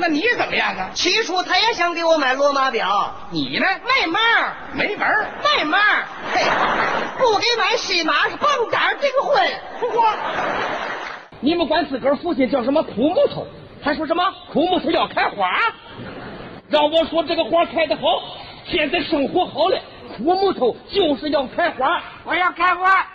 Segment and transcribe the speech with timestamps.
[0.00, 0.90] 那你怎么样啊？
[0.94, 3.66] 起初他也想给我买罗马表，你呢？
[3.84, 5.26] 没门儿，没门儿。
[5.44, 6.42] 没门儿，嘿，
[7.18, 9.48] 不给买西马是蹦胆儿订婚。
[9.92, 10.14] 嚯！
[11.40, 13.46] 你们管自个儿父亲叫什么苦木头，
[13.82, 15.46] 还说什么苦木头要开花？
[16.68, 18.02] 让我说这个花开得好，
[18.66, 19.78] 现在生活好了，
[20.16, 23.06] 苦木头就是要开花，我要开花。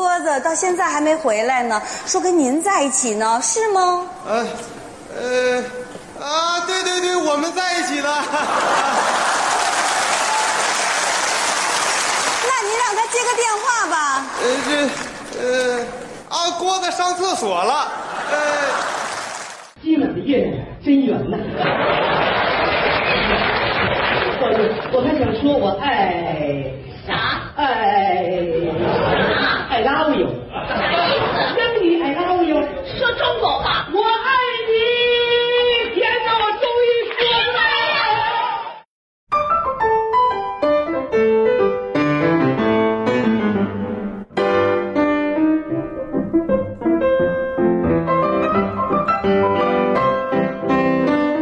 [0.00, 4.06] 鸽子到现在还没回来呢，说跟您在一起呢，是吗？
[4.26, 4.46] 呃，
[5.14, 5.62] 呃，
[6.18, 8.08] 啊，对对对，我们在一起了。
[12.48, 14.24] 那您让他接个电话吧。
[14.40, 14.70] 呃，这，
[15.38, 15.44] 呃，
[16.30, 17.92] 啊，郭子上厕所了。
[18.30, 18.36] 呃，
[19.82, 20.50] 积了的月
[20.82, 21.36] 真圆呐。
[24.42, 24.44] 我
[24.94, 26.64] 我还想说我爱
[27.06, 27.12] 啥？
[27.54, 28.24] 爱
[29.80, 30.28] 爱 love you，
[31.56, 32.60] 英语 I love you，
[32.98, 33.88] 说中国话。
[33.90, 34.36] 我爱
[34.68, 34.74] 你，
[35.94, 37.60] 天哪，我终于说出来
[38.12, 38.20] 了。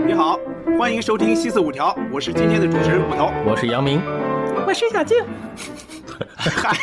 [0.07, 0.39] 你好，
[0.79, 3.33] 欢迎收听《西四五条》，我是今天的主持人骨头。
[3.45, 4.01] 我是杨明，
[4.65, 5.25] 我是小静。
[6.37, 6.77] 嗨，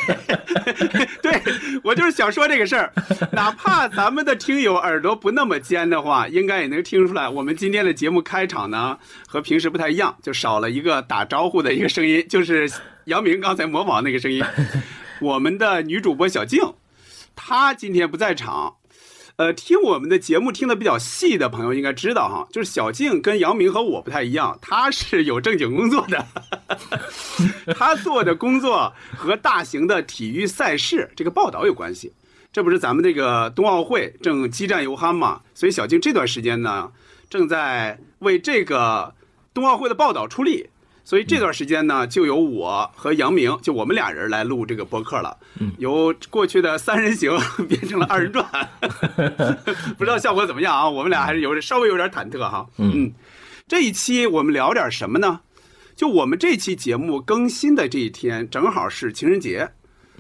[1.22, 1.42] 对
[1.84, 2.92] 我就是想说这个事儿，
[3.32, 8.98] 哪怕咱们的听友耳朵不那么尖的话，应该也能听出来，我们今天的节目开场呢
[9.28, 12.72] 和平时不太一样，就少了一个打招呼的一个声音，就是
[13.06, 14.44] 杨明刚才模仿那个声音。
[15.22, 16.62] 我们的女主播小静，
[17.36, 18.76] 她今天不在场。
[19.38, 26.26] 呃，听我们的节目听的比较细的朋友应该知道哈，就是小静跟杨明和我不太一样，他是有正经工作的，
[27.76, 32.14] 他做的工作和大型的体育赛事这个报道有关系。
[32.54, 36.90] 这不是咱们这个冬奥会正激战犹酣嘛，所以小静这段时间呢，
[37.30, 39.14] 正在为这个
[39.54, 40.70] 冬奥会的报道出力。
[41.06, 45.38] 所以这段时间呢，就由我和杨明，就我们俩人来录这个播客了。
[45.78, 47.32] 由过去的三人行
[47.70, 48.46] 变成了二人转，
[49.98, 50.90] 不知道效果怎么样啊？
[50.90, 52.68] 我们俩还是有点稍微有点忐忑哈。
[52.78, 53.14] 嗯，
[53.68, 55.42] 这一期我们聊点什么呢？
[55.96, 59.70] 就我们这期节目更新的这一天，正好是情人节，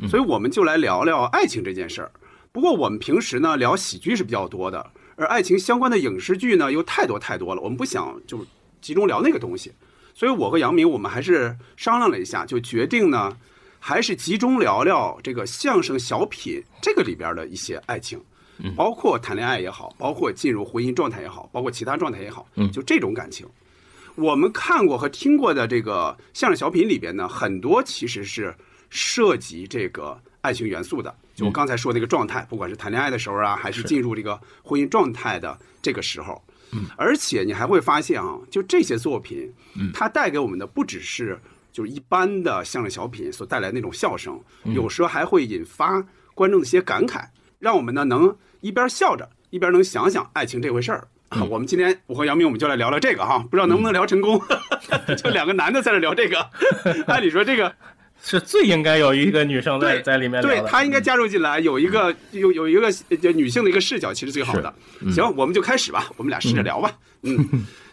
[0.08, 2.12] 所以我们就来聊聊爱情这件事儿。
[2.52, 8.46] 不过我们平时呢聊喜剧是比较多的，而爱情相关的影视剧呢又太多太多了，我们不想就
[8.80, 9.74] 集中聊那个东西。
[10.16, 13.38] 所以我和杨明我们还是商量了一下，就决定呢，
[13.80, 18.20] 还是集中聊聊这个相声小品这个里边的一些爱情，
[18.78, 23.46] 包括谈恋爱也好，包括进入婚姻状态也好，包括其他状态也好，就这种感情。
[24.16, 28.56] 我们看过和听过的这个相声小品里边呢，很多其实是
[28.90, 31.14] 涉及这个爱情元素的。
[31.36, 36.42] 就我刚才说那个状态，不管是谈恋爱的时候啊，还是进入这个婚姻状态的这个时候，
[36.96, 39.54] 而且你还会发现啊，就这些作品，
[39.94, 41.40] 它带给我们的不只是
[41.72, 47.26] 就是一般的相声小品所带来那种笑声，有时候还会引发观众的一些感慨，
[47.60, 51.08] 让我们呢能一边笑着，一边能想想爱情这回事儿。
[51.30, 54.40] 啊，我们今天我和杨明我们就来聊聊这个哈，不知道能不能聊成功，
[55.18, 56.50] 就两个男的在这聊这个，
[57.08, 57.76] 按理说这个。
[58.26, 60.42] 是最应该有一个女生在在里面。
[60.42, 64.74] 对她应该加入进来，有一个有有一个就女性的一个视角，其实最好的。
[65.12, 66.92] 行，我们就开始吧，我们俩试着聊吧。
[67.22, 67.38] 嗯，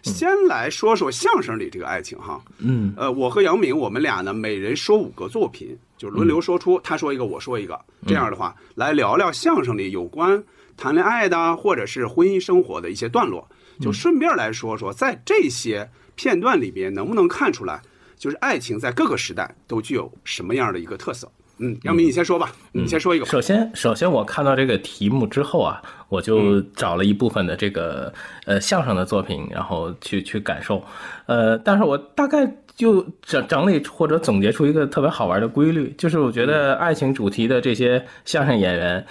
[0.03, 2.41] 先来说说相声里这个爱情哈。
[2.59, 10.43] 嗯，呃，我和杨明，我们俩呢，每人说五个作品，就轮流说出，他说一个，我说一个，这样的话来聊聊相声里有关
[10.77, 13.47] 谈恋爱的或者是婚姻生活的一些段落，
[13.81, 17.81] 就顺便来说说，在这些片段里边能不能看出来，
[18.23, 21.29] 就是爱情在各个时代都具有什么样的一个特色。
[21.59, 23.27] 嗯，杨明，你先说吧，你先说一个。
[23.27, 28.15] 首先，首先我看到这个题目之后啊，我就找了一部分的这个
[28.47, 30.81] 呃相声的作品，然后去去感受，
[31.27, 32.47] 呃，但是我大概
[32.77, 39.05] 就整整理或者总结出一个特别好玩的规律，就是我觉得爱情主题的这些相声演员，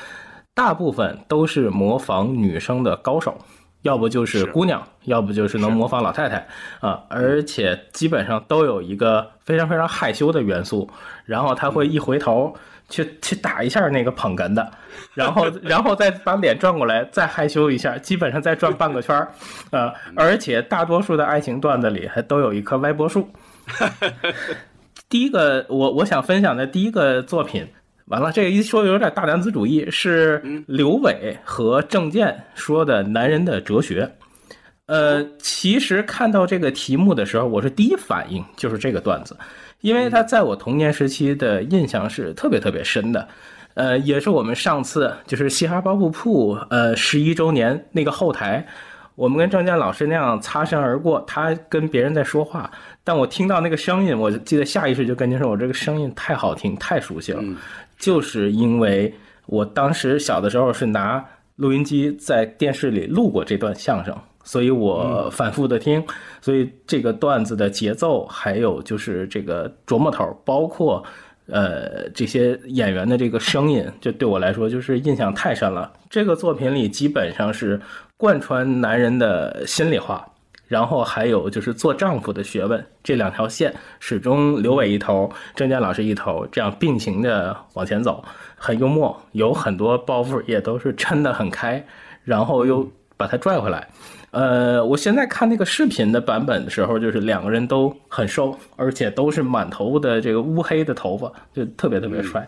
[0.54, 3.38] 大部分都是模仿女生的高手。
[3.84, 6.48] 要不就是姑娘，要不就是能模仿老太太
[6.80, 10.90] 啊，而且基本上都有一个非常非常害羞的元素，
[11.26, 12.56] 然后他会一回头
[12.90, 14.72] 去去打一下那个捧哏的，
[15.14, 19.32] 然后 然后再把脸转过来，再害羞一下，基本上再转半个圈儿，
[19.72, 23.28] 呃，而且大多数的爱情段子里还都有一棵歪脖树。
[25.10, 27.68] 第一个，我我想分享的第一个作品。
[28.12, 34.04] 完了，这个一说有点大男子主义，是刘伟和郑健说的《男人的哲学》。
[34.88, 39.34] 呃，其实看到这个题目的时候，我是第一反应就是这个段子，
[39.80, 43.26] 因为他在我童年时期的印象是特别特别深的。
[43.76, 48.68] 呃，也是我们上次就是嘻哈包袱铺呃十一周年那个后台，
[49.16, 52.70] 我们跟郑健老师那样擦身而过，他跟别人在说话，
[53.06, 57.42] 但我听到那个声音，我记得下意识就跟您说，我这个声音太好听，太熟悉了，
[58.02, 59.14] 就是因为
[59.46, 61.26] 我当时小的时候是拿
[61.56, 64.14] 录音机在电视里录过这段相声。
[64.44, 66.04] 所以我反复的听，
[66.42, 71.06] 所以这个段子的节奏，还有就是这个琢磨头，包括
[71.46, 75.94] 呃这些演员的这个声音，就对我来说就是印象太深了。
[76.10, 77.80] 这个作品里基本上是
[78.18, 80.28] 贯穿男人的心里话，
[80.72, 88.24] 然后还有就是做丈夫的学问这两条线，始终刘伟一头，郑健老师一头，这样并行的往前走，
[88.56, 91.86] 很幽默，有很多包袱也都是撑得很开，
[92.24, 93.86] 然后又把它拽回来。
[94.32, 102.48] 呃，我现在看那个视频的版本的时候，就是两个人都很瘦，而且都是满头的这个乌黑的头发，就特别特别帅。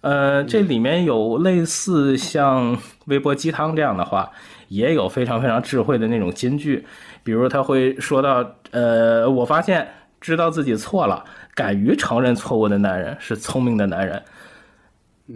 [0.00, 4.28] 呃，这里面有类似像微波鸡汤这样的话，
[4.66, 6.84] 也有非常非常智慧的那种金句，
[7.22, 9.86] 比如他会说到，呃，我发现
[10.20, 11.24] 知道自己错了，
[11.54, 14.22] 敢于承认错误的男人是聪明的男人。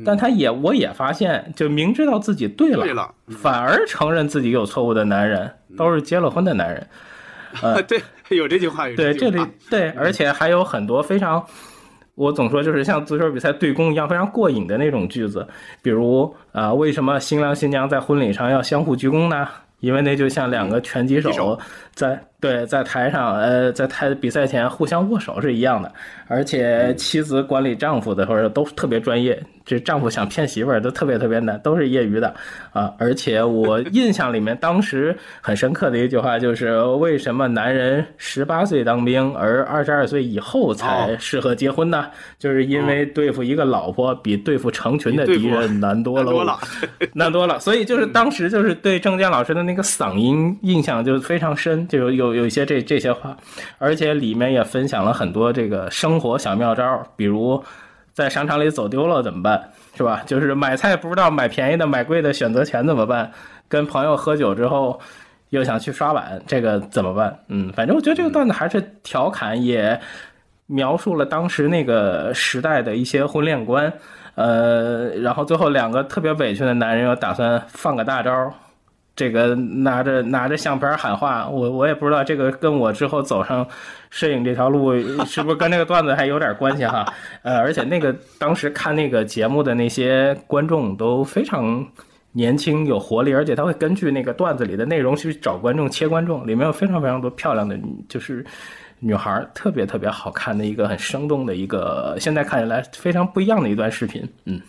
[0.04, 6.84] 但他也，我也发现，就明知道自己对了，对了，反而承认自己有错误的男人，都是结了婚的男人。
[7.62, 9.40] 呃，对，有这句话，有对，这里
[9.70, 11.46] 对，而且还有很多非常，
[12.16, 15.46] 我总说就是像足球比赛对攻一样非常过瘾的那种句子，
[15.80, 19.46] 比如啊、为什么新郎新娘在婚礼上要相互鞠躬呢？
[19.84, 21.58] 因为那就像两个拳击手
[21.94, 25.90] 在对在台上，呃，在台比赛前互相握手是一样的。
[26.26, 32.34] 而且妻子管理丈夫的或者都特别专业，这丈夫想骗媳妇儿都特别特别难，都是业余的
[32.72, 32.92] 啊。
[32.98, 42.06] 而且我 印象里面当时很深刻的一句话就是：为什么男人十八岁当兵，而二十二岁以后才哦适合结婚呢？
[42.38, 46.24] 就是因为对付一个老婆比对付成群的敌人难多 了。
[46.24, 46.58] 难多了
[47.14, 47.58] 难多了。
[47.60, 53.36] 所以就是当时就是对郑健老师的那个嗓音印象就非常深，就有有有一些这这些话，
[53.78, 57.62] 而且里面也分享了很多这个生活小妙招，比如
[58.12, 60.22] 在商场里走丢了怎么办，是吧？
[60.26, 63.30] 就是买菜不知道买便宜的买贵的选择权怎么办？
[63.68, 65.00] 跟朋友喝酒之后。
[65.50, 67.38] 又想去刷碗，这个怎么办？
[67.46, 70.00] 嗯，反正我觉得这个段子还是调侃，也
[70.66, 73.92] 描述了当时那个时代的一些婚恋观。
[74.34, 78.52] 呃，然后最后两个特别委屈的男人又打算放个大招，
[79.16, 83.66] 这个拿着拿着相片喊话，我我也不知道这个跟我之后走上
[84.10, 84.92] 摄影这条路
[85.24, 87.04] 是不是跟这个段子还有点关系哈？
[87.42, 91.86] 呃，而且那个当时看那个节目的那些观众都非常。
[92.36, 96.44] 年轻有活力，而且他会根据那个段子里的内容去找观众、切观众。
[96.44, 97.78] 里面有非常非常多漂亮的，
[98.08, 98.44] 就是
[98.98, 104.28] 女孩，特别特别好看的一个很生动的一个，现在看起来非常不一样的一段视频。
[104.46, 104.60] 嗯，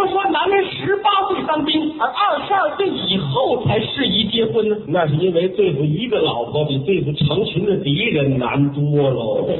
[0.00, 4.76] 么说男人十八岁当兵，而二十二岁以后才适宜结婚呢？
[4.86, 9.46] 那是因为对付一个老婆比对付成群的敌人难多喽。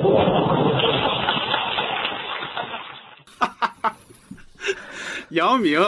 [5.31, 5.79] 姚明，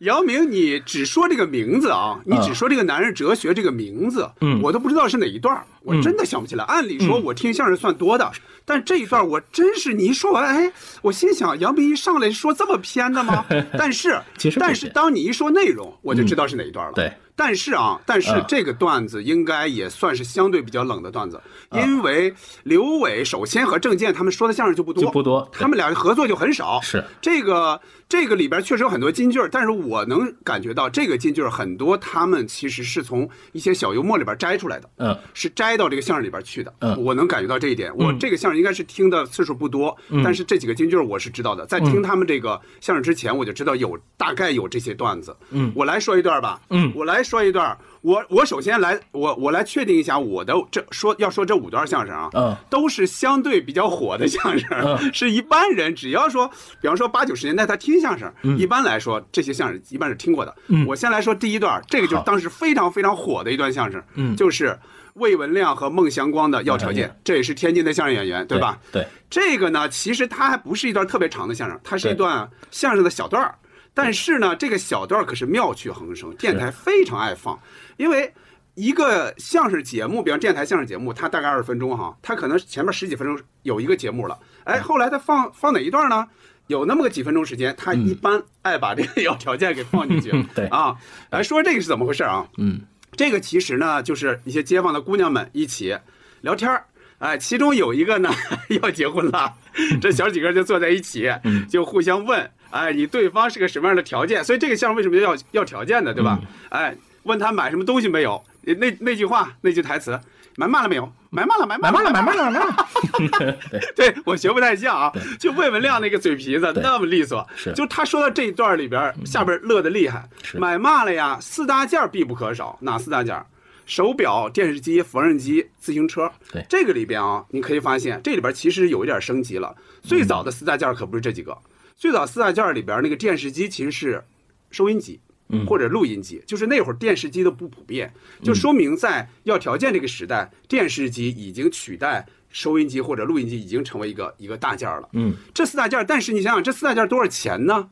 [0.00, 6.64] 姚明，你只说这个名字啊，你嗯只说这个男人哲学这个名字，嗯我都不知道是哪一段儿，我真的想不起来。
[6.64, 8.30] 按理说，我听相声算多的，
[8.64, 13.44] 但这一段我真是你一说完，哎，我心想，杨斌一上来说这么偏的吗？
[13.78, 16.92] 但是其实，但是当你一说内容，我就知道是哪一段了。
[16.94, 17.12] 对。
[17.34, 21.40] 但是啊，但是嗯这个段子应该也算是相对比较冷的段子，
[21.70, 22.32] 嗯因为
[22.64, 26.78] 刘伟首先和郑健他们说的相声就不多，就不多他们俩合作就很少。
[26.82, 36.72] 是这个这个里边确实有很多金句，但是我能感觉到这个金句很多，他们其实是从一些小幽默里边摘出来的，嗯，是摘到这个相声里边去的。
[36.80, 37.92] 嗯我能感觉到这一点。
[37.96, 41.66] 我这个相声应该是听的次数不多，但是这几个京剧我是知道的。
[41.66, 45.36] 在听他们这个相声之前，我就知道有大概有这些段子。
[45.50, 46.60] 嗯，我来说一段吧。
[46.70, 47.76] 嗯我来说一段。
[48.02, 56.50] 我我首先来我我来确定一下我的这说要说这五段相声啊，嗯都是相对比较火的相声，嗯是一般人只要说，
[56.80, 60.52] 比方说八九十年代他听相声，一般来说这些相声一般是听过的。
[60.66, 64.76] 嗯我先来说第一段，这个就是当时非常非常火的一段相声，嗯就是
[65.14, 68.78] 魏文亮和孟祥光的要条件，这也是天津的相声演员，对吧？
[68.90, 73.54] 对，这个呢，其实它还不是一段特别长的相声，它是一段相声的小段儿。
[73.94, 77.58] 但是呢，这个小段儿可是妙趣横生，电台非常爱放，
[77.98, 78.32] 因为
[78.74, 86.26] 一个相声节目，比方电台相声节目，它大概二十分钟哈，它可能前面十几分钟有一个节目了，哎，后来它放放哪一段呢？
[86.68, 90.64] 有那么个几分钟时间，他一般爱把这个 要条件给放进去， 对。
[90.68, 90.96] 啊，
[91.28, 92.46] 来说这个是怎么回事啊？
[92.56, 92.80] 嗯，
[93.16, 95.96] 这个其实呢，就是一些街坊的姑娘们一起
[96.40, 96.84] 聊天儿
[97.18, 98.30] 哎，其中有一个呢
[98.82, 99.54] 要结婚了，
[100.00, 101.30] 这小几个就坐在一起，
[101.68, 104.42] 就互相问哎，你对方是个什么样的条件？
[104.42, 106.40] 所以这个项目为什么要要条件呢，对吧？
[106.70, 108.42] 哎，问他买什么东西没有？
[108.62, 110.18] 那那句话那句台词，
[110.56, 111.12] 买慢了没有？
[111.30, 113.58] 买慢了，买慢了，买慢了，买慢了。
[113.96, 120.28] 对我学不太像啊，就魏文亮那个嘴皮子那么利索，是就他说到这一段里边，下边乐的厉害。
[120.42, 121.38] 是买嘛了呀？
[121.40, 123.42] 四大件必不可少，哪四大件？
[123.86, 126.30] 手表、电视机、缝纫机、自行车。
[126.52, 129.74] 对这个里边啊，你可以发现这里边其实有一点升级了。
[130.02, 131.56] 最早的四大件可不是这几个，
[131.96, 134.22] 最早四大件里边那个电视机其实是
[134.70, 135.18] 收音机。
[135.66, 145.08] 或者录音机，就是那会儿电视机都不普遍，就说明在要条件这个时代，电视机已经取代收音机或者录音机，已经成为一个一个大件儿了。
[145.12, 147.90] 嗯，这四大件儿，但是你想想，这四大件儿多少钱呢？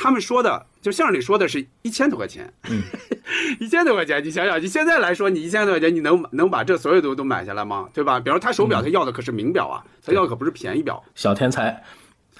[0.00, 2.52] 他们说的，就相声里说的是一千多块钱。
[2.70, 2.82] 嗯，
[3.58, 7.88] 一千多块钱，你想想，你现在来说，你一千多块钱，你能能把这所有都都买下来吗？
[7.92, 8.20] 对吧？
[8.20, 11.02] 比如他手表，他要的可是名表啊，他要的可不是便宜表。
[11.16, 11.82] 小天才，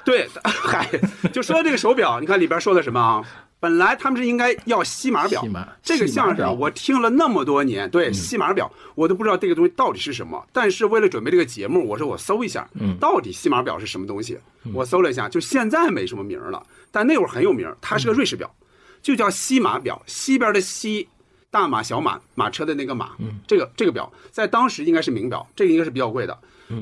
[0.05, 0.89] 对， 嗨，
[1.33, 3.25] 就说这个手表，你看里边说的什么啊？
[3.61, 5.45] 本来他们是应该要西马表，
[5.83, 10.47] 这个相声我听了那么多年，对西马表我都不知道这个东西到底是什么。
[10.53, 12.69] 但是为了准备这个节目，我说我搜一下，
[13.01, 14.39] 到底西马表是什么东西？
[14.73, 18.49] 我搜了一下，就现在没什么名儿了，但那会儿很有名儿，它是个瑞士表，
[19.03, 21.09] 就叫西马表，西边的西。
[21.51, 23.13] 大马、小马，马车的那个马，
[23.47, 26.39] 这个这个表在当时应该是名表，这个应该是比较贵的。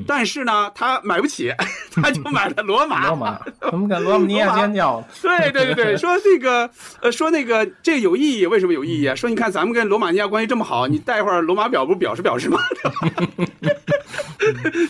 [0.07, 1.53] 但是呢，他买不起，
[1.95, 3.09] 他就买了罗马。
[3.09, 3.39] 罗马，
[3.73, 5.03] 我们跟罗马尼亚尖叫。
[5.23, 6.69] 对对对对， 说这个
[7.01, 9.15] 呃，说那个这个有意义，为什么有意义啊？
[9.15, 12.59] 说你看咱们跟罗马尼亚关系这么好，你带一会儿罗马表不表示表示吗？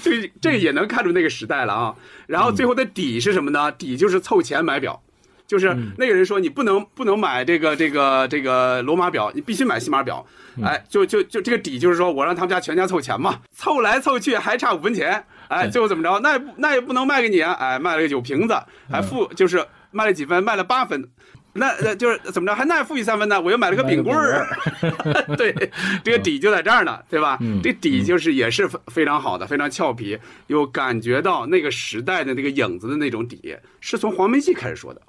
[0.03, 1.95] 这个这个也能看出那个时代了啊。
[2.27, 3.71] 然后最后的底是什么呢？
[3.73, 5.01] 底就是凑钱买表。
[5.47, 10.25] 就是那个人说你不能不能买这个这个这个罗马表，你必须买西马表。
[10.63, 15.23] 哎，就就就这个底就是说我让他们家全家凑钱嘛，凑来凑去还差五分钱。
[15.49, 16.19] 哎，最后怎么着？
[16.21, 17.53] 那也不那也不能卖给你啊！
[17.53, 18.55] 哎，卖了个酒瓶子，
[18.91, 21.09] 还付就是卖了几分，卖了八分。
[21.53, 22.55] 那呃就是怎么着？
[22.55, 23.41] 还那付你三分呢？
[23.41, 24.47] 我又买了个冰棍儿。
[25.39, 25.55] 对，
[26.05, 27.39] 这个底就在这儿呢，对吧？
[27.63, 35.01] 这底就是也是非常好的，非常俏皮，又感觉到那个时代的那个影子的那种底，是从黄梅戏开始说的。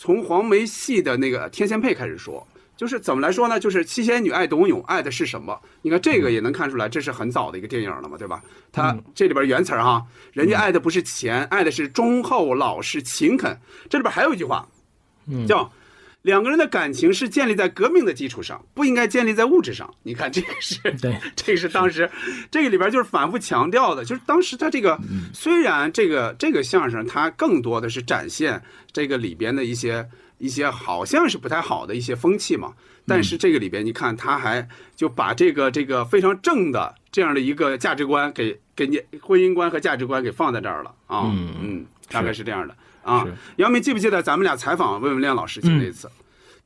[0.00, 3.60] 从黄梅戏的那个天仙配开始说，就是怎么来说呢？
[3.60, 5.60] 就是七仙女爱董永，爱的是什么？
[5.82, 8.42] 你看这个也能看出来，这是很早的一个电影了嘛，对吧？
[8.72, 10.02] 他这里边原词儿哈，
[10.32, 13.54] 人家爱的不是钱，爱的是忠厚老实勤恳。
[13.90, 14.66] 这里边还有一句话，
[15.46, 15.70] 叫
[16.22, 19.92] 两个人的感情是建立在革命的基础上，不应该建立在物质上。
[20.02, 22.10] 你看这个是， 对，这个是当时
[22.50, 24.98] 这个里边就是反复强调的，就是当时他这个
[25.32, 28.62] 虽然这个这个相声它更多的是展现
[28.92, 30.06] 这个里边的一些
[30.38, 32.74] 一些好像是不太好的一些风气嘛，
[33.06, 43.34] 但是这个里边你看他还就把这个这个非常正的这样的一个价值观给给你婚姻观和价值观给放在这儿了啊，嗯嗯，大概是这样的啊是。
[43.56, 46.10] 杨明记不记得咱们俩采访魏文亮老师就那次？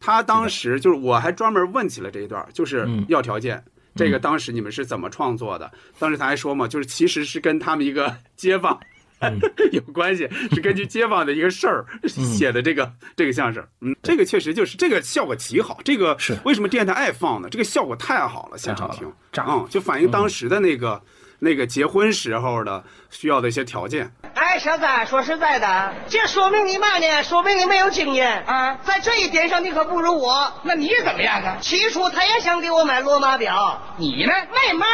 [0.00, 3.62] 他当时就是我还专门问起了这一段，就是要条件。
[3.96, 5.70] 这个当时你们是怎么创作的？
[5.98, 8.78] 当时他还说嘛，就是其实是跟他们一个 街坊
[9.70, 13.64] 有关系，是根据街坊的一个事儿 写的这个这个相声。
[13.80, 15.78] 嗯，这个确实就是这个效果极好。
[15.84, 17.48] 这个是为什么电台爱放呢？
[17.48, 19.10] 这个效果太好了，现场听
[19.46, 21.00] 嗯，就反映当时的那个
[21.44, 24.10] 那个结婚时候的需要的一些条件。
[24.34, 27.22] 哎，小子，说实在的，这说明你嘛呢？
[27.22, 28.78] 说明你没有经验啊！
[28.82, 30.50] 在这一点上，你可不如我。
[30.62, 31.58] 那你怎么样啊？
[31.60, 34.32] 起初他也想给我买罗马表，你呢？
[34.50, 34.88] 没门，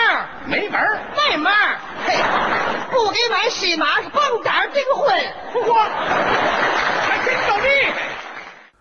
[0.46, 0.98] 没门儿。
[1.16, 1.52] 没门！
[2.04, 2.16] 嘿，
[2.90, 5.14] 不给买西马是蹦跶儿订婚。
[5.54, 5.72] 嚯，
[7.08, 7.94] 还真够厉害。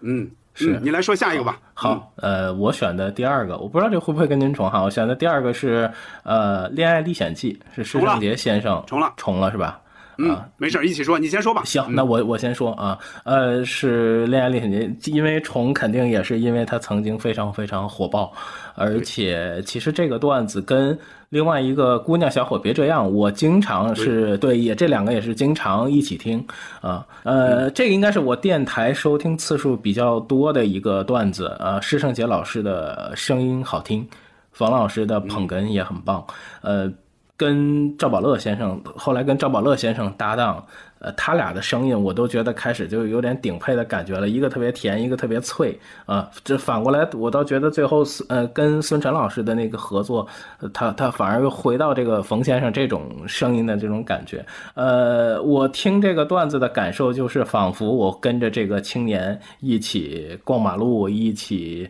[0.02, 1.58] 嗯，是嗯你来说下一个吧。
[1.74, 4.84] 好，呃，我选的第二个，我不知道这会不会跟您重哈。
[4.84, 5.90] 我选的第二个是
[6.24, 9.80] 呃《恋爱历险记》，是施重了正杰先生重了重了是吧？
[10.22, 11.64] 嗯啊，没事儿，一起说，你先说吧。
[11.64, 18.34] 行，嗯那我我先说啊，呃，是《恋爱历险记》，因为虫肯定也是因为它曾经非常非常火爆，
[18.76, 26.46] 而且其实这个段子跟另外一个姑娘小伙别这样，我经常是对也这两个也是经常一起听
[26.82, 34.08] 啊，呃，这个应该是我电台收听次数比较多的一个段子啊，施圣杰老师的声音好听，
[34.52, 36.26] 冯老师的捧哏也很棒，
[36.62, 36.92] 呃。
[37.40, 40.62] 跟赵宝乐先生，后来跟赵宝乐先生搭档，
[41.00, 46.30] 呃，他俩的声音我都觉得开始就有点顶配的感觉了，一个特别甜，一个特别脆啊。
[46.44, 50.28] 这反过来，我倒觉得最后呃跟孙晨老师的那个合作，
[50.74, 54.46] 他他反而又回到这个冯先生这种声音的这种感觉。
[54.74, 61.90] 呃，我听这个段子的感受就是，仿佛我跟着这个青年一起逛马路，一起。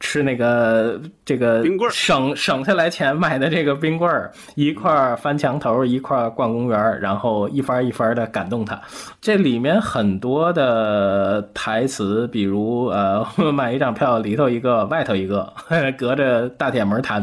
[0.00, 8.80] 吃那个这个冰棍儿省省下来钱买的这个冰棍儿，一块儿翻墙头，一块儿逛公园，然后一番一番的感动他。
[9.20, 15.52] 这里面很多的台词，比如呃， 买一张票，里头一个，外头一个，
[15.98, 17.20] 隔着大铁门谈，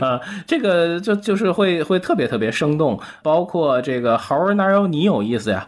[0.00, 5.66] 啊， 这个就就是会会特别特别生动，包括这个猴儿哪有你有意思呀？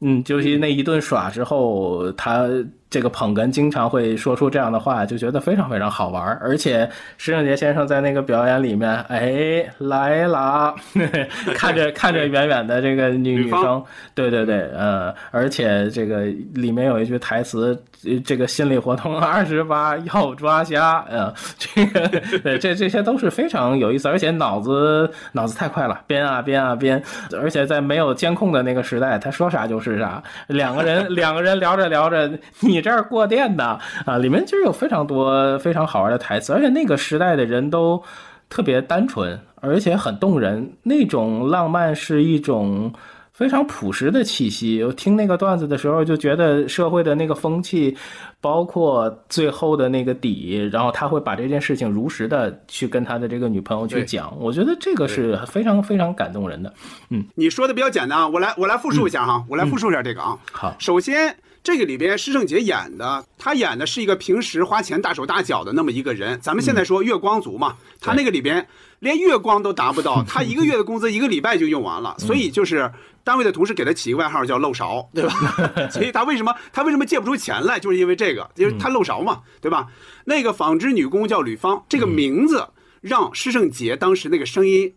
[0.00, 2.46] 嗯，就是那一顿耍之后，他
[2.94, 6.38] 这个捧哏经常会说出这样的话，就觉得非常非常好玩儿。
[6.42, 10.74] 而且石正杰先生在那个表演里面，哎，来啦，
[11.56, 13.82] 看着看着远远的这个女女生，
[14.14, 14.34] 对。
[14.34, 16.24] 对对，呃，而且这个
[16.54, 22.08] 里面有一句台词，呃这个心理活动 二十八要抓瞎，呃，这个
[22.42, 27.00] 对这这些都是非常有意思，而且脑子脑子太快了，编啊编啊编，
[27.40, 32.28] 而且在没有监控的那个时代，他说啥就是啥，两个人两个人聊着聊着，
[32.60, 38.00] 你这儿过电的啊，里面其实有非常多非常好玩的台词，而且那个时代的人都
[38.48, 42.92] 特别单纯，而且很动人，那种浪漫是一种。
[43.34, 44.80] 非常朴实的气息。
[44.84, 47.92] 我听那个段子的时候，就觉得社会的那个风气，
[48.40, 54.32] 包括最后的那个底，然后他会把这件事情如实的去跟他的这个女朋友去讲。
[54.38, 56.72] 我觉得这个是非常非常感动人的。
[57.10, 60.38] 嗯你说的比较简单啊，我来我来复述一下哈，我来复述一下这个啊。
[60.52, 66.38] 好，首先，这个里边施正杰演的，他演的是一个平时花钱大手大脚的那么一个人。
[66.38, 68.68] 咱们现在说月光族嘛，他那个里边
[68.98, 72.92] 连月光都达不到， 他一个月的工资一个礼拜就用完了，所以就是
[73.24, 75.32] 单位的同事给他起一个外号叫漏勺， 对吧？
[75.90, 79.88] 所以他为什么他为什么借不出钱来，就是因为这个，因为他漏勺嘛，对吧？
[80.26, 82.68] 那个纺织女工叫吕芳，这个名字
[83.00, 84.92] 让施正杰当时那个声音。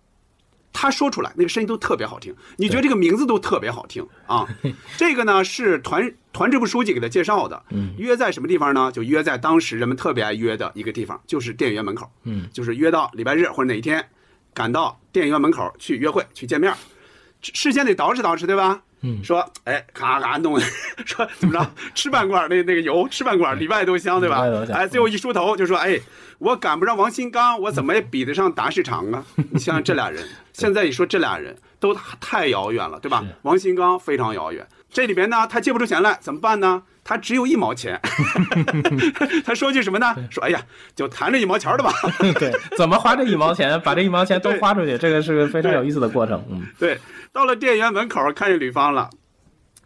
[0.74, 4.46] 他说出来那个声音都特别好听，你觉得这个名字都特别好听啊？
[4.96, 7.60] 这个呢是团团支部书记给他介绍的，
[7.98, 8.92] 约在什么地方呢？
[8.92, 14.08] 就约在当时人们特别爱约的一个地方，就是电影院门口，嗯，就是约到礼拜日或者哪一天，
[14.54, 16.72] 赶到电影院门口去约会去见面，
[17.42, 18.80] 事先得捯饬捯饬，对吧？
[19.02, 19.24] 嗯。
[19.24, 20.60] 说，哎，咔咔弄，
[21.06, 24.44] 说怎么着，吃半罐那那个油，吃半罐里外都香，对吧？
[24.72, 26.00] 哎，最后一梳头就说，哎，
[26.38, 29.26] 我赶不上王新刚，我怎么也比得上达世长啊？
[29.50, 33.26] 你想想这俩人，现在你说这俩人都太遥远了，对吧？
[33.42, 36.84] 王新刚非常遥远，这里边呢，他借不出钱来，怎么办呢？
[37.04, 38.00] 他只有一毛钱，
[39.46, 40.14] 他说句什么呢？
[40.30, 40.62] 说哎呀，
[40.96, 41.92] 就谈这一毛钱的吧。
[42.38, 46.44] 对，怎么花这一毛钱，把这一毛钱都花出去，这个是个非常有意思的过程。
[46.50, 46.98] 嗯，对，
[47.32, 49.10] 到了电影院门口看见吕方了，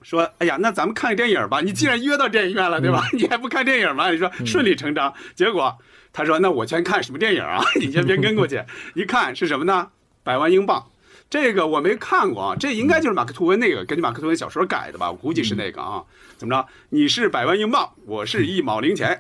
[0.01, 1.61] 说：“哎呀，那咱们看个电影吧。
[1.61, 3.03] 你既然约到电影院了，对吧？
[3.13, 5.13] 你还不看电影吗？”你说顺理成章。
[5.35, 5.77] 结果
[6.11, 7.61] 他说：“那我先看什么电影啊？
[7.79, 8.63] 你先别跟过去。
[8.95, 9.89] 一看是什么呢？
[10.23, 10.83] 百万英镑。”
[11.32, 15.10] 这个我没看过啊，这应该就是马克吐温那个根据马克吐温小说改的吧？
[15.10, 16.04] 我估计是那个啊。
[16.38, 16.67] 怎么着？
[16.89, 19.17] 你是百万英镑，我是一毛零钱。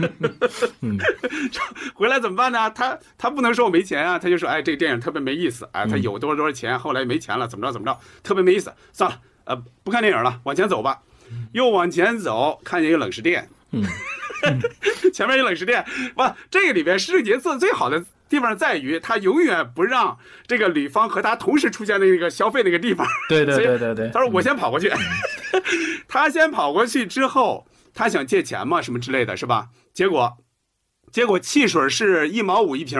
[1.92, 2.70] 回来怎么办呢？
[2.70, 11.02] 他他不能说我没钱啊，他就说，哎，这个电影特别没意思，哎，他有多少多少钱，后来没钱了，怎么着怎么着，特别没意思，算了，呃，不看电影了，往前走吧。
[11.52, 13.84] 又往前走，看见一个冷食店，嗯，
[15.12, 15.84] 前面一冷食店，
[16.14, 20.16] 哇，这个里边施正杰做的最好的地方在于，他永远不让
[20.46, 23.06] 这个吕方和他同时出现的那个消费那个地方。
[23.28, 24.90] 对对对对对他说我先跑过去，
[26.08, 29.68] 他先跑过去之后，他想借钱嘛，什么之类的，是吧？
[29.92, 30.38] 结果，
[31.10, 32.98] 结果汽水是一毛五一瓶，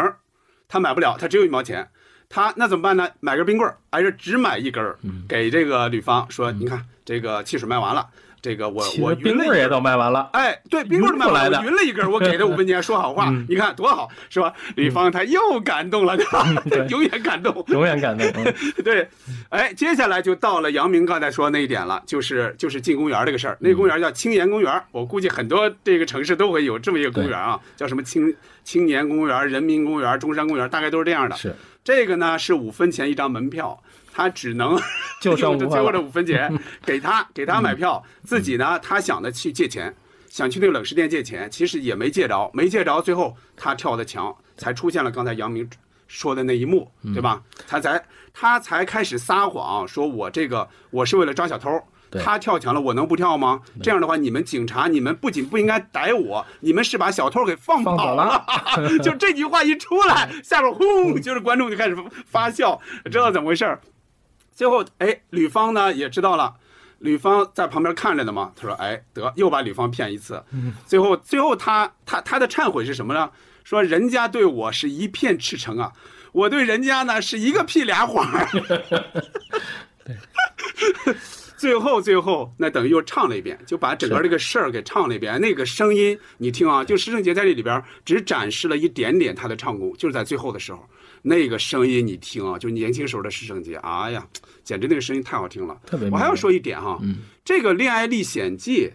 [0.68, 1.88] 他买不了，他只有一毛钱。
[2.28, 3.08] 他那怎么办呢？
[3.20, 4.94] 买根冰棍儿，还是只买一根
[5.26, 8.08] 给这个吕方说：“你看，这个汽水卖完了，
[8.42, 10.28] 这个我我实冰棍儿也都卖完了。
[10.32, 14.52] 哎，对，冰棍儿都卖完了，我匀了一根儿，我给他五分钱，说好话，你看多好，是吧？
[14.74, 16.44] 李芳他又感动了， 对吧？
[16.68, 18.26] 对永远感动，永远感动。
[18.34, 18.52] 嗯
[18.82, 19.08] 对，
[19.50, 23.56] 哎，接下来就到了杨明刚才说那一点了，就是就是进公园这个事儿。
[23.60, 31.36] 那个公园叫青年公园，我估计很多这个城市都会有这么一个公园啊，叫什么青青年公园、人民公园、中山公园，大概都是这样的。
[31.36, 33.80] 是，这个呢是五分钱一张门票，
[34.12, 34.78] 他只能
[35.20, 36.52] 就剩用着五分了最后的五分钱
[36.84, 39.94] 给他给他买票，自己呢他想着去借钱。
[40.28, 45.68] 想去那个冷食店借钱，其实也没借着，没借着，最后他跳的墙，才出现了刚才杨明
[46.08, 47.42] 说的那一幕，对吧？
[47.68, 51.70] 他才他才开始撒谎，说我这个我是为了抓小偷。
[52.18, 53.60] 他跳墙了，我能不跳吗？
[53.82, 58.42] 这样的话，你们警察，你们不仅不应该逮我，你们是把小偷给放跑了。
[59.04, 61.96] 就这句话一出来，下边轰，就是观众就开始
[62.26, 63.80] 发笑，知道怎么回事儿。
[64.54, 66.54] 最后，哎，吕方呢也知道了，
[66.98, 68.52] 吕方在旁边看着呢嘛。
[68.56, 70.42] 他说：“哎，得又把吕方骗一次。”
[70.86, 73.30] 最后，最后他他他的忏悔是什么呢？
[73.64, 75.92] 说人家对我是一片赤诚啊，
[76.32, 78.46] 我对人家呢是一个屁俩谎儿。
[81.56, 85.40] 最后最后那等于又唱了一遍，就把整个这个事儿给唱了一遍。
[85.40, 90.84] 那个声音你听啊，就施正杰在这里边只展示了一点点他的唱功，就是在最后的时候，
[91.22, 94.26] 那个声音你听啊，就年轻时候的施圣杰，哎呀，
[94.64, 95.80] 简直那个声音太好听了。
[95.86, 97.00] 特别我还要说一点哈，
[97.44, 98.88] 这个《恋爱历险记》，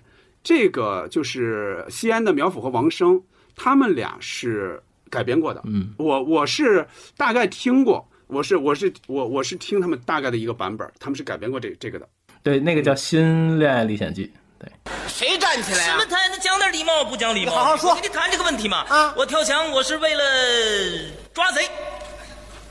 [0.44, 3.22] 这个就是西安的苗阜和王声，
[3.56, 5.62] 他们俩是改编过的。
[5.66, 6.86] 嗯，我我是
[7.16, 12.08] 大概听过，我是我是我我是听他们大概的一个版本，他们是改编过这这个的。
[12.44, 14.26] 对，那个叫《新恋爱历险记》。
[14.60, 14.72] 对，
[15.08, 16.06] 谁站起来啊什么？
[16.10, 16.18] 他？
[16.30, 17.52] 那讲点礼貌不讲礼貌？
[17.52, 18.80] 你好好说我跟你谈这个问题嘛。
[18.90, 20.24] 啊我跳墙，我是为了
[21.34, 21.70] 抓贼。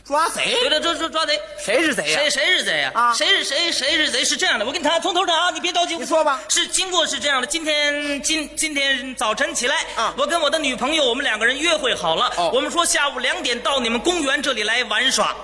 [0.06, 0.56] 抓贼？
[0.60, 1.40] 对了，抓抓抓贼。
[1.58, 2.92] 谁是贼呀谁谁是贼呀？
[2.94, 4.24] 啊谁是谁谁是贼？
[4.24, 5.96] 是这样的，我跟你谈，从头谈啊，你别着急。
[5.96, 12.32] 你说吧是经过是这样的，今天今今天早晨起来，啊我跟我的女朋友，我们两个人约会好了。
[12.36, 15.34] 哦我们说下午两点到你们公园这里来玩耍，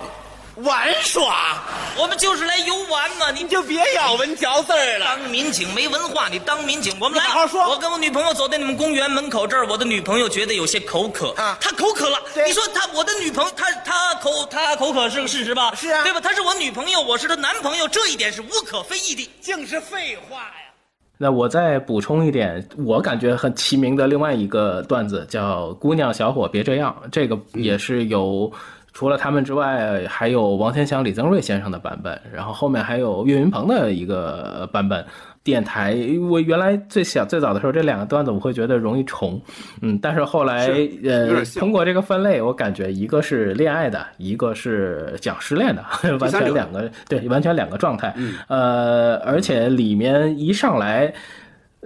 [0.57, 1.63] 玩耍？
[1.99, 3.31] 我们就是来游玩嘛。
[3.31, 5.07] 你你就别咬文嚼字儿了。
[5.07, 12.19] 当民警没文化，你当民警，我们来好好说我跟我女朋友走在你们公园门口这儿，我的女朋友觉得有些口渴啊她口渴了。
[12.47, 15.75] 你说她，我的女朋友，她她口她口渴是个事实吧？
[15.75, 16.21] 是啊对吧？
[16.21, 19.29] 她是我女朋友，我是她男朋友，这一点是无可非议的。
[19.41, 20.71] 净是废话呀！
[21.19, 28.53] 那我再补充一点，我感觉很齐名的另外一个段子叫《姑娘小伙别这样》，这个也是有。
[28.93, 35.05] 除了他们之外，还有王天祥、李增瑞先生的版本，然后后面还有岳云鹏的一个版本。
[35.45, 35.97] 电台，
[36.31, 39.43] 我原来最小最早的时候，这两个段子我会觉得容易重，
[39.81, 45.85] 嗯，但是后来是呃通过这个分类，我感觉一个是恋爱的，一个是讲失恋的，
[46.21, 48.15] 完全两个对，完全两个状态。
[48.47, 51.13] 呃，而且里面一上来。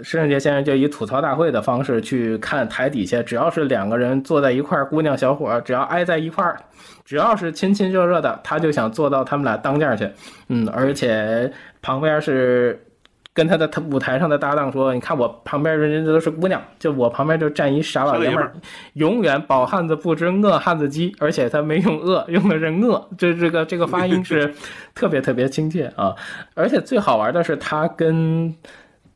[0.03, 6.61] 施圣杰先生就以吐槽大会的方式去看台底下，只要是两个人坐在一块儿，姑娘小伙儿只要挨在一块儿，
[7.07, 10.11] 只要是亲亲热热的，他就想坐到他们俩当间去。
[10.49, 12.85] 嗯，而且旁边是
[13.33, 18.53] 跟他的他舞台上的搭档说：“你看我旁边人人都是姑娘，就我旁边就站一傻老爷们儿
[18.95, 24.53] 永远饱汉子不知饿汉子饥，而且他没用饿，用的是饿，这 这个这个发音是
[24.95, 26.15] 特别特别亲切啊！
[26.55, 28.55] 而且最好玩的是他跟。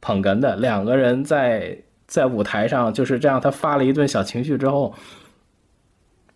[0.02, 1.76] 捧哏的两个人在
[2.06, 4.94] 在舞台上就是这样，他发了一顿小情绪之后，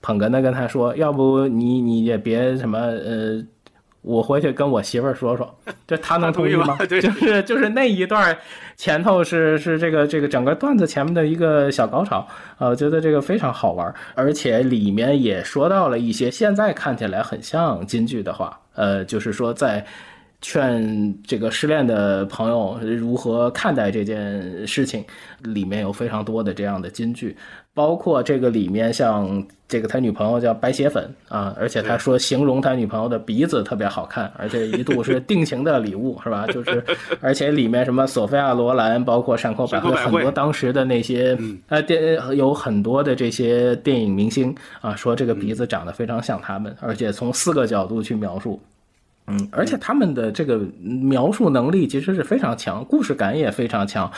[0.04, 3.42] 捧哏的跟他说：“要不你你也别什么呃，
[4.02, 6.76] 我回去跟我媳妇儿说说，这他能同意吗？
[6.82, 8.36] 意对就是就是那一段
[8.76, 12.18] 前头是是这个这个整个段子前面的一个小高潮
[12.58, 19.82] 啊，我觉得这个非常好玩，而且里面也说到了一些现在看起来很像京剧的话，呃，就是说在。
[20.46, 25.02] 劝这个失恋的朋友如何看待这件事情，
[25.40, 27.34] 里面有非常多的这样的金句，
[27.74, 36.46] 包括这个里面像这个他女朋友叫白血粉啊，而且他说形容他女朋友的鼻子特别好看，而且一度是定情的礼物，是吧？
[36.54, 36.82] 就是
[37.20, 41.36] 而且里面什么索菲亚罗兰，包括山口百惠，山口百惠很多当时的那些
[41.68, 48.60] 呃电有很多的这些电影明星啊，说这个鼻子长得非常像他们，而且从四个角度去描述。
[49.26, 54.08] 嗯，而且他们的这个描述能力其实是非常强，故事感也非常强。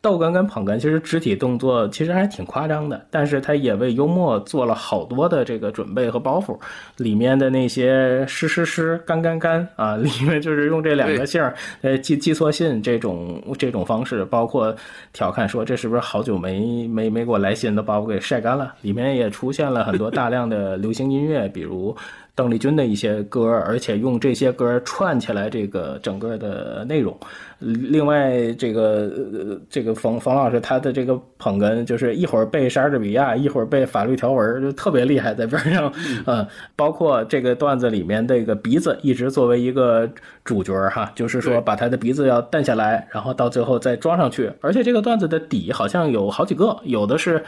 [0.00, 6.56] 逗哏跟捧哏其实肢体动作其实还挺夸张的，但是他也为幽默做了好多的这个准备和包袱。
[6.98, 14.74] 里面的那些湿湿湿、干干干啊， 里面就是用这两个姓儿，呃，寄寄错信这种这种方式，包括
[15.12, 18.72] 调侃说这是不是好久没没没给我来信，都把我给晒干了。
[18.82, 21.96] 里面也出现了很多大量的流行音乐，比如。
[22.38, 27.18] 邓丽君的一些歌，而且用这些歌串起来这个整个的内容。
[27.58, 35.92] 另外，这个呃这个冯冯老师他的这个捧哏，就是一会儿背莎士比亚，一会儿背法律条文，就特别厉害，在边上。
[36.26, 36.46] 嗯，
[36.76, 40.08] 包括这个段子里面这个鼻子一直作为一个
[40.44, 44.52] 主角哈，就是说把他的鼻子要蹬下来，然后到最后再装上去。
[44.60, 47.42] 而且这个段子的底好像有好几个，有的是。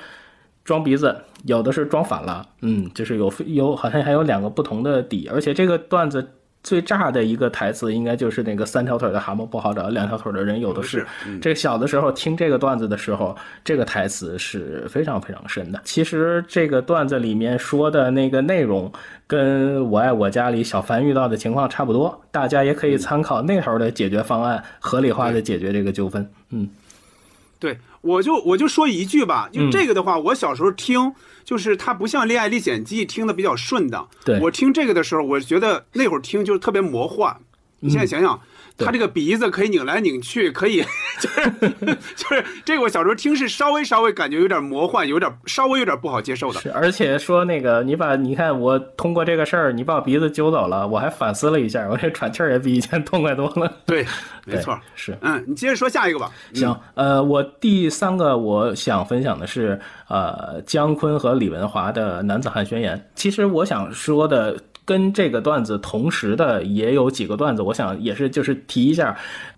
[0.71, 6.25] 装鼻子，有的是装反了，嗯，就是有有好像还有两个不同的底，而且这个段子
[6.63, 11.05] 最炸的一个台词，应该就是那个三条腿的蛤蟆不好找，两条腿的人有的是。
[11.43, 15.81] 这个小的时候听这个段子的时候，这个台词是非常非常深的。
[15.83, 18.93] 其实这个段子里面说的那个内容，
[19.27, 26.31] 跟我爱我家里小凡遇到的情况差不多，大家也可以参考那头的解决方案，合理化的解决这个纠纷。
[26.51, 26.69] 嗯。
[27.59, 31.13] 对，我就我就说一句吧，就嗯这个的话，我小时候听，
[31.45, 34.09] 就是它不像《恋爱历险记》听的比较顺当。
[34.25, 37.37] 对我听这个的时候，我觉得那会儿听就是特别魔幻。
[37.81, 38.41] 你现在想想，
[38.85, 40.83] 他这个鼻子可以拧来拧去，可以
[41.21, 41.51] 就是
[42.17, 46.61] 就是这个我小时候听是稍微稍微感觉有点魔幻，有点稍微有点不好接受的。
[46.61, 53.73] 是，而且说那个你把你看我通过这个事儿，你把我鼻子揪走了，我还反思了一下，我这喘气儿也比以前痛快多了。
[53.87, 54.05] 对，
[54.47, 55.17] 没错，是。
[55.21, 56.31] 嗯，你接着说下一个吧。
[56.55, 62.97] 行，呃，我第三个我想分享的是呃姜昆和李文华的《男子汉宣言》。
[63.15, 64.57] 其实我想说的。
[64.85, 69.17] 跟这个段子同时的也有几个段子，我想也是就是提一下，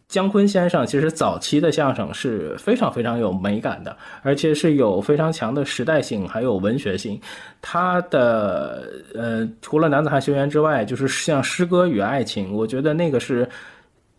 [0.09, 7.21] 姜昆先生其实早期的相声是非常非常有美感的，而且是有非常强的时代性，还有文学性。
[7.61, 13.49] 他的呃，除了《男子汉宣言》之外，就是像诗歌与爱情，我觉得那个是。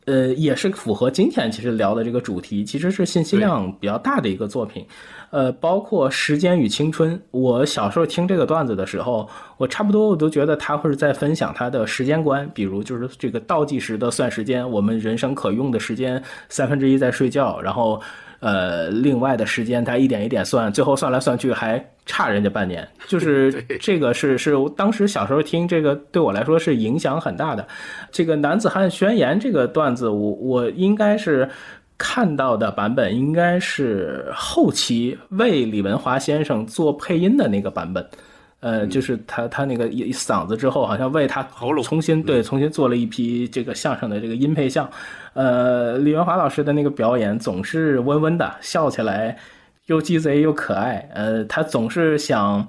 [0.05, 4.85] 呃，也是符合今天其实聊的这个主题，其实是信息量比较大的一个作品。
[5.33, 17.99] 呃，包括《时间与青春》，我小时候听这个段子的时候，我差不多我都觉得他会是在分享他的时间观，比如就是这个倒计时的算时间，我们人生可用的时间三分之一在睡觉，然后。
[18.45, 27.65] 呃，另外的时间他一点一点算，最后算来算去还差人家半年，就是 这个是是当时小时候听这个对我来说是影响很大的。
[28.11, 31.49] 这个男子汉宣言这个段子，我我应该是
[32.05, 38.05] 看到的版本应该是后期为李文华先生做配音的那个版本。
[38.59, 44.89] 呃，就是他他那个一嗓子之后，好像为他喉咙重新对重新做了一批这个相声的这个音配像。
[45.33, 49.37] 呃，李文华老师的那个表演总是温温的，笑起来
[49.85, 51.09] 又鸡贼又可爱。
[51.13, 52.67] 呃，他总是想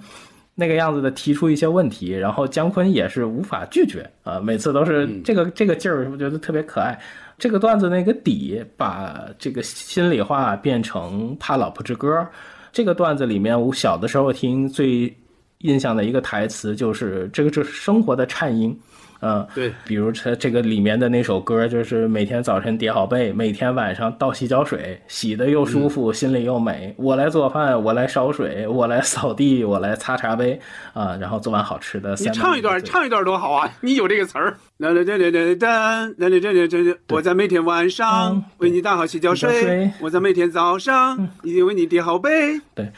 [0.54, 6.96] 那个样子的提出一些问题，然后姜昆也是无法拒绝啊，每次都是这个这个劲儿，我觉得特别可爱。
[7.44, 12.26] 这个段子那个底，把这个心里话变成怕老婆之歌。
[12.72, 15.14] 这个段子里面，我小的时候听最。
[15.59, 18.78] 印象的一个台词就是这个就是生活的颤音，
[19.24, 26.94] 嗯，对，比如这这个里面的那首歌就是每天早晨叠好被，每天晚上倒洗脚水，洗的又舒服，心里又美。
[26.98, 30.60] 我来做饭，我来烧水， 我来扫地，我来擦茶杯，
[30.92, 32.14] 啊，然后做完好吃的。
[32.18, 33.70] 你唱一段，唱一段多好啊！
[33.80, 34.54] 你有这个词儿。
[34.76, 36.96] 啦啦啦啦啦啦啦啦啦啦！
[37.08, 42.60] 我在每天晚上为你打好洗脚水，我在每天早上已经为你叠好被。
[42.74, 42.92] 对，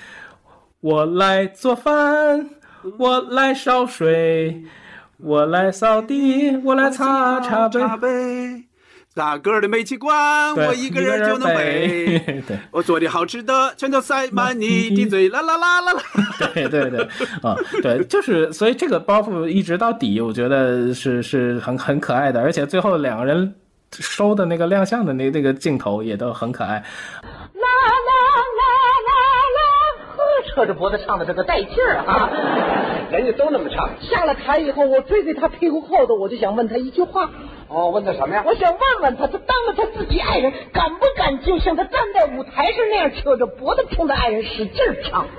[0.81, 2.51] 我来做饭。
[2.99, 4.63] 我来烧水，
[5.19, 8.65] 我来扫地，我来擦茶杯。
[9.15, 12.45] 大个儿的煤气罐，我一个人就能背。
[12.71, 15.31] 我做的好吃的，全都塞满你 的嘴。
[15.31, 16.03] 啦啦啦啦啦。
[16.53, 17.01] 对对对，
[17.43, 23.55] 啊，对，就是，所以这个包袱一直到底，我觉得是是很很可爱的，而且最后两个人
[23.91, 26.75] 收的那个亮相的那那个镜头也都很可爱。
[26.75, 26.83] 啦
[27.55, 28.16] 啦啦啦。
[30.57, 32.31] 扯着脖子唱的这个带劲儿啊！
[33.13, 33.91] 人家都那么唱。
[34.01, 37.29] 下了台以后，我追在他屁股后头，我就想问他一句话。
[37.69, 38.43] 哦，问他什么呀？
[38.47, 45.27] 我想问问他，他当了他自己爱人，敢不敢就像他站在舞台上那样，扯着脖子冲着爱人使劲唱？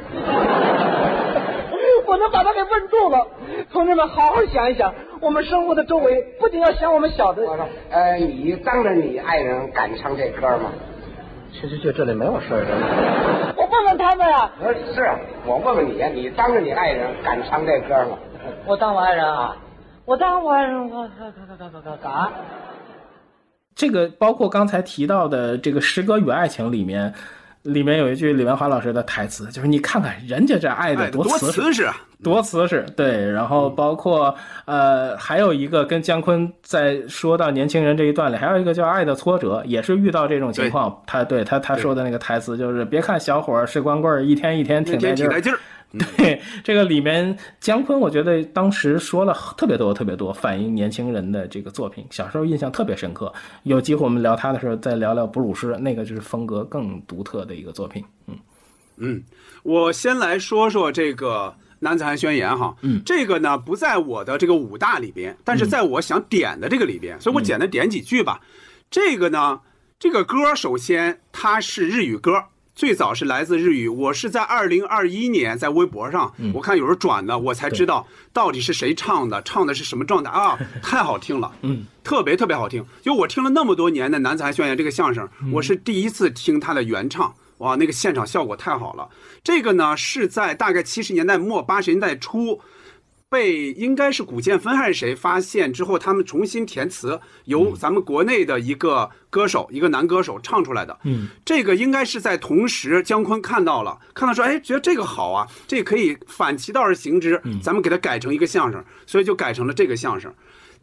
[2.06, 3.28] 我能把他给问住了。
[3.74, 7.42] 同志们，好好想一想，我们生活的周围不仅要想我们小的。
[7.90, 10.72] 呃，你当着你爱人敢唱这歌吗？
[11.60, 13.47] 其实就这里没有事儿。
[13.78, 14.52] 我问问他们啊。
[14.94, 15.08] 是，
[15.46, 18.18] 我问问你，你当着你爱人敢唱这歌吗？
[18.66, 19.56] 我当我爱人啊，
[20.06, 22.32] 我当我爱人，我嘎嘎嘎嘎嘎嘎。
[23.76, 27.14] 这个包括刚才提到的这个《诗歌与爱情》里面。
[27.68, 31.86] 里面有一句李文华老师的台词，就是你看看人家这爱的多瓷实，
[32.24, 32.86] 多瓷实。
[32.96, 34.34] 对，然后包括
[34.66, 41.04] 呃，还有一个跟姜昆在说到年轻人这一段里，还有一个叫爱的挫折，也是遇到这种情况。
[41.06, 45.60] 他对他他说的那个台词就是：别看小伙是光棍，一天一天挺带劲儿。
[46.18, 53.34] 对这个里面，姜昆我觉得当时说了特别多特别多，反映年轻人的这个作品，小时候印象特别深刻。
[53.64, 58.04] 有机会我们聊他的时候再聊聊《哺乳师》，那个就是风格更独特的一个作品。
[58.28, 58.38] 嗯
[58.98, 59.24] 嗯，
[59.64, 68.42] 我先来说说这个《男子汉宣言》哈，嗯，这个呢不在我的这个五大里边，但是在我想点的这个里边，所以我简单点几句吧。
[68.92, 69.62] 这个呢，
[69.98, 72.44] 这个歌首先它是日语歌。
[72.78, 80.56] 最早是来自日语，我是在二零二一年在微博上，我看有人转的，我才知道到底是谁唱的，唱的是什么状态啊？
[80.84, 82.86] 太好听了，嗯，特别特别好听。
[83.02, 89.10] 就我听了那么多年的《男子汉宣言》这个相声，我是第一次听他的原唱，哇，那个现场效果太好了。
[89.44, 92.62] 这个呢是在大概七十年代末八十年代初。
[93.30, 100.98] 被应该是古建芬还是谁发现之后，他们重新填词，由咱们国内的一个歌手，一个男歌手唱出来的。
[101.04, 110.34] 嗯，这个应该是在同时，姜昆看到了，看到说，哎，觉得这个好啊，这可以反其道而行之，咱们给它改成一个相声，所以就改成了这个相声。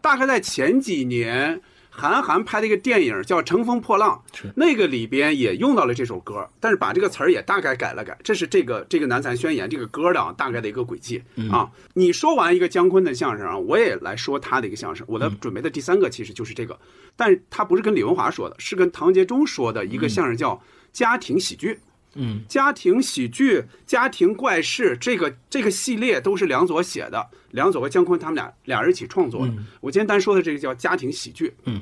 [0.03, 1.61] 大概在前几年。
[1.97, 4.21] 韩寒拍的一个电影叫《乘风破浪》，
[4.57, 8.19] 那个里边也用到了这首歌，但是把这个词儿也大概改了改。
[8.25, 11.71] 这是这个这个南残宣言这个歌的啊大概的一个轨迹啊。
[11.95, 15.07] 你说完一个姜昆的相声啊，我也来说他的一个相声。
[15.09, 16.77] 我的准备的第三个其实就是这个，
[17.15, 20.61] 但是他不是跟李文华说的，是跟唐杰忠说的一个相声叫
[20.93, 21.79] 家庭喜剧。
[22.17, 29.53] 嗯，家庭喜剧、家庭怪事，这个这个系列都是梁左写的，梁左和姜昆他们俩俩人一起创作的。
[29.81, 31.55] 我今天单说的这个叫家庭喜剧。
[31.65, 31.81] 嗯，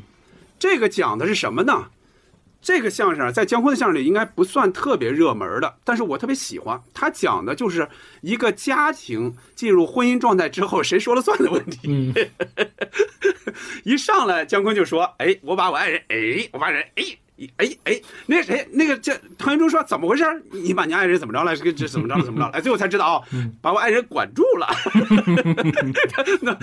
[0.59, 1.87] 这个讲的是什么呢？
[2.61, 6.81] 这个相声在姜昆的相声里应该不算特别热门的，但是我特别喜欢。
[6.95, 7.89] 他讲的就是
[8.21, 11.81] 一个家庭进入婚姻状态之后谁说了算的问题。
[11.89, 12.15] 嗯，
[13.83, 17.05] 一上来姜昆就说：“哎，我把我爱人，哎，我把人，哎。”
[17.57, 20.25] 哎哎，那个谁，那个这唐元忠说怎么回事？
[20.51, 21.57] 你把你爱人怎么着了？
[21.57, 22.23] 这个这怎么着了？
[22.23, 22.53] 怎么着了？
[22.53, 23.23] 哎，最后才知道啊，
[23.61, 24.69] 把我爱人管住了。
[26.43, 26.55] 那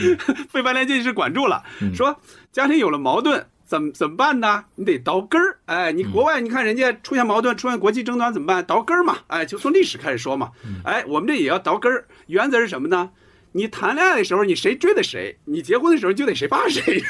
[0.47, 2.17] 费半连劲是管住了，说
[2.51, 4.63] 家庭有了矛盾，怎么怎么办呢？
[4.75, 5.57] 你得倒根儿。
[5.65, 8.63] 哎，你国外你看人家出现矛盾，出现国际争端怎么办？
[8.65, 9.17] 倒根儿嘛。
[9.27, 10.51] 哎，就从历史开始说嘛。
[10.85, 12.05] 哎，我们这也要倒根儿。
[12.27, 13.09] 原则是什么呢？
[13.51, 17.01] 你谈恋爱的时候，你谁追的谁，你结婚的时候就得谁怕谁，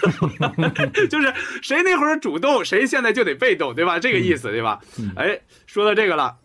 [1.10, 4.00] 就是谁那会儿主动，谁现在就得被动，对吧？
[4.00, 4.80] 这个意思，对吧？
[5.18, 6.38] 哎，说到这个了，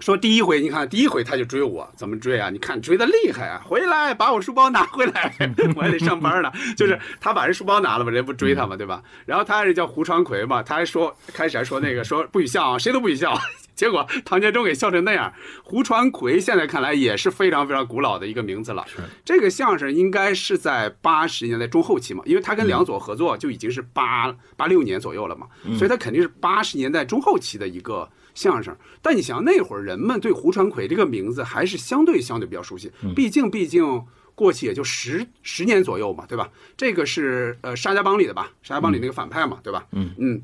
[0.00, 2.48] 说第一回，你看第一回他就追我，怎么追啊？
[2.50, 3.60] 你看追的厉害啊！
[3.64, 5.34] 回来把我书包拿回来，
[5.76, 6.50] 我还得上班呢。
[6.76, 9.02] 就是他把人书包拿了吧，人不追他嘛，对吧？
[9.26, 13.38] 然后他还是叫胡传奎嘛，他还说开始还说那个说不许笑啊，谁都不许笑。
[13.76, 18.84] 结果唐建忠给笑成那样，胡传魁现在看来也是非常非常古老的一个名字了。
[19.24, 28.74] 这个相声应该是在八十年代中后期嘛，因为他跟梁左合作就已经是八八六年左右了嘛，所以他肯定是八十年代中后期的一个相声。
[29.02, 34.02] 但你想那会儿人们对胡传魁这个名字还是相对相对比较熟悉，毕竟毕竟
[34.34, 36.48] 过去也就十十年左右嘛，对吧？
[36.78, 39.86] 这个是呃沙家浜里的吧，沙家浜里那个反派嘛，对吧？
[39.92, 40.42] 嗯嗯。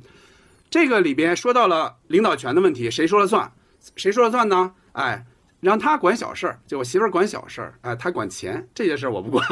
[0.73, 3.53] 这个里边说到了领导权的问题，谁说了算？
[3.95, 4.73] 谁说了算呢？
[4.93, 5.23] 哎，
[5.61, 9.47] 让他管小事儿，就我媳妇儿管小事儿，哎，他管钱，这些事儿我不管，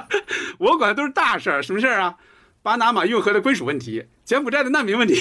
[0.56, 1.62] 我管的都是大事儿。
[1.62, 2.16] 什么事儿啊？
[2.62, 5.16] 巴拿马运河的归属问题，柬埔寨的难民问题，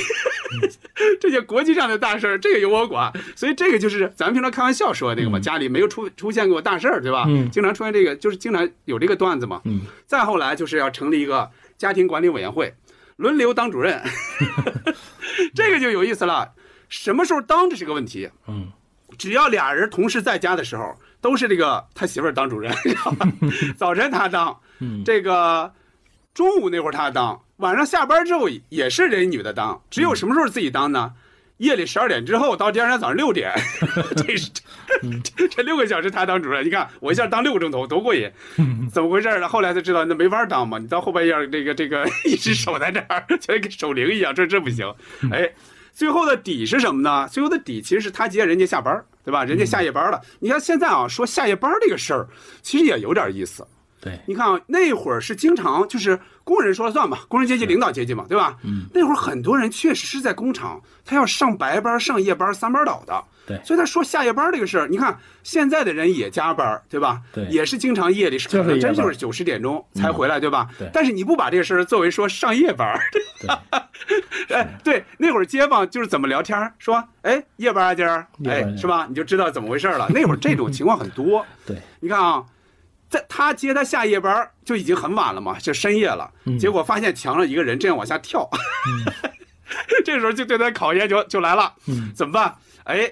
[1.19, 3.11] 这些国际上的大事儿，这个由我管。
[3.35, 7.25] 所以这个就是咱们平常开玩笑说的那个嘛，家里没有出出现过大事儿，对吧？
[7.27, 9.59] 嗯，经常出现这个，就是经常有这个段子嘛。
[9.65, 12.71] 嗯，再后来就是要成立一个家庭管理委员会，
[13.21, 14.01] 轮流当主任。
[15.55, 16.51] 这个就有意思了，
[16.89, 18.29] 什么时候当这是个问题。
[18.47, 18.71] 嗯，
[19.17, 22.73] 只要俩人同时在家的时候，都是这个他媳妇儿当主任，
[23.77, 24.59] 早晨他当，
[25.05, 25.71] 这个
[26.33, 29.81] 中午那会儿他当，晚上下班之后也是人女的当。
[29.89, 31.13] 只有什么时候自己当呢？
[31.57, 33.53] 夜里十二点之后到第二天早上六点，
[34.17, 34.49] 这是
[35.35, 36.65] 这这六个小时他当主任。
[36.65, 38.31] 你看我一下当六个钟头，多过瘾！
[38.91, 39.47] 怎么回事呢？
[39.47, 40.77] 后来才知道那没法当嘛。
[40.77, 44.85] 你到后半夜这个这个 一直守在这儿，就跟守灵一样，这这不行。
[45.31, 45.49] 哎，
[45.93, 47.27] 最后的底是什么呢？
[47.29, 49.43] 最后的底其实是他接人家下班，对吧？
[49.43, 50.21] 人家下夜班了。
[50.39, 52.27] 你看现在啊，说下夜班这个事儿，
[52.61, 53.65] 其实也有点意思。
[53.99, 58.57] 对，你看啊，那会儿是经常就是工人说了算嘛，工人阶级领导阶级嘛，对吧？
[58.63, 63.23] 嗯，那会儿很多人确实是在工厂，他要上白班、上夜班、三班倒的。
[63.57, 67.21] 对，所以他说下夜班这个事儿，你看现在的人也加班，对吧？
[67.33, 70.69] 对，也是经常夜里可能真就是九十点钟才回来，对吧？
[70.77, 70.89] 对。
[70.93, 72.99] 但是你不把这个事儿作为说上夜班，
[74.49, 79.05] 哎，对，那会儿街坊就是怎么聊天，说，哎，夜班啊，今儿，哎，是吧？
[79.09, 80.07] 你就知道怎么回事了。
[80.09, 81.45] 那会儿这种情况很多。
[81.65, 82.45] 对，你看啊。
[83.11, 86.31] 在他接他下夜班就已经很晚了嘛，就深夜了。
[86.57, 88.49] 结果发现墙上一个人这样往下跳，
[90.05, 91.73] 这时候就对他考验就就来了。
[92.15, 92.55] 怎么办？
[92.85, 93.11] 哎，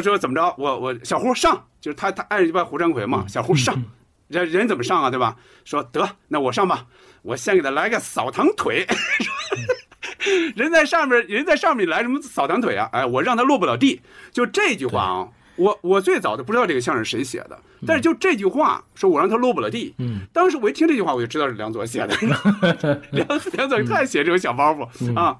[0.00, 0.54] 说说怎么着？
[0.58, 3.24] 我我小胡上，就是他他爱人就叫胡占魁嘛。
[3.28, 3.82] 小胡上，
[4.28, 5.10] 人人怎么上啊？
[5.10, 5.36] 对吧？
[5.64, 6.86] 说得那我上吧，
[7.22, 8.86] 我先给他来个扫堂腿。
[10.54, 12.88] 人在上面，人在上面来什么扫堂腿啊？
[12.92, 14.00] 哎，我让他落不了地。
[14.30, 15.28] 就这句话啊。
[15.56, 19.94] 我我最早都不知道这个相声谁写的，但是就这句话说，我让他落不了地。
[19.98, 22.16] 嗯，当时我一听这句话，我就知道是梁左写的。
[23.12, 25.36] 梁梁左太写这种小包袱啊，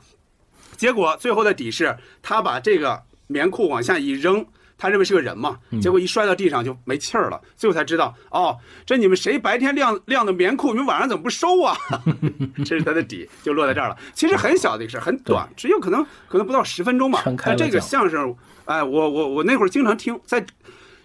[0.76, 4.44] 结果最后的底是，他把这个棉裤往下一扔，
[4.76, 7.40] 他认为是个人嘛，结果一摔到地上就没气儿了。
[7.56, 11.76] 最后才知道，哦，这你们谁白天晾晾的棉裤，你们晚上怎么不收啊？
[12.64, 13.96] 这是他的底，就落在这儿了。
[14.14, 17.22] 其实很小的一个事儿很短，只有可能可能不到十分钟吧。
[17.44, 18.34] 但这个相声。
[18.64, 20.46] 哎，我我我那会儿经常听，在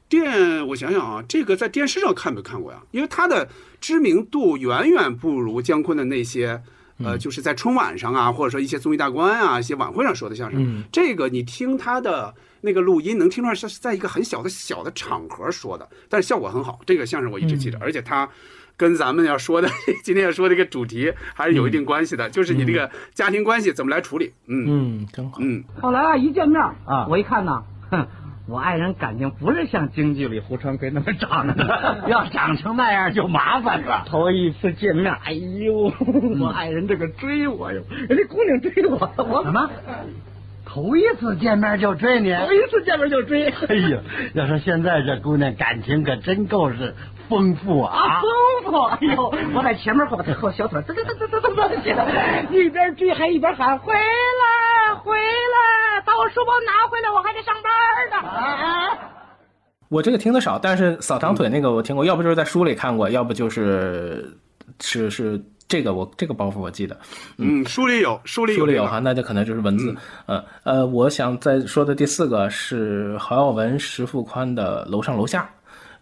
[0.07, 2.79] 电，我想想啊，这个在电视上看没看过呀？
[2.91, 3.49] 因为他的
[3.81, 6.61] 知名度远远不如姜昆的那些，
[7.03, 10.83] 呃，就是在春晚上啊，或者说一些综艺大观啊、一些晚会上说的相声。
[10.91, 16.80] 这个你听他的那个录音，能听出来是在一个很小的小的场合说的，但是效果很好。
[16.86, 18.28] 这个相声我一直记着，而且他
[18.76, 19.67] 跟咱们要说的
[20.03, 24.34] 今天要说这个主题还是有一定关系的，就是你这个家庭关系怎么来处理。
[24.47, 25.38] 嗯嗯，真好。
[25.39, 28.07] 嗯，后来啊，一见面啊我一看呐，哼，
[28.50, 34.06] 我爱人感情不是像京剧里胡传奎那么长的， 要长成那样就麻烦了。
[34.08, 35.91] 头一次见面，哎呦，
[36.39, 39.70] 我爱人这个追我哟，人家姑娘追我，我什么？
[40.66, 42.34] 头一次见面就追你？
[42.34, 44.00] 头一次见面就追，哎呀，
[44.34, 46.93] 要说现在这姑娘感情可真够是
[47.30, 47.95] 丰富啊！
[47.95, 48.82] 啊，丰富！
[48.84, 57.71] 哎呦，我在前面后后小腿，噔噔噔噔噔噔起来，一边追还一边喊回来回来，把我书包拿回来，我还得上班
[58.09, 58.28] 呢。
[58.28, 58.97] 啊
[59.89, 64.38] 我这个听得少，但是扫堂腿那个我听过，要不就是在书里看过，要不就是
[64.82, 66.97] 是是这个我这个包袱我记得。
[67.38, 69.95] 嗯，书里有，书里有这个书里有哈，那就可能就是文字。
[70.25, 75.43] 嗯呃，我想再说的第四个是郝耀文、石富宽的《楼上楼下》，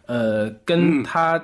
[0.07, 1.43] 呃，跟他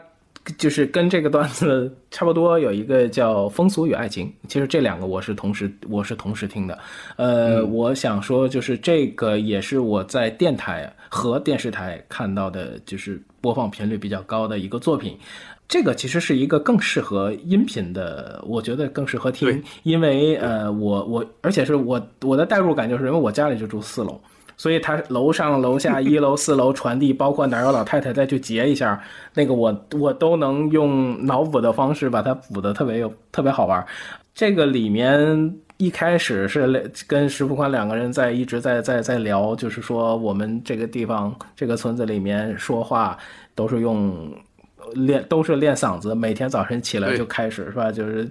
[0.57, 4.27] 就是跟这个段子 差不多，有一个叫《风俗与爱情》。
[4.47, 6.77] 其实这两个我是同时我是同时听的。
[7.15, 15.17] 呃，我想说就是这个也是我在电台和电视台看到的，就是播放频率比较高的一个作品。
[15.67, 24.19] 这个其实是一个更适合音频的，我觉得更适合听，因为呃，我我而且是我我的代入感就是因为我家里就住四楼，
[24.61, 29.01] 所以他楼上楼下 一楼四楼传递，包括哪有老太太再去截一下，
[29.33, 33.83] 那个我我都能用脑补的方式把它补的特别有特别好玩。
[34.35, 43.17] 这个里面一开始是跟石富宽两个人在一直在在在聊，就是说我们这个地方这个村子里面说话
[43.55, 44.31] 都是用
[44.93, 47.91] 练都是练嗓子，每天早晨起来就开始是吧？
[47.91, 48.29] 就是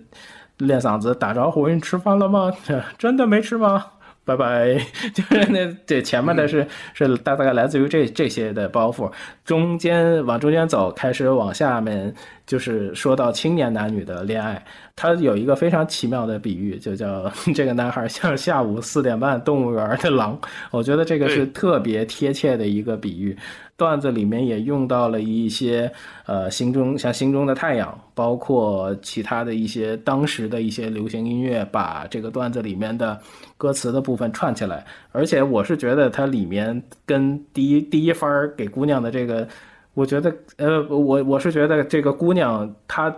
[0.59, 2.53] 练嗓子打招呼，你吃饭了吗？
[2.97, 3.85] 真的没吃吗？
[4.25, 4.75] 拜拜，
[5.12, 9.11] 就是那对前面的是、是大大概来自于这这些的包袱，
[9.45, 12.14] 中间往中间走，开始往下面
[12.47, 14.64] 就是说到青年男女的恋爱，
[15.01, 17.26] 他有一个非常奇妙的比喻，就叫
[17.57, 20.38] 这个男孩像下午四点半动物园的狼，
[20.70, 23.34] 我觉得这个是特别贴切的一个比喻。
[23.78, 25.90] 段子里面也用到了一些
[26.26, 33.18] 呃心中像心中的太阳，包括其他的一些当时的一些流行音乐，把这个段子里面的
[33.57, 34.84] 歌词的部分串起来。
[35.12, 39.48] 而且我是觉得它里面跟第一第一番给姑娘的这个，
[39.94, 43.11] 我觉得呃我我是觉得这个姑娘她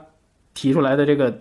[0.55, 1.37] 提出来的这个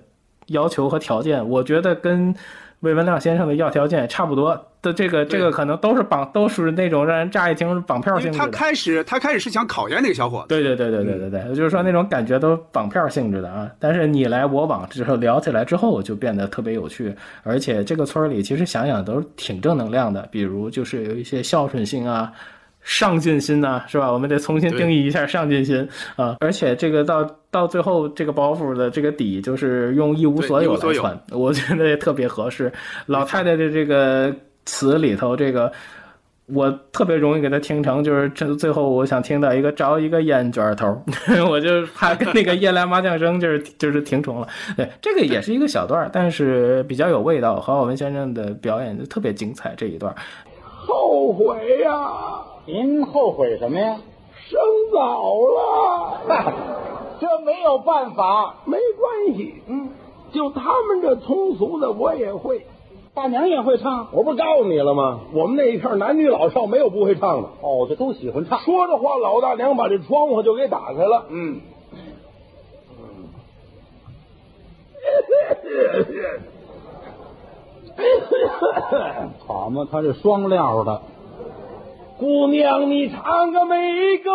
[0.47, 2.33] 要求和条件，我觉得跟
[2.81, 4.67] 魏文亮先生的要条件也差不多。
[4.81, 8.49] 的这个这个可能都是绑，都是那种让人乍一听是绑票性质的。
[8.49, 13.69] 开始他开始是想考验那个小伙子，对对对对对对对，就是说那种感觉都绑票性质的啊。
[13.77, 22.33] 但是你来我往之后聊起来之后，就变得特别有趣，而且这个村里其实想想都是挺正能量的，比如就是有一些孝顺心啊。
[22.83, 24.11] 上进心呐、是吧？
[24.11, 26.35] 我们得重新定义一下上进心啊！
[26.39, 32.71] 而且这个到到最后，这个包袱的这个底就是用一无所有来穿，我觉得也特别合适。
[33.07, 34.33] 老太太的这个
[34.65, 35.69] 词里头，这个
[36.47, 40.97] 我特别容易给他听成，就是这最后我想听到一个着一个烟卷头，
[41.49, 44.47] 我就怕跟那个夜来麻将声就是就是听重了。
[44.77, 47.59] 对，这个也是一个小段儿，但是比较有味道。
[47.59, 50.15] 何浩文先生的表演就特别精彩这一段儿。
[50.63, 51.91] 后悔呀、
[52.65, 53.97] 您后悔什么呀？
[54.51, 54.59] 生
[54.91, 56.19] 早了。
[57.21, 58.55] 这没有办法。
[58.65, 59.89] 没关系，嗯，
[60.33, 62.67] 就他们这通俗的我也会。
[63.13, 65.19] 大娘也会唱，我不是告诉你了吗？
[65.33, 67.49] 我们那一片男女老少没有不会唱的。
[67.61, 68.59] 哦，这都喜欢唱。
[68.59, 71.25] 说着话，老大娘把这窗户就给打开了。
[71.29, 71.61] 嗯，
[79.45, 81.01] 好嘛，他是双料的。
[82.21, 84.29] 姑娘，你唱个没够，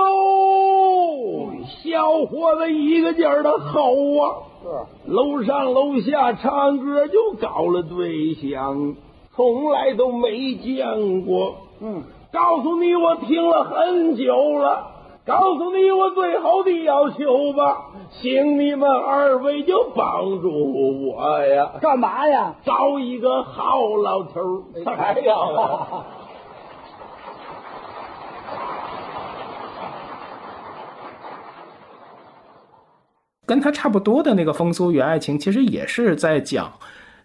[1.85, 4.43] 小伙子一个劲儿的吼啊！
[4.61, 8.97] 是，楼上楼下唱歌就搞了对象，
[9.37, 11.55] 从来都没见过。
[11.81, 14.95] 嗯，告诉你，我听了很久了。
[15.25, 21.71] 告诉你我最后的要求吧，请你们二位就帮助我呀！
[21.81, 22.57] 干嘛呀？
[22.65, 24.63] 找一个好老头儿。
[24.85, 25.35] 哎呀，
[33.47, 36.73] 跟他差不多的那个《风俗与爱情》，其实也是在讲，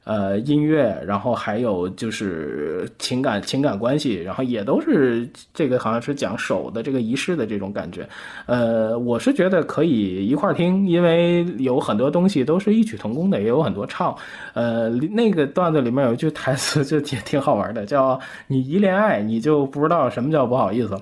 [0.03, 8.07] 呃，音乐，然后还有就是情感情感关系，然后也都是这个好像是讲手的这个仪式的这种感觉。
[8.45, 14.15] 呃，我是觉得可以一块儿听，因为有很多东西都是异曲同工的，也有很多唱。
[14.53, 21.01] 呃，那个段子里面有一句台词 就挺挺好玩的，叫“你一恋爱，你就不知道什么叫不好意思了”。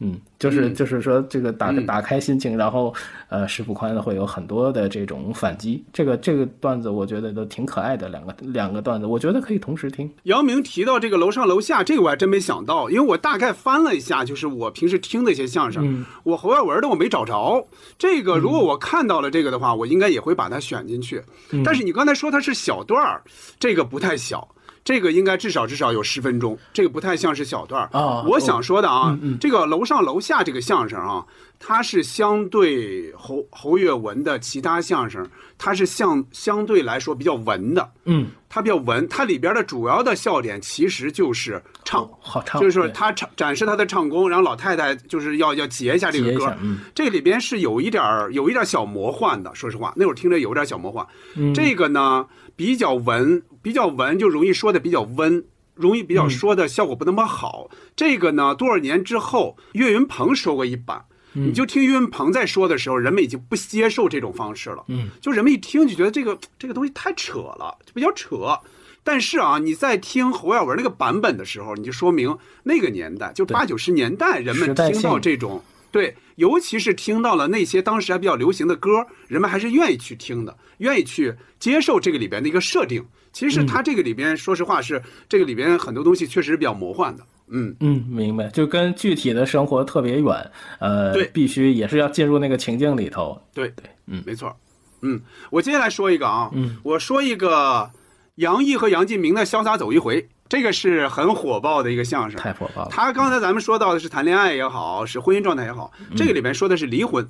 [0.00, 2.92] 嗯，就是嗯就是说，这个打嗯打开心情，然后
[3.28, 5.82] 呃，石富宽会有很多的这种反击。
[5.92, 10.10] 这个这个段子，我觉得都挺可爱的，两个两个段子，我觉得可以同时听。
[10.24, 17.66] 姚明提到这个楼上楼下，这个我还真没想到，因为我大概翻了一下，就是我平时听的一些相声，嗯我侯耀文的我没找着。
[17.96, 21.22] 这个如果我看到了这个的话，我应该也会把它选进去。
[21.52, 23.22] 嗯但是你刚才说它是小段儿，
[23.60, 24.48] 这个不太小。
[24.84, 27.88] 这个应该至少至少有十分钟，这个不太像是小段儿。
[27.92, 29.38] 哦我想说的啊，嗯嗯。
[29.40, 31.24] 这个楼上楼下这个相声啊，
[31.58, 35.26] 它是相对侯侯月文的其他相声，
[35.56, 37.90] 它是相相对来说比较文的。
[38.04, 46.54] 嗯，它比较文，它里边的主要的笑点其实就是唱，好唱，就是说他唱展示他的唱功，然后老太太就是要要截一下这个歌。
[46.60, 46.80] 嗯。
[46.94, 51.06] 这里边是有一点儿有一点儿小魔幻的，说实话，那会儿听着有点小魔幻。
[51.36, 51.54] 嗯。
[51.54, 55.44] 这个呢比较文，比较文就容易说的比较温。
[55.74, 57.68] 容易比较说的效果不那么好。
[57.96, 64.84] 这个呢，多少年之后，岳云鹏说过一版，你就听岳云鹏在说的时候，人们已经不接受这种方式了。
[64.86, 68.56] 嗯，就人们一听就觉得这个这个东西太扯了，就比较扯。
[69.02, 75.60] 但是啊，你在听侯耀文那个版本的时候，你就说明那个年代，就八九十年代，人们听到这种
[75.90, 83.04] 对，尤其是听到了那些当时还比较流行的歌，人们还是愿意去听的，愿意去接受这个里边的一个设定。
[83.34, 87.26] 其实它这个里边，说实话是这个里边很多东西确实是比较魔幻的。
[87.48, 93.38] 嗯，嗯，明白，就跟具体的生活特别远，呃，对必须也是要进入那个情境里头。
[93.52, 94.56] 对对，嗯，没错。
[95.02, 95.20] 嗯，
[95.50, 97.90] 我接下来说一个啊，嗯，我说一个
[98.36, 102.88] 杨毅和杨进明的《潇洒走一回》，这个是很火爆的一个相声，太火爆了。
[102.90, 107.28] 他刚才咱们说到的是谈恋爱也好，是婚姻状态也好，这个里边说的是离婚，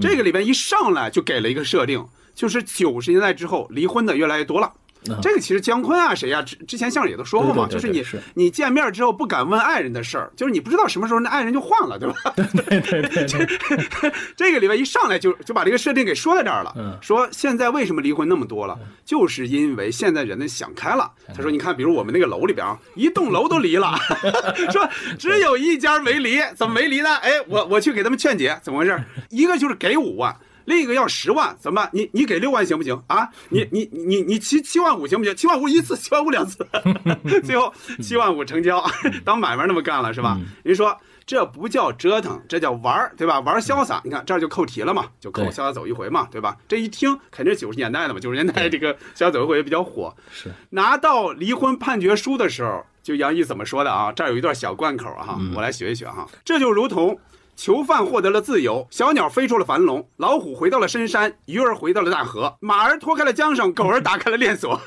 [0.00, 2.02] 这个里边一上来就给了一个设定，
[2.34, 4.72] 就是九十年代之后离婚的越来越多了。
[5.20, 12.14] 这个其实姜昆啊，谁呀、之之前相声也都说过嘛，对对对就是你你见面之后不敢问爱人的事儿，就是你不知道什么时候那爱人就换了， 对吧？
[12.36, 21.10] 对对对对， 这个里边一上来就就把这个设定给说在这儿了，嗯说现在为什么离婚那么多了，就是因为现在人们想开了。
[21.34, 23.94] 他说，你看，比如我们那个楼里边啊，一栋楼都离了，
[24.70, 24.88] 说
[25.18, 27.16] 只有一家没离，怎么没离呢？
[27.16, 29.02] 哎，我我去给他们劝解，怎么回事？
[29.30, 30.34] 一个就是给五万。
[30.64, 31.90] 另一个要十万，怎么办？
[31.92, 33.28] 你你给六万行不行啊？
[33.48, 35.34] 你你你你七七万五行不行？
[35.34, 36.66] 七万五一次，七万五两次，
[37.44, 38.84] 最后七万五成交，
[39.24, 40.38] 当买卖那么干了是吧？
[40.62, 43.38] 人说这不叫折腾，这叫玩儿，对吧？
[43.40, 46.56] 玩儿潇洒，你看这儿就扣题了嘛，就扣潇洒走一回嘛，对吧？
[46.66, 50.14] 这一听肯定是九十年代的嘛，九十年代这个潇洒走一回比较火。
[50.32, 54.12] 是拿到离婚判决书的时候，就杨毅怎么说的啊？
[54.12, 56.26] 这儿有一段小贯口啊哈，我来学一学哈。
[56.44, 57.18] 这就如同
[57.54, 64.80] 囚犯获得了自由，小鸟飞出了樊笼，老虎回到了深山，鱼儿回到了大河，马儿脱开了缰绳，狗儿打开了链锁，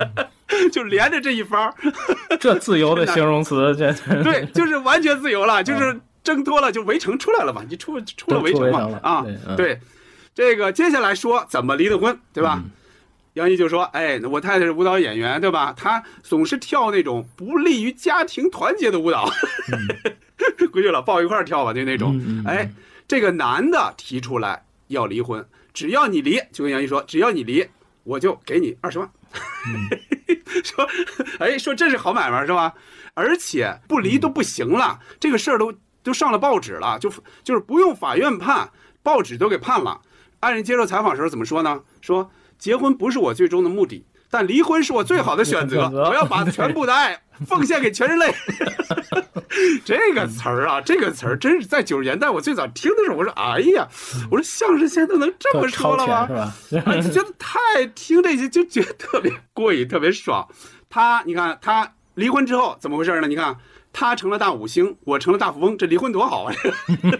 [0.72, 1.74] 就连着这一番儿。
[2.40, 3.92] 这自由的形容词， 这
[4.22, 9.78] 对，就是完全自由了，就是挣脱了，就围城出来了嘛，你出出了围城嘛啊对，
[10.34, 12.62] 这个接下来说怎么离的婚，对吧？
[13.38, 15.72] 杨毅就说：“哎，我太太是舞蹈演员，对吧？
[15.76, 19.30] 她总是跳那种不利于家庭团结的舞蹈，
[20.72, 22.20] 回去了抱一块儿跳吧，就那种。
[22.44, 22.68] 哎，
[23.06, 27.64] 这个男的提出来要离婚，只要你离，就跟杨毅说，只要你离，
[28.02, 29.08] 我就给你二十万。
[30.64, 30.88] 说，
[31.38, 32.74] 哎，说这是好买卖是吧？
[33.14, 35.72] 而且不离都不行了，这个事儿都
[36.02, 37.08] 都上了报纸了，就
[37.44, 38.68] 就是不用法院判，
[39.04, 40.00] 报纸都给判了。
[40.40, 41.80] 爱人接受采访时候怎么说呢？
[42.00, 42.28] 说
[42.58, 45.88] 结婚不是我最终的目的，但离婚是我最好的选择。
[45.94, 48.34] 我要把全部的爱奉献给全人类。
[49.84, 53.88] 这个词儿啊，这个词儿真是在九十年代我最早听的时候，我说哎呀，
[54.30, 56.26] 我说相声现在都能这么说了吗？
[56.68, 56.92] 是吧？
[56.92, 60.46] 啊，就觉得太听这些就觉得特别过瘾，特别爽。
[60.90, 63.28] 他，你看他离婚之后怎么回事呢？
[63.28, 63.56] 你看
[63.92, 66.52] 他成了大五星，我成了大富翁，这离婚多好啊！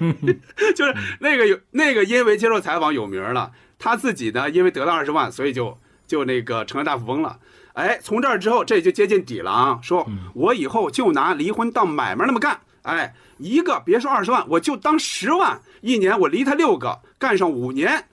[0.77, 7.39] 就是那个有那个因为接受采访有名了，他自己呢因为得了二十万，所以就就那个成了大富翁了。
[7.75, 9.79] 哎，从这儿之后这就接近底了啊！
[9.81, 10.05] 说
[10.35, 12.61] 我以后就拿离婚当买卖那么干。
[12.83, 18.07] 哎，一个别说二十万，我就当十万，一年我离他六个，干上五年，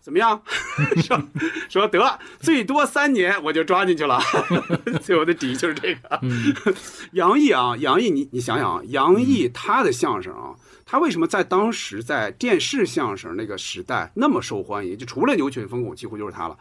[0.00, 0.42] 怎么样？
[1.00, 1.22] 说
[1.68, 4.18] 说得最多三年我就抓进去了，
[5.02, 6.20] 最后的底就是这个。
[7.12, 10.56] 杨毅啊，杨毅，你你想想啊，杨毅他的相声啊，
[10.90, 14.96] 他为什么在当时在电视相声那个时代那么受欢迎？
[14.96, 16.58] 就除了牛群、冯巩，几乎就是他了。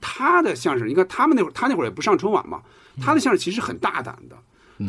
[0.00, 2.62] 他的相声，你看他们那会儿，他那会儿也不上春晚嘛，
[3.02, 4.36] 他的相声其实很大胆的。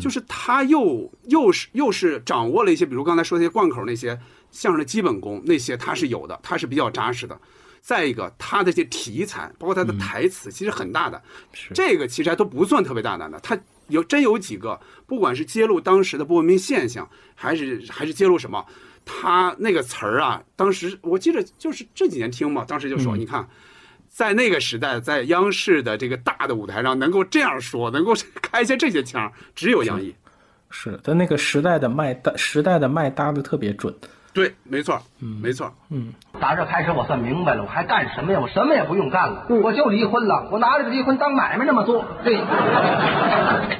[0.00, 4.18] 就是他又又是又是掌握了一些，比如刚才说那些贯口那些
[4.50, 7.38] 相声的基本功，那些他是有的，他是比较扎实的。
[7.82, 11.22] 再一个，他的这些题材，包括他的台词，其实很大胆。
[11.74, 13.58] 这个其实还都不算特别大胆的，他
[13.88, 18.64] 有真有几个，不管是揭露当时的不文明现象，还是还是揭露什么，
[19.04, 23.48] 他那个词儿啊，当时我记得就是这几年听嘛，当时就说，嗯你看。
[24.10, 30.12] 在那个时代，在央视的这个大的舞台上，能够这样说，能够 开一些这些腔，只有杨毅。
[30.70, 33.94] 是他那个时代的麦搭，时代的麦搭的特别准。
[34.32, 35.72] 对，没错，嗯没错。
[35.90, 38.38] 嗯，打这开始我算明白了，我还干什么呀？
[38.40, 42.04] 我什么也不用干了，我就离婚了，我拿这个离婚当买卖那么做。
[42.24, 42.38] 对，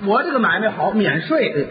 [0.06, 1.68] 我这个买卖好，免税，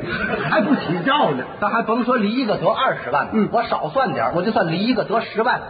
[0.49, 1.43] 还不起照呢。
[1.59, 5.61] 咱还甭说离一个得二十万，嗯，我少算点，我就算离一个得十万，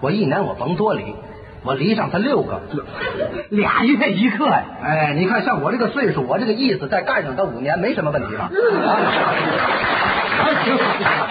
[0.00, 1.14] 我一年我甭多离。
[1.64, 2.60] 我离上他六个，
[3.50, 4.64] 俩月一个呀！
[4.82, 8.50] 哎，你看像我这个岁数，我这个意思，再干上他五年，没什么问题吧？
[8.50, 8.98] 啊，
[10.64, 11.28] 挺好，挺好。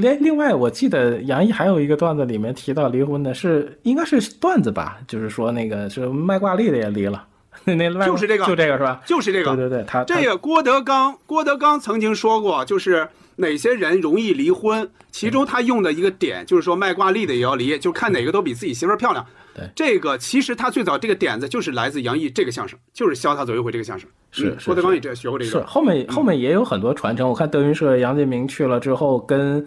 [0.00, 4.98] 另另外，我记得杨毅还有一个段子里面提到离婚的是，应该是段子吧？
[5.06, 7.26] 就是说那个是卖挂历的也离了，
[7.64, 9.00] 那那卖就是这个，就这个是吧？
[9.06, 9.54] 就是这个。
[9.54, 19.24] 对对对，他这个郭德纲，郭德纲曾经说过，就是哪些人容易离婚，其中他用的一个点就是说卖挂历的也要离，就看哪个都比自己媳妇儿漂亮。
[19.52, 24.08] 对，这个其实他最早这个点子就是来自杨毅这个相声，就是《潇洒走一回》这个相声。
[24.30, 25.50] 是嗯郭德纲也这学过这个。
[25.50, 27.28] 是后面后面也有很多传承。
[27.28, 29.66] 我看德云社杨建明去了之后，跟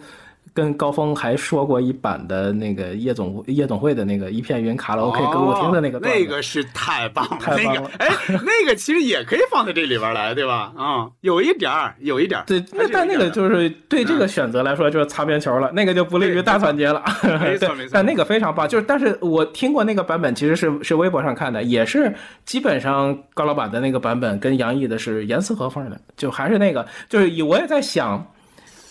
[0.54, 8.08] 跟高峰还说过一版的那个夜总夜总会的那个一片云卡拉 OK 歌舞厅的那个那个是太棒了，太棒了那个哎，
[8.46, 10.72] 那个其实也可以放在这里边来，对吧？
[10.76, 12.44] 啊，有一点儿，有一点儿。
[12.46, 17.02] 对，那但那个就是对这个选择来说就是擦边球了，那个就不利于大团结了。
[17.42, 17.90] 没错没错。
[17.92, 28.24] 但那个非常棒，就是但是我听过那个版本，其实是是微博上看的，也是基本上高老板的那个版本跟杨毅的是严丝合缝的，就还是那个，就是我也在想。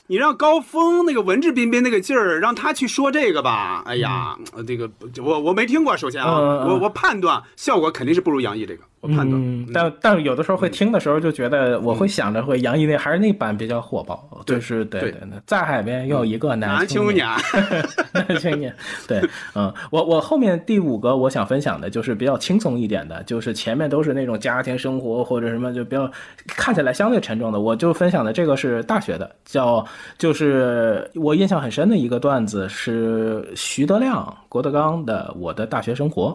[0.07, 4.37] 你让高峰那个文质彬彬那个劲儿，让他去说这个吧，哎呀，
[4.67, 4.89] 这个
[5.23, 6.69] 我我没听过，首先啊，嗯。
[6.69, 9.33] 我我判断效果肯定是不如杨毅这个，我判断。
[9.33, 17.27] 嗯，但但有的时候会听的时候就觉得，我会想着会杨毅那还是那版比较火爆，就是对对，在海边有一个男青年，
[18.13, 18.73] 男青年，
[19.05, 19.21] 对，
[19.55, 26.09] 嗯，我我后面第五个我想分享的就是比较轻松一点的，就是前面都是那种家庭生活或者什么就比较
[26.47, 29.85] 看起来相对沉重的，我就分享的这个是大学的，叫
[30.17, 36.29] 就是我印象很深的一个段子是徐德亮、郭德纲的《我的大学生活》。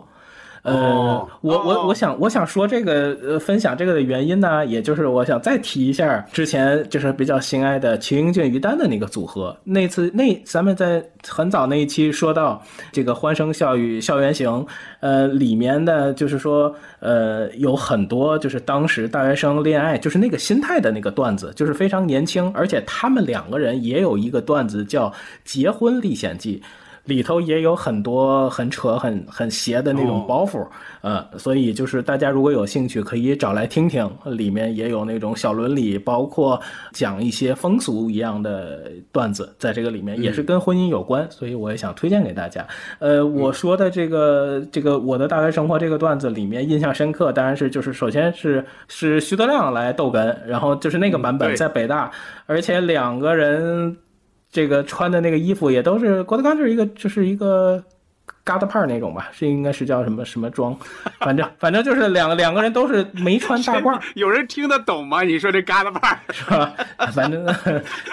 [0.62, 9.56] 呃，哦、我我我想我想说这个呃分享这个的原因呢，也就是我想再提一下之前就是比较心爱的秦英俊于丹的那个组合。
[9.62, 14.66] 那次那咱们在很早那一期说到这个欢声笑语校园行，
[15.00, 25.08] 呃，里面的就是说呃有很多就是当时大学生恋爱就是那个心态的那个段子，就是非常年轻，而且他们两个人也有一个段子叫
[25.44, 26.60] 《结婚历险记》。
[27.08, 30.64] 里头也有很多很扯、很很邪的那种包袱，
[31.00, 34.08] 呃，所以就是大家如果有兴趣，可以找来听听。
[34.26, 36.60] 里面也有那种小伦理，包括
[36.92, 42.66] 讲一些风俗一样的段子，在这个里面也是跟婚姻有关，所以我也想推荐给大家。
[42.98, 52.10] 呃，我说的这个这个我的大学生活这个段子里面印象深刻，当然是就是首先是是徐德亮来逗哏，然后就是那个版本在北大，
[52.44, 53.96] 而且两个人。
[54.50, 57.82] 这个穿的那个衣服也都是郭德纲，就是一个就是一个
[58.44, 60.74] 疙瘩派那种吧，是应该是叫什么什么装，
[61.20, 64.00] 反正反正就是两个两个人都是没穿大褂。
[64.14, 65.22] 有人听得懂吗？
[65.22, 66.72] 你说这疙瘩派是吧？
[67.12, 67.46] 反正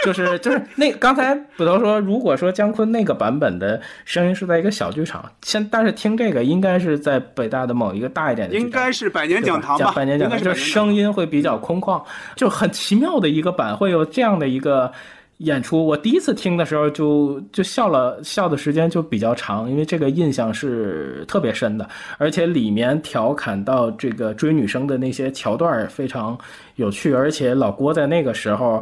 [0.04, 9.94] 就是就是那刚才捕头说，如果说姜昆那个版本的声音是在一个小剧场，先但是听这个应该是在北大的某一个大一点的，应该是百年讲堂吧？
[9.96, 12.04] 百年讲堂，就是声音会比较空旷，
[12.36, 14.92] 就很奇妙的一个版，会有这样的一个。
[15.40, 26.38] 演出，我第一次听的时候就就笑了，笑的时间就比较长，因为这个印象是特别深的，而且里面调侃到这个追女生的那些桥段非常
[26.76, 28.82] 有趣，而且老郭在那个时候，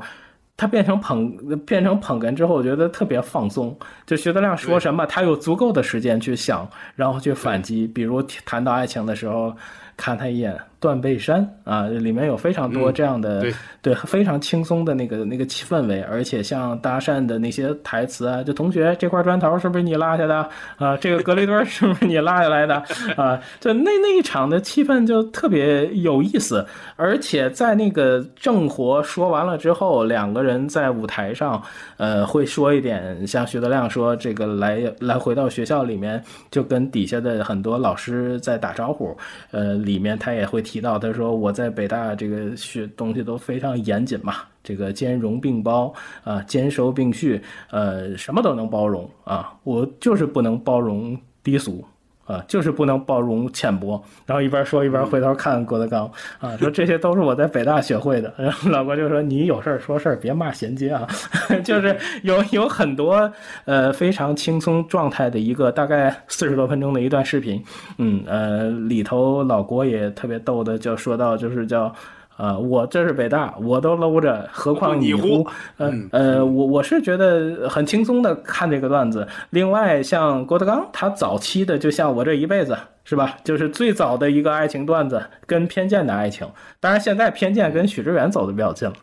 [0.56, 1.36] 他变成捧
[1.66, 3.76] 变成捧哏之后，我觉得特别放松，
[4.06, 9.52] 就徐德亮说什么，他有足够的时间去想，然后去反击，比如谈到爱情的时候，
[9.98, 10.56] 看他一眼。
[10.84, 20.36] 断背山啊，里面有非常多这样的、嗯、对对非常轻松的那个那个氛围，而且像搭讪的那些台词啊，就同学这块砖头是不是你落下的
[20.76, 20.98] 啊？
[20.98, 22.76] 这个隔离墩是不是你落下来的
[23.16, 23.40] 啊？
[23.62, 26.66] 就那那一场的气氛就特别有意思，
[26.98, 31.64] 而且在那个正活说完了之后，两个人在舞台上
[31.96, 36.22] 呃会说一点，像徐德亮说这个来来回到学校里面
[36.52, 39.16] 就跟底下的很多老师在打招呼，
[39.52, 40.73] 呃，里面他也会提。
[40.74, 45.94] 提到他说我在北大这个学东西都非常严谨嘛，这个兼容并包
[46.24, 51.86] 啊，兼收并蓄，呃，什么都能包容啊，我就是不能包容低俗
[52.26, 54.02] 啊，就是不能包容浅薄。
[54.26, 56.10] 然后一边说一边回头看郭德纲
[56.40, 58.34] 啊，说这些都是我在北大学会的。
[58.38, 61.08] 然后老郭就说你有事儿说事儿，别骂衔接啊。
[61.64, 63.32] 就是有有很多
[63.66, 67.64] 呃非常轻松状态的一个大概四十多分钟的一段视频，
[67.98, 71.94] 嗯呃里头老郭也特别逗的，就说到就是叫。
[72.36, 75.48] 啊，我这是北大，我都搂着，何况你乎？
[75.78, 79.28] 呃呃，我我是觉得很轻松的看这个段子。
[79.52, 82.76] 另外，像郭德纲，他早期的就像我这一辈子，
[83.06, 83.38] 是吧？
[83.44, 86.50] 就是最早的一个爱情段子，跟偏见的爱情。
[86.80, 88.96] 当然，现在偏见跟许知远走的比较近了。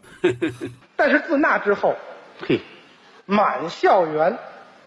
[0.96, 1.94] 但是自那之后，
[2.40, 2.58] 嘿，
[3.26, 4.36] 满校园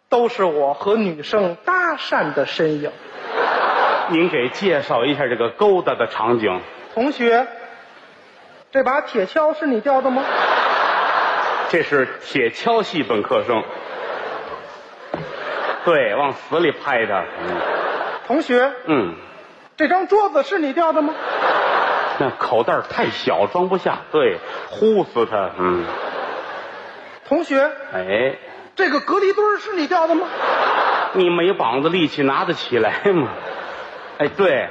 [0.09, 2.91] 都是我和女生搭讪的身影。
[4.11, 6.59] 您给介绍一下这个勾搭的场景。
[6.93, 7.47] 同学。
[8.73, 10.23] 这把铁锹是你掉的吗？
[11.69, 13.63] 这是铁锹系本科生。
[15.85, 17.23] 对，往死里拍他。
[18.25, 18.71] 同学。
[18.87, 19.13] 嗯。
[19.77, 21.13] 这张桌子是你掉的吗？
[22.17, 23.99] 那口袋太小，装不下。
[24.11, 24.39] 对，
[24.71, 25.51] 呼死他。
[25.59, 25.85] 嗯。
[27.27, 27.69] 同学。
[27.93, 28.33] 哎。
[28.75, 30.25] 这个隔离墩是你掉的吗？
[31.13, 33.29] 你没膀子力气拿得起来吗？
[34.17, 34.67] 哎，对，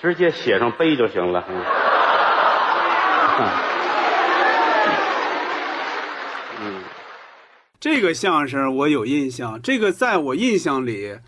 [0.00, 1.44] 直接写上背就行了。
[1.46, 1.60] 嗯。
[6.60, 6.82] 嗯，
[7.80, 9.60] 这个相声我有印象。
[9.60, 11.18] 这个在我印象里，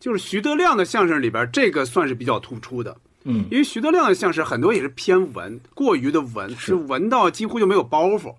[0.00, 2.96] 就是徐德亮的相声里边，这个算是比较突出的。
[3.24, 8.34] 嗯，因为徐德亮的相声很多也是偏文，过于的文，是文到几乎就没有包袱。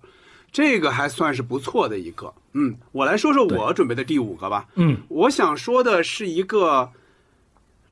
[0.50, 2.34] 这个还算是不错的一个。
[2.54, 4.66] 嗯，我来说说我准备的第五个吧。
[4.74, 6.90] 嗯，我想说的是一个。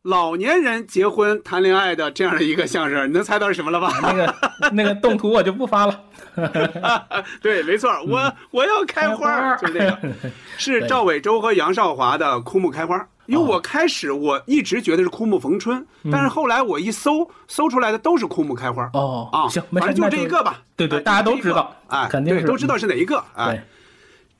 [0.02, 3.92] 老年人结婚谈恋爱的这样的一个相声，你能猜到是什么了吧？
[4.02, 4.34] 那个
[4.72, 6.00] 那个动图我就不发了。
[7.40, 9.98] 对，没错，我我要开花，就那个，
[10.58, 12.98] 是赵伟洲和杨少华的《枯木开花》。
[13.26, 18.90] 因为我开始我一直觉得是枯木逢春，但是后来我一搜搜出来的都是枯木开花。
[18.94, 20.60] 哦啊，行，反正就这一个吧。
[20.74, 23.64] 对对，大家都知道，哎，肯定对，都知道是哪一个，哎。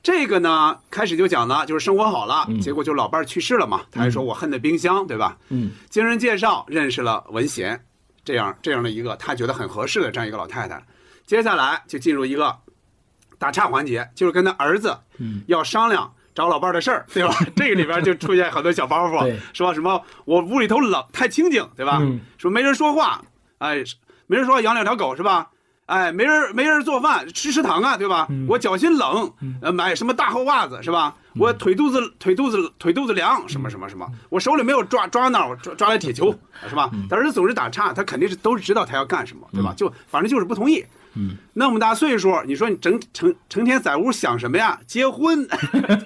[0.03, 3.81] 这个呢，开始就讲了，就是生活好了，结果就老伴儿去世了嘛。
[3.89, 5.37] 他还说我恨的冰箱，对吧？
[5.47, 7.85] 嗯，经人介绍认识了文贤，
[8.25, 10.83] 这样这样的一个他觉得很合适的这样一个老太太。
[11.25, 12.53] 接下来就进入一个
[13.39, 14.97] 打岔环节，就是跟他儿子
[15.47, 17.33] 要商量找老伴儿的事儿， 对吧？
[17.55, 21.99] 这个里边就出现很多小包袱，说什么我屋里头冷太清静，对吧？
[22.37, 23.23] 说没人说话，
[23.59, 23.81] 哎，
[24.27, 25.49] 没人说话养两条狗是吧？
[25.85, 28.27] 哎，没人没人做饭，吃食堂啊，对吧？
[28.47, 29.31] 我脚心冷，
[29.61, 31.13] 呃，买什么大厚袜子是吧？
[31.35, 34.07] 我腿肚子腿肚子腿肚子凉，什么什么什么？
[34.29, 36.33] 我手里没有抓抓挠，抓抓来铁球，
[36.69, 36.89] 是吧？
[37.09, 39.73] 他儿子总是打岔，他肯定是都是知道他要干什么，对吧？
[39.75, 40.85] 就反正就是不同意。
[41.15, 44.79] 嗯，那么大岁数，你说你整成成天在屋想什么呀？
[44.87, 45.47] 结婚，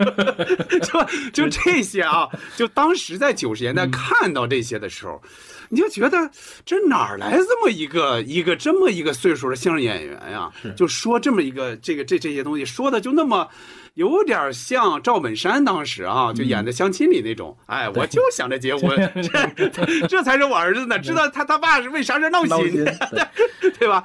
[0.82, 2.28] 就就这些啊！
[2.58, 5.22] 就当时在九十年代看到这些的时候。
[5.70, 6.30] 你就觉得
[6.66, 10.52] 这哪儿来这么一个一个这么一个岁数的相声演员呀？
[10.76, 13.48] 就说这么一个这个这这些东西，说的就那么
[13.96, 17.58] 有点像赵本山当时啊，就演的相亲里那种。
[17.66, 18.96] 哎，我就想着结婚，
[19.72, 20.98] 这这才是我儿子呢。
[21.00, 22.86] 知道他他爸是为啥事闹心，
[23.80, 24.04] 对吧？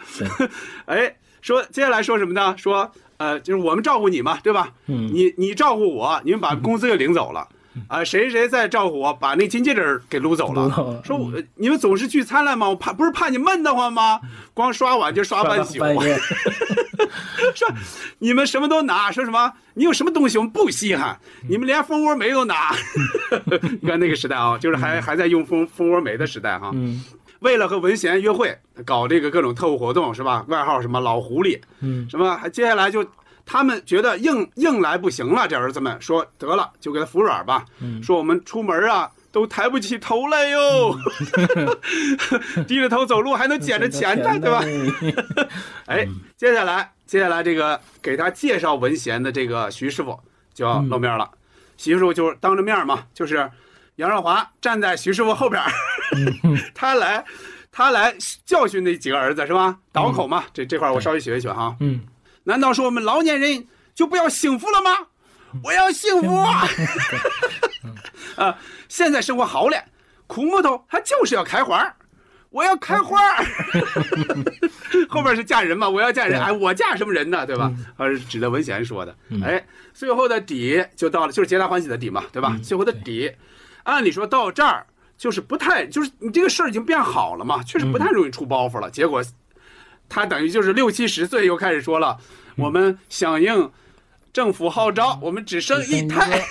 [0.86, 2.54] 哎，说接下来说什么呢？
[2.56, 4.72] 说呃，就是我们照顾你嘛，对吧？
[4.86, 7.48] 嗯，你你照顾我，你们把 工资给领走了。
[7.88, 11.02] 啊，谁谁在照顾我，把那金戒指给撸走了。
[11.04, 11.18] 说
[11.54, 12.68] 你们总是聚餐来吗？
[12.68, 14.20] 我怕不是怕你闷得慌吗？
[14.54, 15.78] 光刷碗就刷半宿。
[17.54, 17.68] 说
[18.18, 21.18] 你们什么都拿，说什么你有什么东西我们不稀罕，
[21.48, 22.74] 你们连蜂窝煤都拿。
[23.80, 26.70] 你看那个时代啊，就是还还在用蜂蜂窝煤的时代哈。
[26.74, 27.02] 嗯。
[27.40, 28.56] 为了和文贤约会，
[28.86, 30.44] 搞这个各种特务活动是吧？
[30.46, 33.04] 外号什么老狐狸，嗯，什么还接下来就。
[33.44, 37.64] 他们觉得硬硬来不行了，这儿子们说得了，就给他服软吧。
[38.02, 40.96] 说我们出门啊，都抬不起头来哟，
[42.66, 44.64] 低着头走路还能捡着钱呢，对吧？
[45.86, 50.18] 哎，接下来接下来这个给他介绍文贤的这个徐师傅
[50.54, 51.30] 就要露面了。
[51.76, 53.50] 徐师傅就是当着面嘛，就是
[53.96, 55.62] 杨少华站在徐师傅后边，
[56.74, 57.24] 他来
[57.70, 58.14] 他来
[58.46, 59.76] 教训那几个儿子是吧？
[59.92, 61.76] 倒口嘛，这这块我稍微学一学哈。
[61.80, 62.00] 嗯。
[62.44, 64.90] 难道说我们老年人就不要幸福了吗？
[65.62, 66.66] 我要幸福啊！
[68.36, 69.76] 啊，现在生活好了，
[70.26, 71.94] 苦木头它就是要开花
[72.48, 73.18] 我要开花
[75.08, 75.88] 后边是嫁人嘛？
[75.88, 77.46] 我要嫁人，哎，我嫁什么人呢？
[77.46, 77.70] 对吧？
[77.98, 79.14] 呃，指着文贤说的。
[79.42, 79.62] 哎，
[79.92, 82.56] 最后的底就到了，就是皆大欢喜的底嘛，对吧？
[82.62, 83.30] 最后的底，
[83.84, 84.86] 按理说到这儿
[85.18, 88.90] 就是不太，就是你这个事儿已经变好了嘛，确实不太容易出包袱了。
[88.90, 89.22] 结果。
[90.12, 92.18] 他等于就是六七十岁又开始说了，
[92.56, 93.70] 我们响应
[94.30, 96.42] 政府号召，我们只生一胎。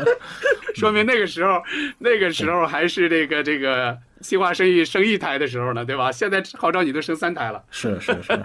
[0.74, 1.62] 说明那个时候，
[1.98, 6.10] 那个时候还是这个这个计划生育生一胎的时候呢，对吧？
[6.10, 7.62] 现在号召你都生三胎了。
[7.70, 8.42] 是是是。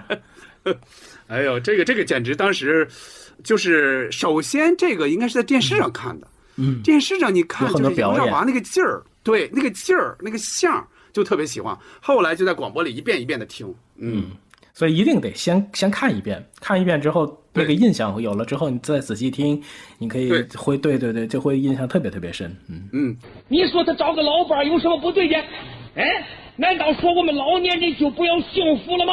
[1.28, 2.86] 哎呦，这个这个简直当时
[3.42, 8.18] 就是首先这个应该是在电视上看的，嗯，电视上你看就是多表演。
[8.18, 11.76] 杨少华那个劲儿，对，那个劲儿，那个相就特别喜欢。
[12.00, 14.30] 后来就在广播里一遍一遍的听，嗯，
[14.80, 19.62] 所以一定得先先看一遍，看一遍之后那个印象有了之后，你再仔细听，
[19.98, 22.56] 你可以会对对对，就会印象特别特别深。
[22.66, 23.14] 嗯嗯，
[23.48, 25.36] 你说他找个老伴儿有什么不对的？
[25.96, 26.26] 哎，
[26.56, 29.12] 难道说我们老年人就不要幸福了吗？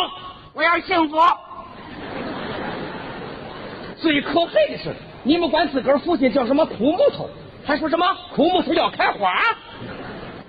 [0.53, 1.17] 我要幸福。
[3.97, 7.29] 最可恨的是，你们管自个儿父亲叫什么枯木头，
[7.65, 9.33] 还说什么枯木头要开花，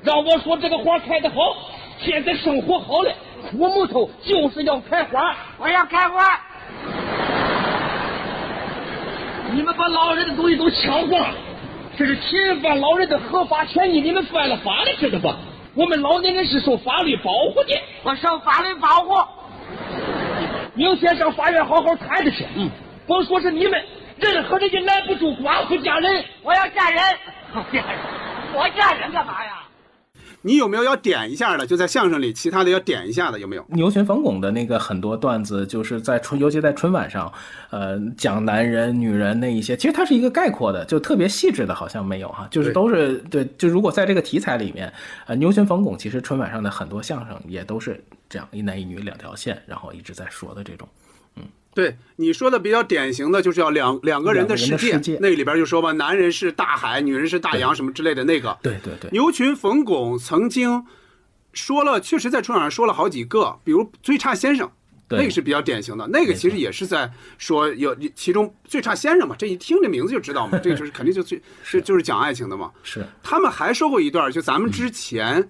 [0.04, 1.56] 让我说这个花开得好，
[1.98, 3.12] 现在生活好了，
[3.50, 6.40] 枯木头就是要开花，我要开花。
[9.50, 11.34] 你们把老人的东西都抢光了，
[11.96, 15.36] 这是侵犯老人的合法权益，你们犯了法了，知道吧？
[15.74, 19.16] 我们老年人是受法律保护的，我受法律保护。
[20.74, 22.44] 明天上法院好好谈着去。
[22.56, 22.70] 嗯，
[23.06, 23.82] 甭说是你们，
[24.18, 26.24] 任何人也拦不住寡妇嫁人。
[26.42, 27.02] 我要嫁人，
[27.54, 27.98] 我嫁人，
[28.54, 29.62] 我嫁人干嘛呀？
[30.42, 31.66] 你有没有要点一下的？
[31.66, 33.64] 就在相声里，其他的要点一下的有没有？
[33.70, 37.32] 牛群冯巩的那个很多段子，就是在春，尤其在春晚上，
[37.70, 43.44] 呃，讲男人、女人那一些，其实它是一个概括的，就特别细致的，好像没有哈，就是都是对。
[43.58, 44.92] 就如果在这个题材里面，
[45.26, 50.88] 呃，牛群冯巩其实春晚上的很多相声也都是这样一男一女两条线，然后一直在说的这种。
[51.78, 58.58] 对你说的比较典型的就是要两两个人的世界，那里边就说吧，男人是大海，女人是大洋，什么之类的那个。
[58.60, 60.84] 对对对，牛群冯巩曾经
[61.52, 64.68] 说了，确实在春晚上说了好几个，比如最差先生，
[65.06, 67.08] 对那个是比较典型的，那个其实也是在
[67.38, 72.72] 说有其中最差先生嘛，这一听这名字就知道嘛，这个就是肯定就最 是就是讲爱情的嘛。
[72.82, 75.48] 是他们还说过一段，就咱们之前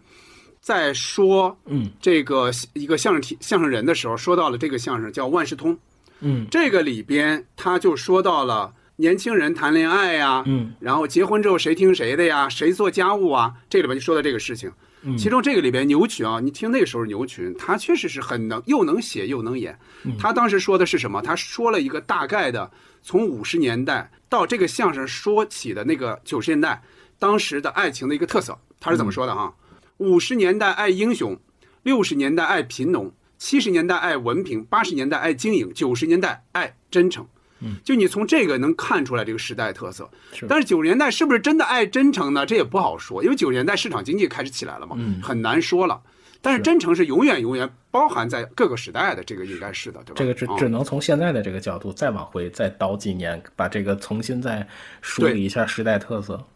[0.61, 5.75] 在说嗯这个一个相声体相声人的时候，说到了这个相声叫万事通。
[6.21, 14.71] 嗯这个里边他就说到了年轻人谈恋爱呀，嗯，然后结婚之后谁听谁的呀，谁做家务啊，这里边就说到这个事情。
[15.03, 19.79] 嗯其中这个里边牛群啊，你听那个时候牛群，他确实是很能，又能写又能演。
[20.03, 21.23] 嗯他当时说的是什么？
[21.23, 22.69] 他说了一个大概的，
[23.01, 26.83] 从五十年代到这个相声说起的那个九十年代，
[27.17, 28.59] 当时的爱情的一个特色。
[28.81, 29.55] 他是怎么说的哈？
[29.99, 31.39] 五十年代爱英雄，
[31.85, 37.27] 六十年代爱贫农，七十年代爱文凭，八十年代爱经营，九十年代爱真诚。
[37.61, 40.09] 嗯，就你从这个能看出来这个时代特色。
[40.33, 42.47] 是但是九十年代是不是真的爱真诚呢？
[42.47, 46.01] 这也不好说，因为九十年代市场经济开始起来了嘛，嗯很难说了。
[46.41, 50.15] 但是真诚是永远永远包含在各个时代的，这个应该是的，对吧？
[50.15, 54.65] 这个只啊只能从现在的这个角度再往回再倒几年，把这个重新再
[55.01, 56.47] 梳理一下时代特色。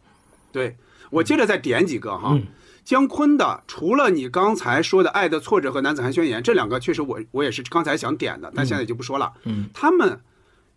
[0.53, 0.77] 对，
[1.11, 2.31] 我接着再点几个哈。
[2.35, 2.47] 嗯
[2.85, 9.33] 姜昆的，除了你刚才说的《爱的挫折》和《男子汉宣言》这两个，确实我我也是刚才想点的，但现在就不说了。
[9.45, 10.21] 嗯他们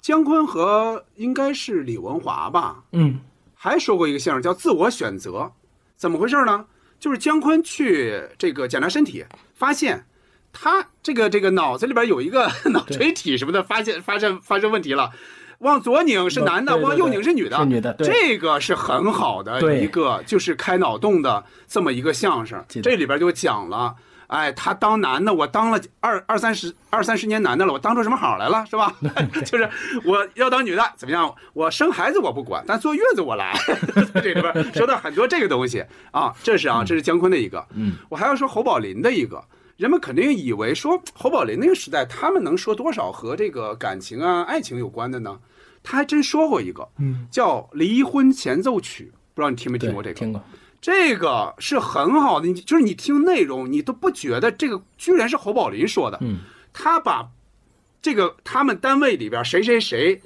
[0.01, 3.19] 姜昆和应该是李文华吧，嗯
[3.55, 5.31] 还说过一个相声叫《自我选择》，
[5.95, 6.65] 怎么回事呢？
[6.99, 10.05] 就是姜昆去这个检查身体，发现
[10.53, 15.11] 他这个这个脑子里边有一个 脑垂体什么的，发现发生发生问题了。
[15.59, 22.63] 往左拧是男的，往右拧是女的，是女的对这个是很好的一个，就是开脑洞的这么一个相声。
[22.67, 23.95] 这里边就讲了，
[24.27, 28.93] 哎，他当男的，我当了二二三十二三十年男的了，我当出什么好来了，是吧？
[29.45, 29.69] 就是
[30.03, 31.33] 我要当女的，怎么样？
[31.53, 33.53] 我生孩子我不管，但坐月子我来。
[34.15, 37.65] 这里边说到很多这个东西啊，这是啊，这是姜昆的一个。
[37.75, 39.43] 嗯，我还要说侯宝林的一个。
[39.78, 45.39] 人们肯定以为说侯宝林那个时代，他们能说多少和这个感情啊、爱情有关的呢？
[45.84, 50.15] 他还真说过一个，嗯，叫《离婚前奏曲》，不知道你听没听过这个？
[50.15, 50.41] 听过。
[50.82, 56.17] 这个是很好的，你就是你听内容，你都不觉得这个居然是侯宝林说的。
[56.21, 56.39] 嗯，
[56.71, 57.28] 他把
[58.01, 60.21] 这个他们单位里边谁谁谁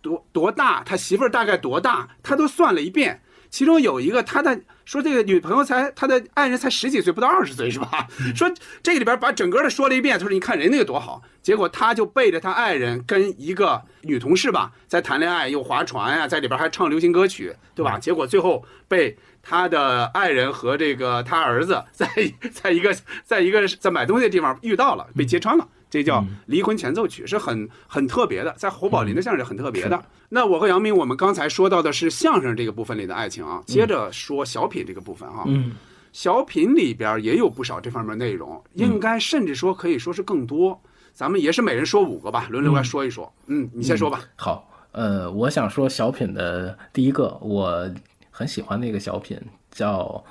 [0.00, 3.20] 多多大，他媳妇儿大概多大，他都算了一遍。
[3.50, 8.06] 其中有一个他的说这个女朋友才他的爱人才十几岁，不到二十岁是吧？
[8.34, 8.52] 说
[8.82, 17.98] 这个里边把整个的说了一遍，他说你看人那个多好，结果他就背着他爱人跟一个女同事吧在谈恋爱，又划船呀、在里边还唱流行歌曲，对吧？
[17.98, 22.08] 结果最后被他的爱人和这个他儿子 在
[22.52, 25.68] 在一个在一个在买东西的地方遇到了，被揭穿了。
[25.92, 30.02] 这叫离婚前奏曲，是很很特别的，在侯宝林的相声里很特别的。
[30.30, 35.44] 那我和杨明，我们刚才说到的是相声这个部分里的爱情啊，接着说小品这个部分哈。
[35.46, 35.72] 嗯，
[36.10, 40.80] 小品里边也有不少这方面内容，应该甚至说可以说是更多。
[41.12, 43.30] 咱们也是每人说五个吧，轮流来说一说。
[43.48, 44.22] 嗯，你先说吧。
[44.36, 47.82] 好，呃，我想说小品的第一个，我
[48.30, 49.38] 很很喜欢的一个小品，
[49.70, 50.00] 叫《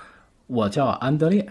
[0.47, 1.41] 我叫安德烈》，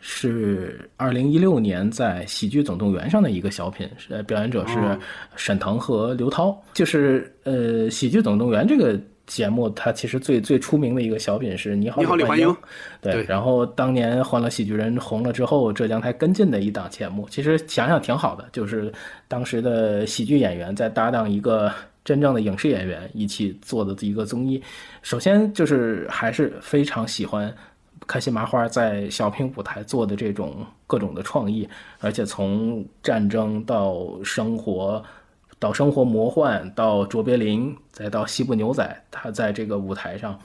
[0.00, 4.98] 是二零一六年在《喜剧总动员》上的一个小品，是表演者是哦
[5.36, 6.56] 沈腾和刘涛。
[6.72, 12.56] 就是呃，《喜剧总动员》这个节目，它其实最最出名的一个小品是《你好，你好李焕英
[13.00, 18.90] 对，对然后当年《欢乐喜剧人》红了之后，浙江台跟进的一档节目，其实想想挺好的，就是
[19.26, 21.70] 当时的喜剧演员在搭档一个
[22.04, 24.62] 真正的影视演员一起做的一个综艺。
[25.02, 27.54] 首先就是还是非常喜欢
[28.08, 31.68] 开心麻花在小品舞台做的这种各种的创意，
[32.00, 35.00] 而且从战争到生活。
[35.60, 40.38] 到生活魔幻，到卓别林，再到西部牛仔，他在这个舞台上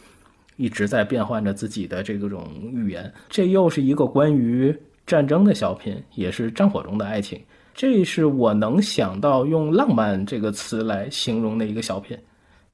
[0.55, 3.13] 一直在变换着自己的这种语言。
[3.29, 7.39] 这又是一个关于战争的小品，也是战火中的爱情。
[7.75, 12.17] 这是我能想到用浪漫这个词来形容的一个小品。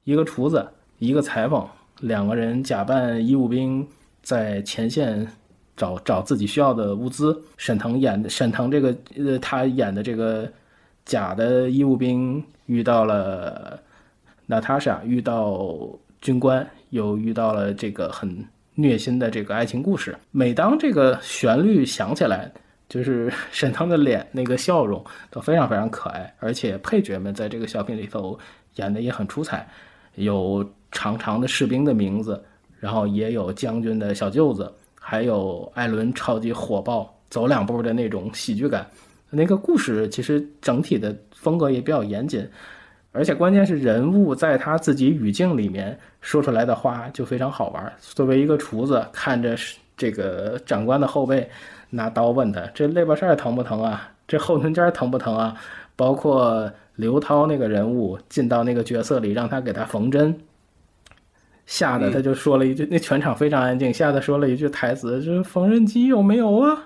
[0.04, 0.66] 一个厨子，
[0.96, 1.68] 一个裁缝，
[2.00, 3.86] 两个人假扮义务兵，
[4.22, 5.26] 在前线
[5.76, 7.40] 找找自己需要的物资。
[7.56, 10.50] 沈腾演的沈腾这个呃，他演的这个
[11.04, 13.80] 假的义务兵遇到了
[14.46, 15.88] 娜塔莎，遇到
[16.20, 18.44] 军官，又遇到了这个很
[18.74, 20.16] 虐心的这个爱情故事。
[20.30, 22.50] 每当这个旋律响起来，
[22.88, 28.38] 就是沈腾的脸那个笑容都非常非常可爱，而且配角们在这个小品里头
[28.76, 29.66] 演的也很出彩，
[30.16, 32.42] 有长长的士兵的名字，
[32.80, 38.84] 然后也有将军的小舅子，还有艾伦超级火爆走两步的那种喜剧感。
[39.28, 42.44] 那个故事其实整体的风格也比较严谨，
[43.12, 47.92] 而且关键是人物在他自己语境里面说出来的话就非常好玩。
[48.00, 49.54] 作为一个厨子，看着
[49.96, 51.48] 这个长官的后背，
[51.90, 54.10] 拿刀问他这肋巴扇疼不疼啊？
[54.26, 55.54] 这后臀尖疼不疼啊？
[55.94, 60.36] 包括刘涛那个人物进到那个角色里，让他给他缝针，
[61.70, 66.76] 吓得他就说了一句，那全场非常安静，吓得说了一句台词：“这缝纫机有没有啊？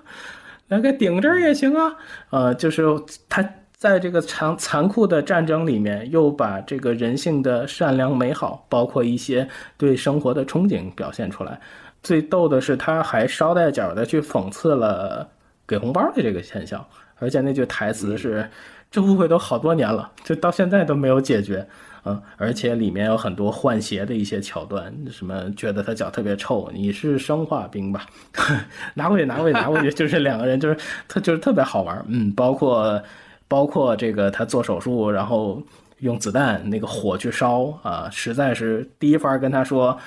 [0.68, 1.97] 来个顶针也行啊。”
[2.28, 2.85] 呃，就是
[3.26, 3.43] 他
[3.74, 11.59] 在这个残残酷的战争里面，又把这个人性的善良美好，包括一些对生活的憧憬表现出来。
[12.03, 15.26] 最逗的是，他还捎带脚的去讽刺了
[15.66, 16.85] 给红包的这个现象，
[17.18, 18.47] 而且那句台词是
[18.93, 21.66] ：“这误会都好多年了，就到现在都没有解决。”
[22.07, 28.07] 嗯，而且里面有很多换鞋的一些桥段，什么觉得他脚特别臭，你是生化兵吧？
[28.95, 30.77] 拿回去，拿回去，拿回去，就是两个人，就是
[31.09, 32.05] 特就是特别好玩。
[32.09, 33.03] 嗯，包括
[33.49, 35.63] 包括这个他做手术，然后
[36.01, 39.99] 用子弹那个火去烧啊，实在是第一番跟他说，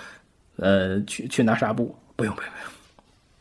[0.58, 2.76] 呃，去去拿纱布，不用不用不用。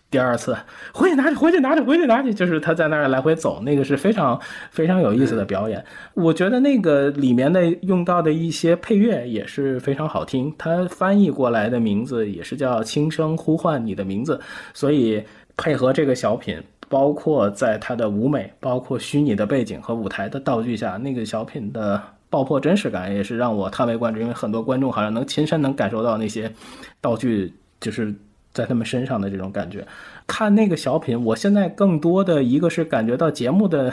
[0.09, 0.57] 第二次
[0.93, 4.41] 回去拿去，回去拿去，回去拿去，就是他在那儿来回走，那个是非常
[4.71, 5.85] 非常有意思的表演。
[6.15, 14.37] 我觉得那个里面的用到的一些配乐也是非常好听，它翻译过来的名字也是叫《轻声呼唤你的名字》，
[14.73, 15.23] 所以
[15.57, 22.01] 配合这个小品，包括在它的舞美，包括虚拟的背景和舞台的道具下，那个小品的
[22.31, 26.51] 爆破真实感也是让我叹为观止，因为很多观众好像能亲身能感受到那些
[27.01, 28.15] 道具就是。
[28.57, 29.87] 在他们身上的这种感觉，
[30.27, 33.93] 看那个小品，我现在更多的一个是感觉到节目的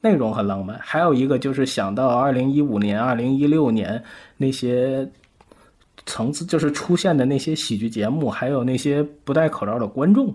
[0.00, 4.02] 内容很浪漫，还有一个就是想到二零一五年、二零一六年
[4.36, 5.08] 那些
[6.04, 10.34] 层次，就是出现的那些喜剧节目，还有那些不戴口罩的观众，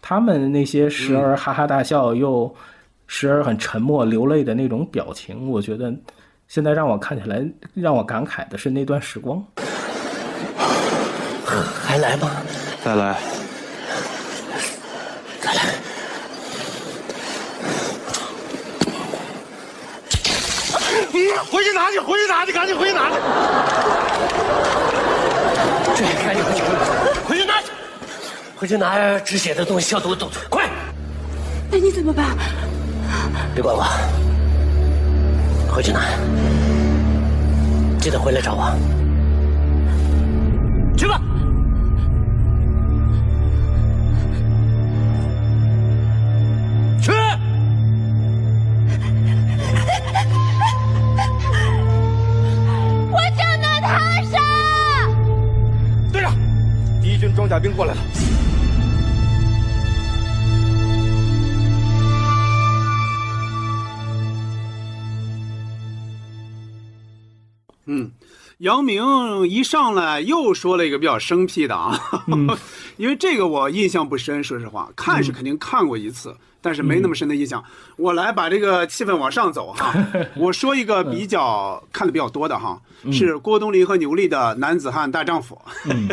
[0.00, 2.54] 他们那些时而哈哈大笑，又
[3.08, 5.92] 时而很沉默流泪的那种表情，我觉得
[6.46, 7.44] 现在让我看起来
[7.74, 9.44] 让我感慨的是那段时光。
[11.84, 12.30] 还来吗？
[12.82, 13.16] 再来，
[15.40, 15.60] 再来！
[21.50, 23.16] 回去拿去，回去拿去，赶紧回去拿去！
[25.94, 26.62] 这赶紧回去，
[27.28, 27.68] 回去拿去，
[28.56, 30.68] 回去拿止血的东西，消毒的东西，快！
[31.70, 32.36] 那你怎么办？
[33.54, 33.84] 别管我，
[35.70, 36.00] 回去拿，
[38.00, 38.99] 记得回来找我。
[57.60, 58.00] 兵过来了。
[67.86, 68.12] 嗯，
[68.58, 69.02] 杨明
[69.48, 71.98] 一上来又说了一个比较生僻的啊，
[72.96, 77.62] 因为这个我印象不深，说实话，看是肯定看过一次，但是没那么深的印象。
[77.96, 79.94] 我来把这个气氛往上走哈，
[80.36, 82.80] 我说一个比较看的比较多的哈，
[83.12, 85.60] 是郭冬临和牛莉的《男子汉大丈夫》，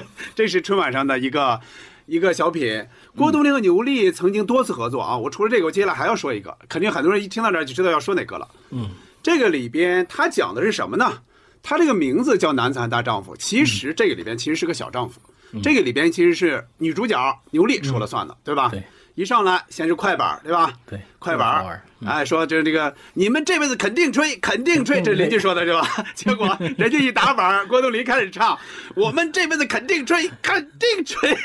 [0.36, 1.60] 这是春晚上的一个
[2.06, 2.86] 一个小品。
[3.16, 8.48] 郭冬临和牛莉曾经多次合作啊，我除了这个，我接下来还要说一个，肯定很多人一听到这儿就知道要说哪个了。
[8.70, 8.90] 嗯，
[9.24, 11.14] 这个里边他讲的是什么呢？
[11.64, 15.20] 他这个名字叫《男子汉大丈夫》，其实这个里边其实是个小丈夫。
[15.64, 17.18] 这个里边其实是女主角
[17.52, 18.70] 牛莉说了算的，对吧？
[18.70, 18.84] 对，
[19.18, 20.72] 一上来先是快板，对吧？
[20.88, 26.06] 对，快板，哎，说就是这个你们这辈子肯定吹，肯定吹，这是邻居说的是吧？
[26.14, 28.56] 结果人家一打板，郭冬临开始唱，
[28.96, 31.36] 我们这辈子肯定吹，肯定吹，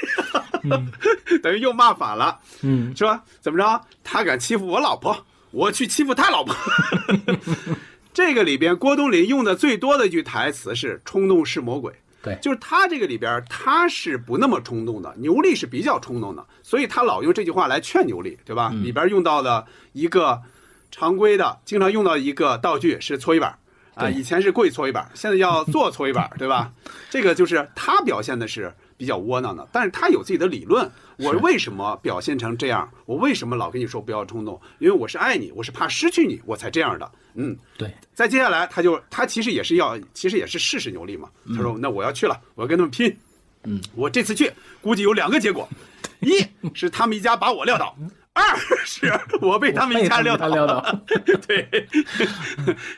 [1.42, 2.38] 等于又骂反了。
[2.60, 3.80] 嗯，说怎么着？
[4.04, 6.54] 他敢欺负我老婆，我去欺负他老婆。
[8.12, 11.90] 这个里边郭冬临用的最多的一句台词是“冲动是魔鬼”。
[12.22, 18.70] 对，就是他这个里边，他是不那么冲动的，牛莉是比较冲动的，所以他老用这句话来劝牛莉，对吧？
[18.82, 20.40] 里边用到的一个
[20.90, 23.58] 常规的，经常用到一个道具是搓衣板
[23.94, 26.72] 啊，以前是跪搓衣板，现在要坐搓衣板，对吧？
[27.10, 30.90] 这个就是他表现的是比较窝囊的，但是他有自己的理论。
[31.18, 32.88] 我为什么表现成这样？
[33.06, 34.60] 我为什么老跟你说不要冲动？
[34.78, 37.12] 因为我是爱你，我是怕失去你，我才这样的。
[37.34, 37.92] 嗯，对。
[38.14, 41.28] 再接下来，他就他其实也是要，其实也是试试牛力嘛。
[41.48, 43.14] 他说：“那我要去了，我要跟他们拼。
[43.64, 44.50] 嗯，我这次去
[44.80, 45.68] 估计有两个结果，
[46.20, 46.44] 一
[46.74, 47.96] 是他们一家把我撂倒，
[48.34, 50.48] 二是我被他们一家撂倒。
[50.48, 50.82] 撂倒。
[51.46, 51.86] 对。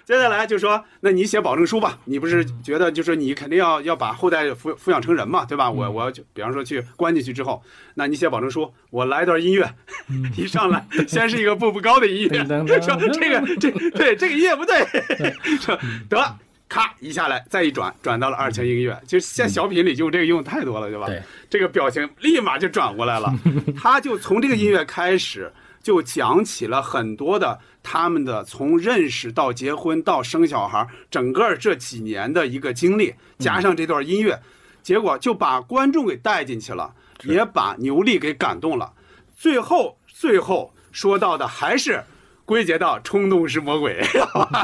[0.05, 1.99] 接下来就说，那你写保证书吧。
[2.05, 5.70] 你不是觉得就是你肯定要要把后代抚抚养成人嘛，对吧？
[5.70, 7.62] 我我要比方说去关进去之后，
[7.95, 9.68] 那你写保证书，我来段音乐，
[10.39, 12.45] 一上来先是一个步步高的音乐，
[12.80, 14.87] 说这个这对这个音乐不对，
[15.61, 15.78] 说
[16.09, 16.39] 得。
[16.69, 18.99] 咔一下来，再一转，转到了二泉映月。
[19.07, 21.07] 其实现在小品里用这个用太多了，对吧？
[21.07, 23.33] 对，这个表情立马就转过来了。
[23.77, 25.53] 他就从这个音乐开始，
[25.83, 34.41] 就讲起了很多的他们的从认识到结婚到生小孩，整个这几年的一个经历，加上这段音乐，
[34.83, 36.95] 结果就把观众给带进去了，
[37.25, 38.93] 也把牛莉给感动了。
[39.37, 42.03] 最后，最后说到的还是。
[42.45, 44.03] 归结到冲动是魔鬼？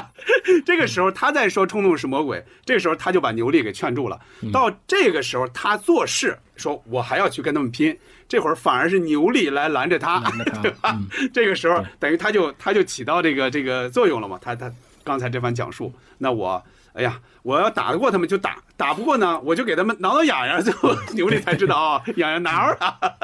[0.66, 4.20] 这个时候他在说冲动是魔鬼，这个时候他就把牛力给劝住了。
[4.52, 7.96] 到这个时候他做事说，我还要去跟他们拼，
[8.28, 10.22] 这会儿反而是牛力来拦着他，
[10.62, 10.98] 对吧？
[11.32, 14.38] 这个时候等于他就他就起到这个这个作用了嘛。
[14.42, 14.70] 他他
[15.02, 16.62] 刚才这番讲述，那我
[16.92, 22.76] 哎呀，我要打得过他们就打，打不过呢我就给他们挠挠痒痒，最后 牛莉才知道啊， 痒痒挠了，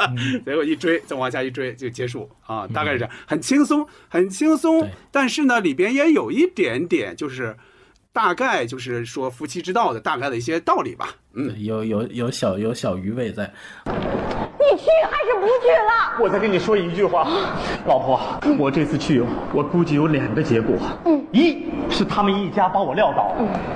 [0.46, 4.88] 结果一追再往下一追就结束啊，大概是这样，很轻松，很轻松。
[5.10, 7.56] 但是呢，里边也有一点点就是
[8.12, 11.08] 大概就是说夫妻之道的大概的一些道理吧。
[11.34, 13.52] 嗯，有有有小有小余味在。
[13.84, 16.18] 你去还是不去了？
[16.20, 17.28] 我再跟你说一句话，
[17.86, 20.76] 老婆，我这次去，我估计有两个结果。
[21.04, 21.65] 嗯，一
[21.96, 23.32] 是他们一家把我撂倒，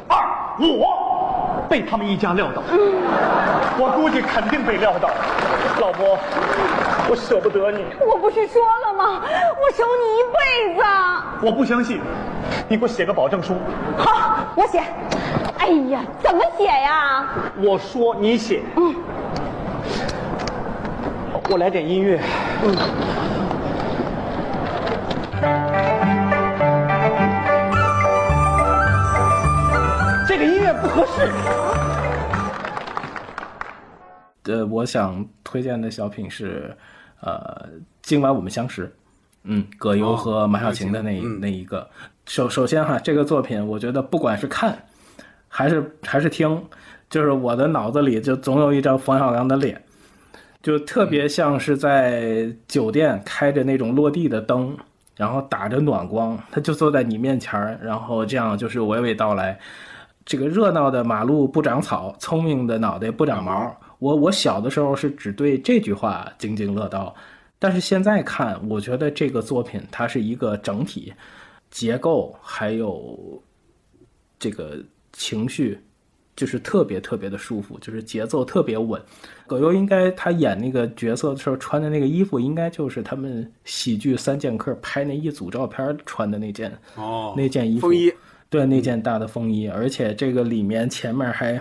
[0.06, 0.18] 二
[0.58, 2.60] 我被他们一家撂倒。
[2.70, 2.78] 嗯，
[3.78, 5.08] 我估计肯定被撂倒。
[5.80, 6.18] 老婆，
[7.08, 7.82] 我舍不得你。
[8.06, 9.22] 我不是说了吗？
[9.24, 10.82] 我守你一辈子。
[11.40, 11.98] 我不相信，
[12.68, 13.54] 你给我写个保证书。
[13.96, 14.82] 好，我写。
[15.56, 17.24] 哎呀，怎么写呀？
[17.56, 18.60] 我说你写。
[18.76, 18.94] 嗯。
[21.48, 22.20] 我来点音乐。
[22.64, 22.76] 嗯。
[30.74, 31.28] 不合适。
[34.44, 36.76] 呃，我想推荐的小品是，
[37.20, 37.68] 呃，
[38.02, 38.92] 今晚我们相识。
[39.44, 41.88] 嗯，葛优和马小晴的那那一个。
[42.26, 44.76] 首首先哈，这个作品我觉得不管是看，
[45.48, 46.62] 还是还是听，
[47.08, 49.80] 就是我的脑子里就总有一张冯小刚的脸。
[50.62, 54.76] 就特别像是在酒店开着那种落地的灯，
[55.16, 59.58] 然后打着暖光，他就坐在你面前然后这样就是娓娓道来。
[60.24, 63.76] 这个热闹的马路不长草，聪明的脑袋不长毛。
[63.98, 67.14] 我我小的时候是只对这句话津津乐道，
[67.58, 71.12] 但是现在看，我觉得这个作品它是一个整体，
[71.70, 73.42] 结构还有
[74.38, 74.78] 这个
[75.12, 75.78] 情绪。
[76.36, 78.98] 就是特别特别的舒服，就是节奏特别稳。
[79.46, 87.88] 葛优应该他演那个角色的时候穿的那个衣服，应该就是他们喜剧三剑客拍那一组照片穿的那件哦，那件衣服。
[87.88, 88.11] 风衣。
[88.50, 91.60] 对，那件大的风衣，而且这个里面前面还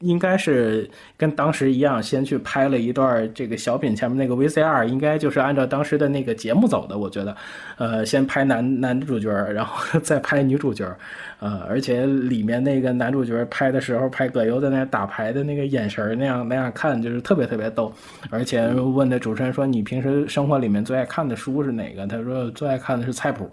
[0.00, 6.98] 应该是跟当时一样，先去拍了一段这个小品前面那个 VCR，应该就是按照当时的那个节目走的。
[6.98, 7.34] 我觉得，
[7.78, 10.84] 呃，先拍男男主角，然后 再拍女主角，
[11.38, 17.90] 呃，而且里面那个男主角拍的时候，拍葛优在那打牌的那个眼神那样那样看，就是特别特别逗。
[18.30, 23.48] 而且问的主持人说：“你平时生活里面最爱看的书是哪个？”他说：“最爱看的是菜谱。”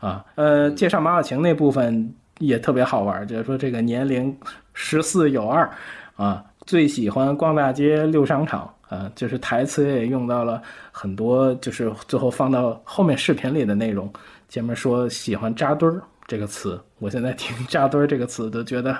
[0.00, 2.14] 啊，呃，介绍马小晴那部分。
[2.40, 4.32] 也特别好玩，就是说这个年龄
[4.72, 5.68] 十四有二，
[6.14, 10.62] 啊，最喜欢逛大街溜商场，啊，就是台词也用到了
[10.92, 14.08] 很多，就是最后放到后面视频里的内容。
[14.48, 18.96] 前面说喜欢扎堆儿这个词，我现在听扎堆儿这个词都觉得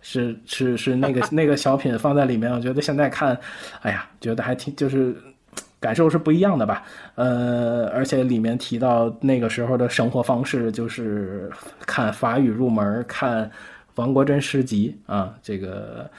[0.00, 3.38] 是是是那个 那个小品放在里面，我觉得现在看，
[3.82, 5.16] 哎呀，觉得还挺就是。
[5.84, 6.82] 感受是不一样的吧，
[7.14, 11.50] 呃，而且里面提到那个时候的生活方式，就是
[11.84, 13.50] 看法语入门，看
[13.96, 16.10] 王国珍诗集啊，这个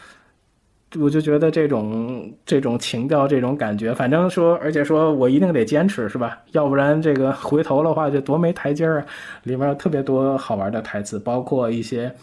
[0.99, 6.37] 我就觉得这种这种情调，这种感觉，反正说，而且说我一定得坚持，是吧？
[6.51, 9.05] 要不然这个回头的话就多没台阶儿啊。
[9.45, 12.13] 里面有特别多好玩的台词，包括一些。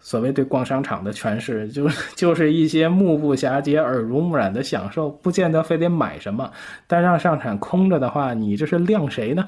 [0.00, 6.50] 所谓对逛商场的诠释， 就就是一些目不暇接、耳濡目染的享受，不见得非得买什么。
[6.86, 9.44] 但让商场空着的话，你这是晾谁呢？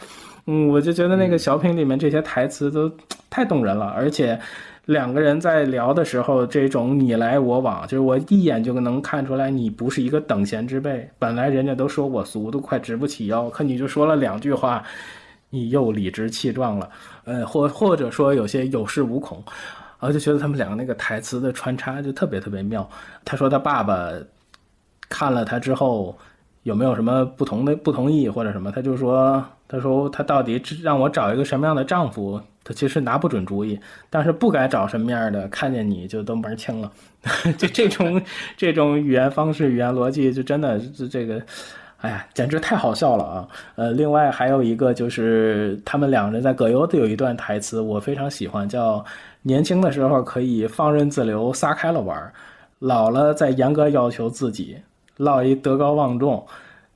[0.47, 2.91] 嗯，我就觉得那个小品里面这些台词都
[3.31, 4.39] 太动人了，而且
[4.87, 11.09] 两个人在聊的时候，这种你来我往，就是我一眼就能看出来你不是一个等闲之辈。
[11.19, 14.83] 本来人家都说我俗，都快直不起腰，可你就说了两句话，
[15.49, 16.91] 你又理直气壮了。
[17.25, 19.41] 呃，或或者说有些有恃无恐。
[20.03, 22.91] 然后就觉得他们两个那个台词的穿插就特别特别妙。
[23.25, 24.11] 他说他爸爸
[25.09, 26.19] 看了他之后
[26.65, 28.73] 有没有什么不同的不同意或者什么？
[28.73, 32.41] 他就说他说他到底让我找一个什么样的丈夫？
[32.65, 33.79] 他其实拿不准主意，
[34.11, 36.91] 但是不该找什么样的，看见你就都门清了。
[37.57, 38.21] 就这种
[38.57, 41.41] 这种语言方式、语言逻辑，就真的这这个，
[41.99, 43.49] 哎呀，简直太好笑了啊！
[43.77, 49.05] 呃，另外还有一个就是他们两个人在葛优的有一段台词，我非常喜欢，叫。
[49.43, 52.33] 年轻的时候可以放任自流，撒开了玩
[52.79, 54.77] 老了再严格要求自己，
[55.17, 56.45] 落一德高望重，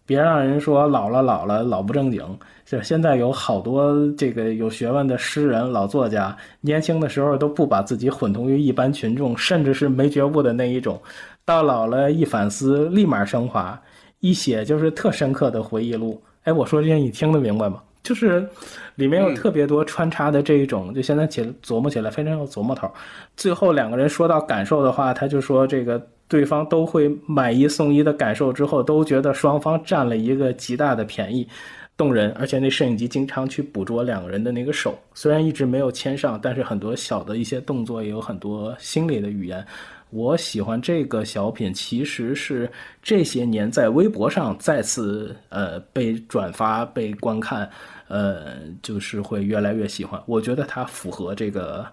[0.04, 2.22] 别让人说老了老了老不正经。
[2.64, 11.00] 这现在有好多这个有学问的诗人、老作家，年轻的时候都不把自己混同于一般群众，甚至是没觉悟的那一种，
[11.44, 13.80] 到老了一反思，立马升华，
[14.18, 16.20] 一写就是特深刻的回忆录。
[16.42, 17.80] 哎，我说这些你听得明白吗？
[18.06, 18.48] 就是，
[18.94, 22.88] 里面有特别多穿插的这一种，就现在起琢磨起来非常有琢磨头。
[23.36, 31.48] 最后两个人说到感受的话，他就说这个对方都会买一送一的感受之后，都觉得双方占了一个极大的便宜，
[31.96, 32.30] 动人。
[32.38, 39.66] 而且那摄影机经常去捕捉两个人的那个手，虽然一直没有牵上，但是很多小的一些动作也有很多心理的语言。
[40.10, 42.70] 我喜欢这个小品，其实是
[43.02, 47.68] 这些年在微博上再次呃被转发、被观看。
[48.08, 50.20] 呃，就是会越来越喜欢。
[50.26, 51.86] 我觉得它符合这个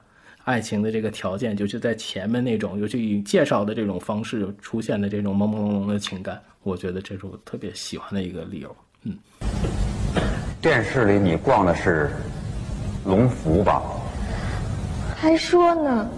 [0.44, 8.76] 爱情的这个条件，就是在前面那种，尤其以介绍的这种方式出现的这种朦朦胧胧的情感，我觉得这是我特别喜欢的一个理由。
[9.04, 9.18] 嗯，
[10.62, 12.10] 电视里你逛的是
[13.06, 13.82] 龙福吧？
[15.16, 16.10] 还说呢，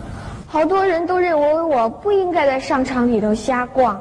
[0.48, 4.00] 好多人都认为我不应该在商场里头瞎逛，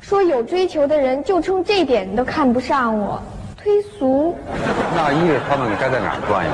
[0.00, 3.22] 说有追求的人就冲这点都看不上我。
[3.62, 4.34] 推俗，
[4.96, 6.52] 那意味他们该在哪儿转悠？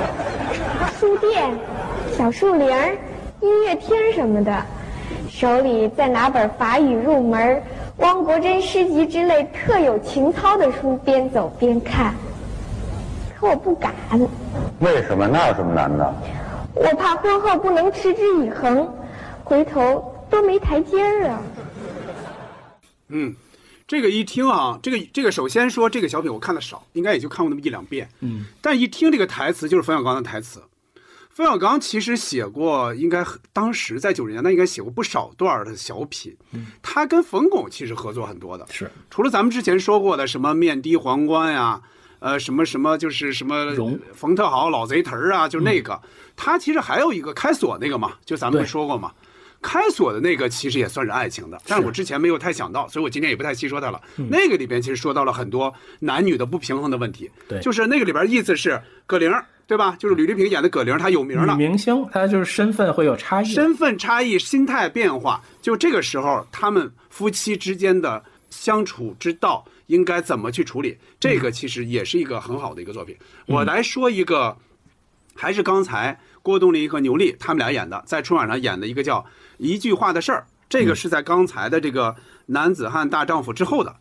[0.99, 1.57] 书店、
[2.17, 2.97] 小树林儿、
[3.41, 4.53] 音乐厅什么的，
[5.31, 7.63] 手里再拿本法语入门、
[7.99, 12.13] 汪国真诗集之类特有情操的书，边走边看。
[13.39, 13.93] 可我不敢。
[14.81, 15.29] 为什么？
[15.29, 16.13] 那有什么难的？
[16.75, 18.93] 我怕婚后不能持之以恒，
[19.45, 21.39] 回头都没台阶儿啊。
[23.09, 23.33] 嗯。
[23.87, 28.09] 这个一听啊，这个这个首先说这个小品我看的少，应该也就看过那么一两遍。
[28.21, 30.61] 嗯，但一听这个台词就是冯小刚的台词。
[31.31, 36.35] 冯小刚其实写过，应该当时在九十年代应该写过不少段的小品。
[36.53, 38.67] 嗯，他跟冯巩其实合作很多的。
[38.73, 41.81] 是，除了咱们之前说过的什么面的皇冠呀，
[42.19, 43.73] 呃，什么什么就是什么
[44.15, 46.01] 冯特豪老贼屯啊，就那个，
[46.35, 49.13] 他其实还有一个开锁那个嘛，就咱们说过嘛。
[49.67, 54.01] 开锁的那个其实也算是爱情的，但是我之前没有太想到，所以我今天也不太细说它了。
[54.31, 57.29] 那个里边其实说到了很多男女的不平衡的问题。
[57.49, 59.29] 对，就是那个里边意思是葛玲，
[59.67, 59.97] 对吧？
[59.99, 65.43] 就是吕丽萍演的葛玲，她有名了，明星，她就是身份会有差异，身份差异，心态变化。
[65.61, 70.97] 就这个时候，他们夫妻之间的相处之道应该怎么去处理？
[71.19, 73.17] 这个其实也是一个很好的一个作品。
[73.47, 74.57] 我来说一个，
[75.35, 79.27] 还是刚才郭冬临和牛莉他们俩演的，在春晚上演的一个叫。
[79.59, 82.15] 一句话的事儿，这个是在刚才的这个
[82.47, 83.95] 男子汉大丈夫之后的，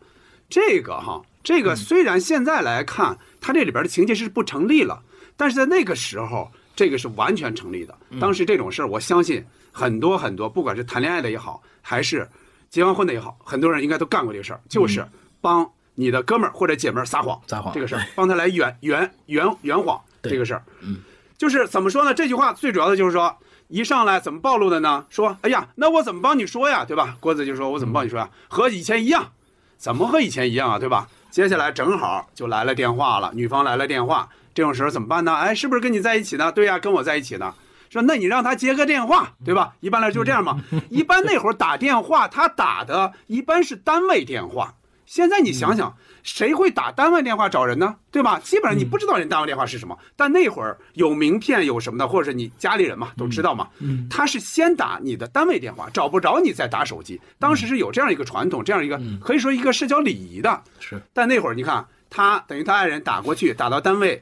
[0.48, 5.02] 这个哈，这个虽然现在来看，它这里边的情节是不成立了，
[5.36, 7.96] 但是在那个时候，这个是完全成立的。
[8.20, 12.28] 当时这种事儿，我相信很多很多，不管是谈恋爱的也好，还是
[12.68, 15.06] 结完婚的也好，很多人应该都干过这个事儿，就是
[15.40, 17.72] 帮你的哥们儿或者姐们儿撒谎，撒谎。
[17.72, 20.62] 这个事儿，帮他来圆圆圆圆谎这个事儿。
[20.80, 20.98] 嗯，
[21.38, 22.12] 就是怎么说呢？
[22.12, 23.34] 这句话最主要的就是说，
[23.68, 25.06] 一上来怎么暴露的呢？
[25.10, 27.16] 说，哎呀，那我怎么帮你说呀，对吧？
[27.20, 28.30] 郭子就说，我怎么帮你说呀？
[28.48, 29.32] 和以前一样，
[29.76, 31.08] 怎么和以前一样啊，对吧？
[31.30, 35.34] 接下来正好就来了电话了，女方来了电话，这种时候怎么办呢？
[35.34, 36.52] 哎，是不是跟你在一起呢？
[36.52, 37.54] 对呀，跟我在一起呢。
[37.90, 39.74] 说，那你让他接个电话，对吧？
[39.80, 40.60] 一般来说就是这样嘛。
[40.90, 44.74] 一般那会儿打电话，他打的一般是单位电话。
[45.04, 45.96] 现在你想想，
[46.26, 47.94] 谁会打单位电话找人呢？
[48.10, 48.40] 对吧？
[48.40, 49.96] 基本上你不知道人单位电话是什么。
[50.16, 53.68] 但那会儿有名片有什么的，或者是你家里人嘛都知道嘛。
[53.78, 57.20] 嗯他是先打你的单位电话，找不着你再打手机。
[57.38, 60.60] 当时是有这样一个传统，这样一个可以说一个社交礼仪的。
[60.80, 61.00] 是。
[61.14, 64.20] 但那会儿你看，他等于他爱人打过去，打到单位，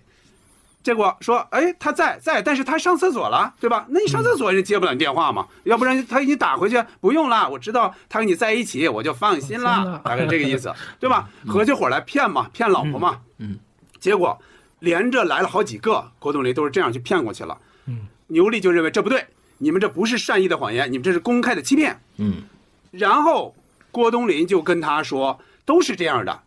[0.84, 3.86] 结果说，哎，他在在，但是他上厕所了，对吧？
[3.88, 5.48] 那你上厕所人接不了你电话嘛？
[5.64, 10.70] 要不然他给你打回去，不用了，我知道他跟你在一起，我就放心了，大概这个意思，
[11.00, 11.30] 对吧？
[11.46, 13.20] 合起伙来骗嘛，骗老婆嘛。
[13.38, 13.58] 嗯。
[13.98, 14.38] 结果
[14.80, 17.56] 连着来了好几个，郭冬临都是这样去骗过去了。
[17.86, 18.00] 嗯。
[18.26, 21.98] 牛莉就认为这不对，你们这不是善意的谎言，你们这是公开的欺骗。
[22.18, 22.42] 嗯。
[22.90, 23.54] 然后
[23.90, 26.42] 郭冬临就跟他说，都是这样的。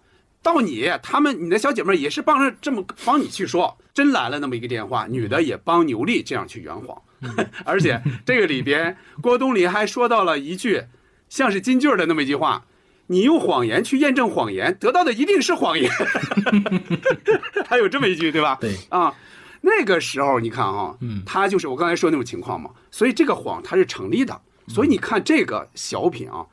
[0.48, 7.02] 到你，他们你的小姐妹也是帮着这么帮你去说，真来了那么一个电话，女的也帮牛莉这样去圆谎，
[7.65, 10.82] 而且这个里边郭冬临还说到了一句
[11.28, 12.64] 像是金句的那么一句话
[13.07, 15.91] ：“你用谎言去验证谎言，得到的一定是谎言。
[17.68, 18.57] ”还有这么一句，对吧？
[18.61, 19.14] 对啊，
[19.60, 24.40] 那个时候你看啊，嗯，他就是我刚才说那种情况嘛，所以这个谎它是成立的。
[24.69, 26.45] 所以你看这个小品啊，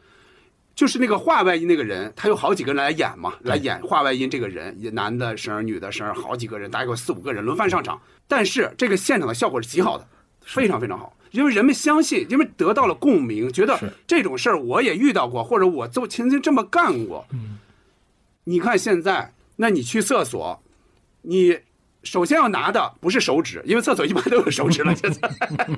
[0.75, 8.01] 就是那个画外音那个人，他有好几个人来演嘛，来演画外音这个人，男的声儿、女的声儿，好几个人，大概有四五个人轮番上场。
[8.27, 10.07] 但是这个现场的效果是极好的，
[10.41, 17.27] 非常非常好，因为人们相信，因为得到了共鸣，觉得这种事儿我也遇到过，或者我就曾经这么干过。
[18.45, 20.61] 你看现在，那你去厕所，
[21.23, 21.59] 你
[22.05, 24.95] 首先要拿的不是手指，因为厕所一般都有手指了。
[24.97, 25.29] 现在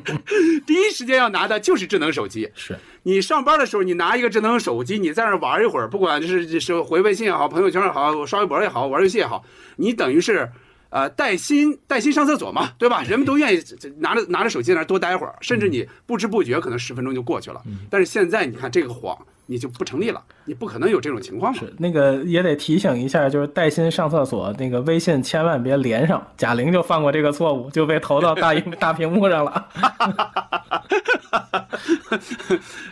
[0.66, 2.51] 第一时间要拿的就是智能手机。
[2.55, 9.44] 是你上班的时候，你拿一个智能手机，你在那儿玩一会儿，不管是是回微信也好，朋友圈也好，刷微博也好，玩游戏也好，
[9.77, 10.51] 你等于是。
[10.89, 13.03] 呃，带薪带薪上厕所嘛， 对吧？
[13.03, 13.62] 人们都愿意
[13.98, 17.61] 拿着拿着手机在那儿多待会儿，甚至你不知不觉可能十分钟就过去了。
[17.90, 21.62] 但是现在你看这个谎，你就不成立了，你不可能有这种情况嘛。
[21.78, 26.24] 那个也得提醒一下，就是带薪上厕所，那个微信千万别连上。
[26.36, 29.68] 贾玲就犯过这个错误，就被投到大荧 大屏幕上了。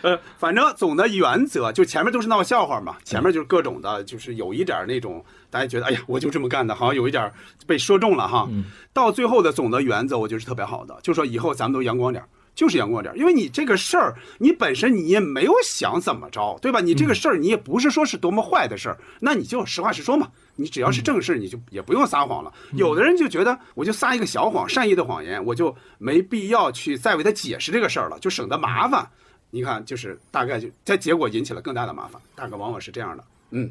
[0.02, 7.32] 呃，反正总的原则就前面都是闹笑话嘛，前面就是各种的，就是有一点那种大家觉得哎呀，我就这么干的，好像有一点
[7.66, 8.48] 被说中了哈。
[8.93, 12.28] 到最后的总的原则，我觉得是特别好的，就说以后咱们都阳光点儿。
[12.55, 16.81] 就是阳光点儿，因为你这个事儿，你本身你也没有想怎么着，对吧？
[16.81, 20.28] 你这个事儿，你也不是说是多么坏的事儿，那你就实话实说嘛。
[20.56, 22.52] 你只要是正事，你就也不用撒谎了。
[22.74, 29.05] 有的人就觉得，我就撒一个小谎，善意的谎言，我就没必要去再为他解释这个事儿了，就省得麻烦。
[29.51, 33.24] 你看，就是大概就在结果引起了更大的麻烦，大概往往是这样的。
[33.51, 33.68] 嗯，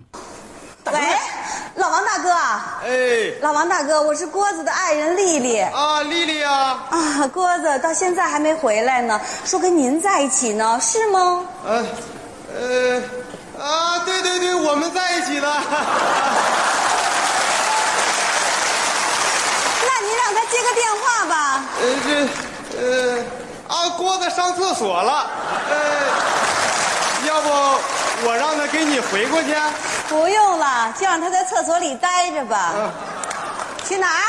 [0.92, 1.00] 喂，
[1.76, 2.30] 老王大哥。
[2.86, 5.60] 哎，老王大哥，我是郭子的爱人丽丽。
[5.60, 6.84] 啊，丽丽啊。
[6.90, 11.46] 啊，郭子到现在还没回来呢，说跟您在一起呢，是吗？
[11.66, 11.86] 呃，
[12.60, 13.02] 呃，
[13.64, 15.64] 啊，对对对，我们在一起了。
[19.86, 21.64] 那您让他接个电话吧。
[21.80, 22.28] 呃，这，
[22.82, 23.24] 呃，
[23.74, 25.30] 啊，郭子上厕所了，
[25.70, 25.76] 呃，
[27.28, 27.50] 要不
[28.26, 29.54] 我让他给你回过去？
[30.08, 32.74] 不用了，就让他在厕所里待着吧。
[33.84, 34.22] 去哪儿？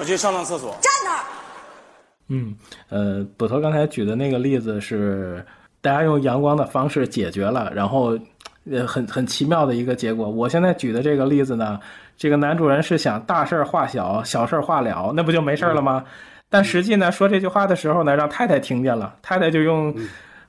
[0.00, 0.76] 我去上趟厕所。
[0.80, 1.24] 站那儿。
[2.28, 2.56] 嗯，
[2.88, 5.44] 呃，捕头刚才举的那个例子是
[5.80, 8.18] 大家用阳光的方式解决了，然后
[8.70, 10.28] 呃很很奇妙的一个结果。
[10.28, 11.78] 我现在举的这个例子呢，
[12.16, 16.02] 这个男主人是想大事儿化小，小事儿化了，那不就没事儿了吗？
[16.50, 19.94] 但实际呢，说这句话的时候呢，让太太听见了，太太就用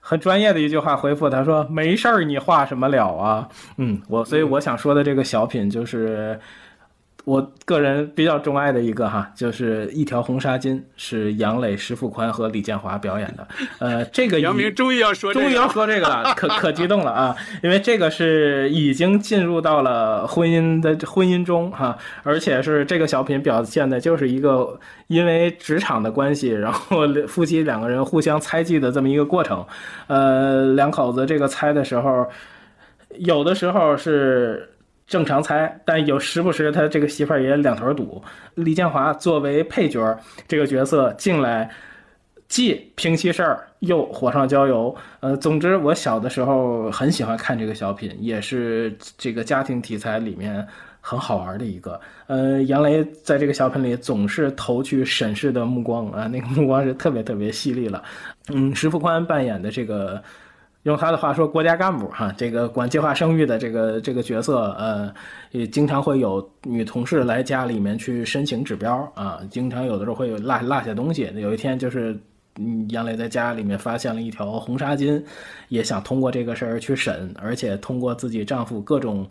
[0.09, 6.39] 很专业的一句话回复他说：“没事儿，你画什么了啊？”嗯，我所以我想说的这个小品就是。
[7.27, 13.45] 我个人比较钟爱的一个哈，就是一条红纱巾，是杨磊、石富宽和李建华表演的。
[13.79, 17.35] 呃，这个杨明终于要说这个，终于要说这个了， 可可激动了啊！
[17.61, 29.65] 因为这个是已经进入到了婚姻的婚姻中哈，而且是这个小品表现的就是一个因为职场的关系，然后夫妻两个人互相猜忌的这么一个过程。
[30.07, 32.25] 呃，两口子这个猜的时候，
[33.17, 34.69] 有的时候是。
[35.07, 38.21] 正常猜，但有时不时他这个媳妇儿也两头堵。
[38.55, 40.19] 李建华作为配角
[40.49, 41.71] 这个角色进来，
[42.49, 44.93] 既平息事儿又火上浇油。
[45.21, 50.67] 呃，总之我小的时候很喜欢看这个小品，也是这个家庭题材里面
[50.99, 51.97] 很好玩的一个。
[52.27, 58.03] 呃，杨雷在这个小品里总是投去审视的目光啊，那个目光是特别特别犀利了。
[58.49, 60.21] 嗯，石富宽扮演的这个。
[60.87, 65.13] 用他的话说，国家干部哈，这个管计划生育的这个这个角色，呃，
[65.51, 71.29] 也经常会有女同事来家里面去申请指标啊，经常有的时候会有落落下东西。
[71.35, 72.17] 有一天就是，
[72.57, 75.21] 嗯，杨磊在家里面发现了一条红纱巾，
[75.67, 79.27] 也想通过这个事儿去审，而且通过自己丈夫各种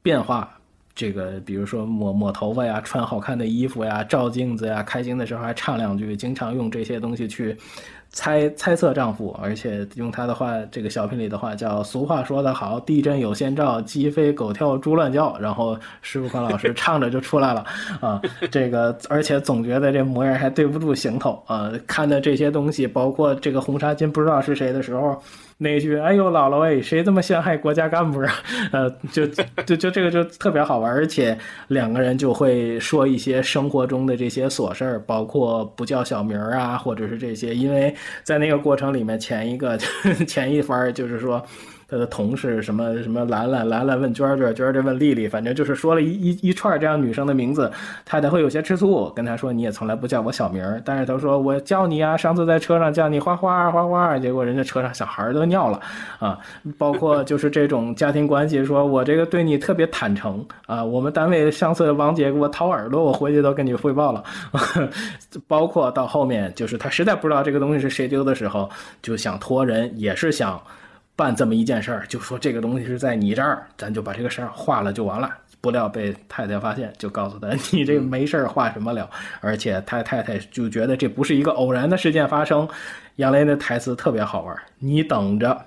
[0.00, 0.50] 变化，
[0.94, 7.54] 这个比如说抹抹头发呀，穿好看的衣服呀，照镜子呀，开心的时候还唱两句，经常用这些东西去。
[8.10, 15.36] 猜猜测丈夫，而且用他的话，这个小品里的话叫“俗话说得好，地震有先兆，鸡飞狗跳，猪乱叫”。
[15.40, 17.64] 然后石富宽老师唱着就出来了
[18.00, 18.20] 啊，
[18.50, 21.70] 这个而且总觉得这模样还对不住行头啊。
[21.86, 25.22] 看的这些东西，包括这个红纱巾不知道是谁的时候。
[25.58, 28.32] 那句“哎呦，姥姥哎，谁这么陷害国家干部啊？”
[28.72, 31.36] 呃，就就就这个就特别好玩，而且
[31.68, 39.78] 两个人就会说一些生活中的这些琐事儿，包括不叫小名啊，或者是这些，因为在那个过程里面，前一个
[40.28, 41.44] 前一番就是说。
[41.88, 47.70] 他的同事什么什么兰兰，兰兰问娟娟，娟娟问丽丽，反正就是说了一一一串这样女生的名字，
[48.04, 55.80] 太太会有些吃醋，跟他说你也从来不叫我小名儿，但是他说我叫你啊，上次在车上叫你花花花花，结果人家车上小孩都尿了
[56.18, 56.36] 啊，
[56.76, 64.24] 包括就是这种家庭关系，说我这个对你特别坦诚啊，我们单位上次王姐给我掏耳朵，我回去都跟你汇报了，
[65.46, 68.68] 包括到后面就是他实在不知道这个东西是谁丢的时候，
[69.00, 70.60] 就想托人，也是想。
[71.16, 75.28] 办这么一件事儿，就说这个东西是在你这儿，咱就把这个事儿化了就完了。
[75.58, 79.08] 不料被太太发现，就告诉他：“你这没事儿化什么了？”
[79.40, 82.68] 而且他太太就觉得这不是一个偶然的事件发生。
[83.16, 85.60] 杨雷的台词特别好玩：“你等着，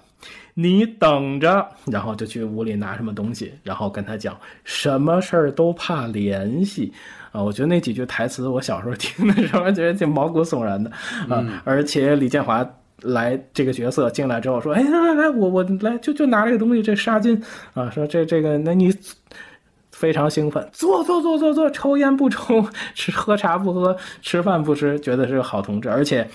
[0.54, 6.94] 你等着。”然后就去屋里拿什么东西，然后跟他讲：“什么事儿都怕联系
[7.34, 10.90] 啊！”我觉得那几句台词，我小时候听的时候觉得挺毛骨悚然的
[11.28, 11.44] 啊。
[11.66, 12.66] 而且李建华。
[13.04, 17.42] 来这个角色进来之后说：“哎，来来来，我我来就就拿这个东西，这纱巾
[17.74, 18.94] 啊，说这这个，那你
[19.92, 25.90] 非常兴奋，坐坐坐坐坐，抽烟不抽，吃喝茶不喝，吃饭不吃，觉得是个好同志。
[25.90, 26.28] 而且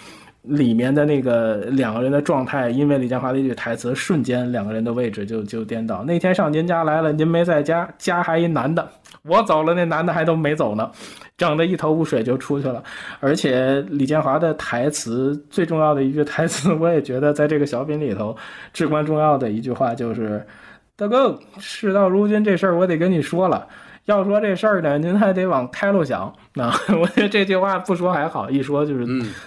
[0.45, 6.05] 里面的那个两个人的状态，因为李建华的一句台词，瞬间两个人的位置就就颠倒。
[6.05, 8.87] 那天上您家来了，您没在家，家还一男的，
[9.23, 10.91] 我走了，那男的还都没走呢。”
[11.37, 12.81] 整的一头雾水就出去了，
[13.19, 18.37] 而且李建华的台词最重要的一句台词，我也觉得在这个小品里头
[18.73, 20.47] 至关重要的一句话就是
[20.95, 23.67] ：“大哥，事到如今这事儿我得跟你说了，
[24.07, 26.67] 要说这事儿呢，您还得往开了想。”那
[27.01, 29.07] 我觉得这句话不说还好，一说就是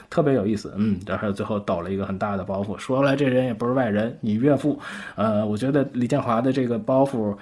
[0.09, 0.73] 特别有意思。
[0.77, 4.79] 嗯，然后最后抖了一个很大的包袱，说来这人也不是外人，你岳父。
[5.15, 7.35] 呃，我觉得李建华的这个包袱。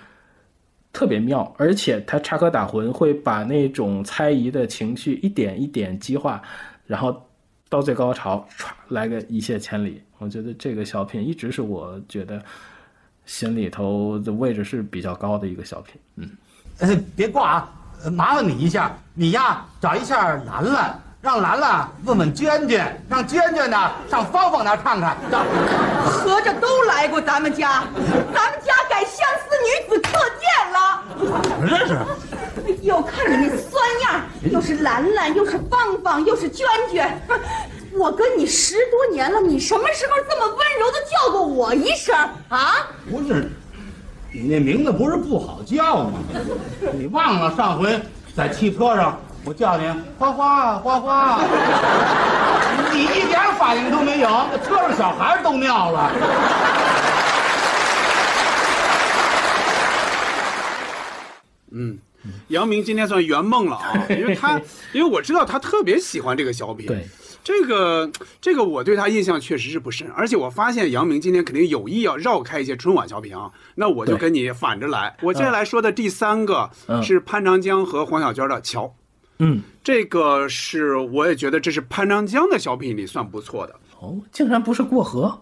[0.94, 6.42] 特别妙，而且他插科打诨，会把那种猜疑的情绪一点一点激化，
[6.88, 7.22] 然后
[7.68, 10.02] 到最高潮，歘来个一泻千里。
[10.20, 12.42] 我觉得这个小品一直是我觉得
[13.26, 16.00] 心里头的位置是比较高的一个小品。
[16.16, 16.30] 嗯，
[16.80, 17.70] 哎，别挂啊，
[18.12, 21.02] 麻烦你一下，你呀找一下兰兰。
[21.22, 25.18] 让兰兰问问娟娟，让娟娟呢上芳芳那看看。
[26.06, 27.84] 合着都来过咱们家，
[28.32, 31.04] 咱们家改相思女子课见了。
[31.50, 31.96] 怎么这是？
[31.96, 34.22] 哎呦，看你那酸样，
[34.52, 37.20] 又是兰兰，又是芳芳，又是娟娟。
[37.94, 42.16] 我跟你十多年了，你什么时候这么温柔的叫过我一声
[42.50, 42.86] 啊？
[43.10, 43.52] 不是，
[44.38, 46.20] 你那名字不是不好叫吗？
[46.94, 47.98] 你忘了上回
[48.36, 49.18] 在汽车上。
[49.46, 49.88] 我叫你
[50.18, 51.40] 花花花花，
[52.92, 54.28] 你一点反应都没有，
[54.66, 56.12] 车上小孩都尿了。
[61.72, 61.98] 嗯，
[62.48, 64.60] 杨明今天算圆梦了啊，因为他
[64.92, 66.88] 因为我知道他特别喜欢这个小品。
[66.88, 67.08] 对。
[67.46, 68.12] 这个
[68.42, 75.16] 这个我对他印象确实是不深，而且我发现杨明今天肯定有意要绕开一些春晚小品啊，那我就跟你反着来。
[75.22, 76.68] 我接下来说的第三个
[77.04, 78.86] 是潘长江和黄小娟的《桥》，
[79.38, 83.76] 嗯，这个是我也觉得这是潘长江的小品里算不错的。
[84.00, 85.40] 哦，竟然不是过河。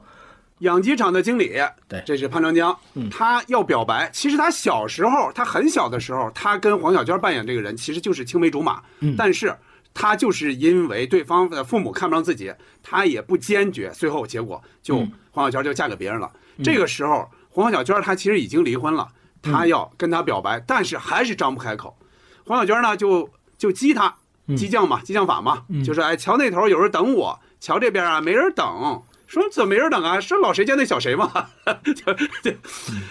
[0.59, 1.53] 养鸡场的经理，
[1.87, 2.77] 对，这是潘长江，
[3.09, 4.09] 他要表白。
[4.11, 8.83] 其实他小时候，他很小的时候，他跟黄小娟扮演这个人其实就是青梅竹马，
[9.17, 9.55] 但是。
[9.93, 16.31] 他就是因为对方的父母看不上自己，他也不坚决，最后结果就黄小娟就嫁给别人了。
[16.63, 19.07] 这个时候，黄小娟她其实已经离婚了，
[19.41, 21.97] 她要跟他表白，但是还是张不开口。
[22.45, 24.15] 黄小娟呢就就激他，
[24.55, 29.01] 激将嘛，激将法嘛，就说哎，桥那头有人等我，桥这边啊没人等。
[29.25, 30.19] 说怎么没人等啊？
[30.19, 31.31] 是老谁家那小谁嘛？
[31.83, 32.55] 就就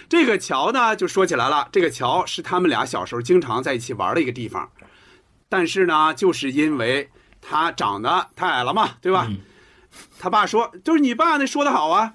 [0.09, 4.71] 这个桥呢，就说起来了，这个桥是他们俩小时候经常在一起玩的一个地方。
[5.53, 7.11] 但是呢，就是因为
[7.43, 9.29] 他长得太矮了嘛，对吧？
[10.19, 12.15] 他爸说，就是你爸那说的好啊，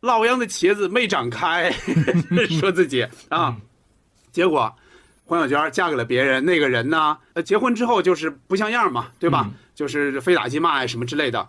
[0.00, 1.70] 老秧的茄子没长开，
[2.58, 3.56] 说自己啊。
[4.32, 4.74] 结果
[5.24, 9.48] 黄小娟嫁给了别人，那个人呢，呃，结婚之后就是不像样嘛，对吧？
[9.76, 11.46] 就是非打即骂呀什么之类的。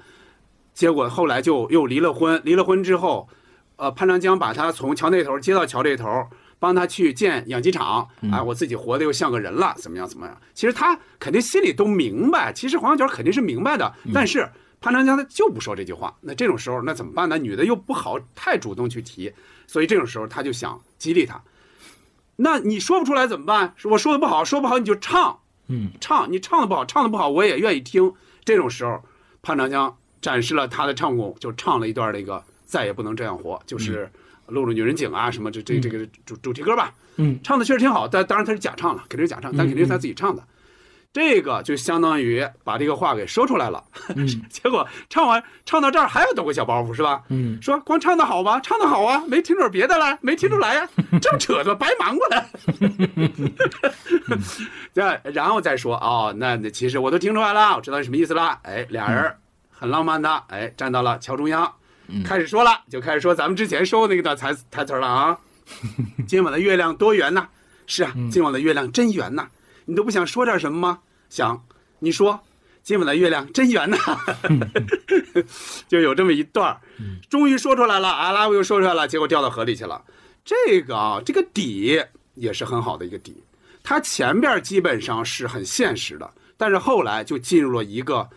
[0.75, 3.27] 结果后来就又离了婚，离了婚之后，
[3.77, 6.05] 呃，潘长江把他从桥那头接到桥这头。
[6.65, 10.07] 帮他去建养鸡场，哎，我自己活得又像个人了，怎么样？
[10.07, 10.35] 怎么样？
[10.55, 14.49] 其实他肯定心里都明白，其实黄小娟肯定是明白的，但是
[14.81, 16.17] 潘长江他就不说这句话。
[16.21, 17.37] 那这种时候那怎么办呢？
[17.37, 19.31] 女的又不好太主动去提，
[19.67, 21.39] 所以这种时候他就想激励他。
[22.37, 23.75] 那你说不出来怎么办？
[23.83, 25.37] 我说的不好，说不好你就唱，
[25.67, 28.11] 嗯，唱，你唱的不好，唱的不好我也愿意听。
[28.43, 29.03] 这种时候，
[29.43, 34.09] 潘长江展示了他的唱功，就唱了一段那个再也不能这样活，就是。
[34.47, 40.43] 露露女人景啊，什么这这这个主主题歌吧，嗯，唱的确实挺好，但当然他是假唱了，肯定是假唱，但肯定是他自己唱的。
[41.13, 43.81] 这个就相当于把这个话给说出来了，
[44.51, 47.23] 结果唱完唱到这儿还要抖个小包袱是吧？
[47.29, 50.85] 嗯，说光唱的好吗，唱的好啊，没听着别的了，没听出来呀，
[51.21, 52.45] 这么扯的白忙活了。
[54.93, 58.59] 这然后再说哦，那那其实我都听出来了，我知道什么意思了。
[58.63, 59.33] 哎，俩人
[59.71, 61.71] 很浪漫的，哎，站到了桥中央。
[62.23, 65.37] 开始说了，就开始说咱们之前说的那个台台词了啊。
[66.27, 67.47] 今晚的月亮多圆呐！
[67.87, 69.47] 是啊，今晚的月亮真圆呐！
[69.85, 70.99] 你都不想说点什么吗？
[71.27, 71.65] 想，
[71.99, 72.39] 你说，
[72.83, 73.97] 今晚的月亮真圆呐！
[75.89, 76.79] 就有这么一段
[77.29, 80.03] 终于说出来了，阿拉又说出来了，结果掉到河里去了。
[80.43, 81.99] 这个啊，这个底
[82.35, 83.43] 也是很好的一个底，
[83.81, 88.29] 它前边基本上是很现实的，但是后来就进入了一个。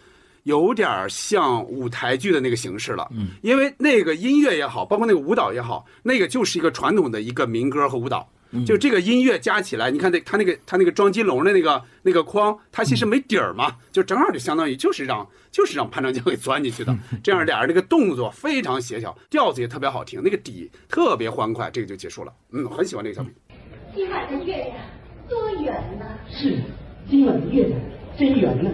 [0.49, 8.27] 有点像舞台剧的那个形式了，嗯，因为那个音乐也好，包括那个舞蹈也好，那个就是一个传统的一个民歌和舞蹈，
[8.67, 23.31] 就这个音乐加起来，你看那他那个他那个装金龙的那个那个框，它其实没底儿嘛，就正好就相当于就是让就是让潘长江给钻进去的，这样俩人那个动作非常协调，调子也特别好听，那个底特别欢快，这个就结束了，嗯，很喜欢这个小品。
[23.95, 24.77] 今晚的月亮
[25.29, 26.07] 多圆呢！
[26.31, 26.63] 是，
[27.11, 27.79] 今晚的月亮
[28.19, 28.71] 真圆呢。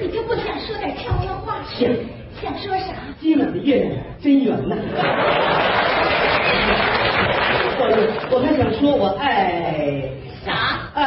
[0.00, 1.62] 你就不想说点悄悄话？
[1.78, 1.88] 想，
[2.40, 2.94] 想说啥？
[3.20, 4.76] 今晚的月亮真圆呐！
[7.80, 7.82] 我
[8.30, 10.02] 我还想说我爱
[10.44, 10.90] 啥？
[10.94, 11.02] 爱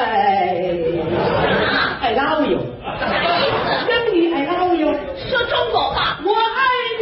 [2.01, 2.59] 爱 love you。
[2.83, 3.05] 啥
[3.39, 3.85] 意思？
[3.87, 4.87] 跟你 I love you。
[5.29, 6.19] 说中国话。
[6.23, 6.59] 我爱
[6.99, 7.01] 你！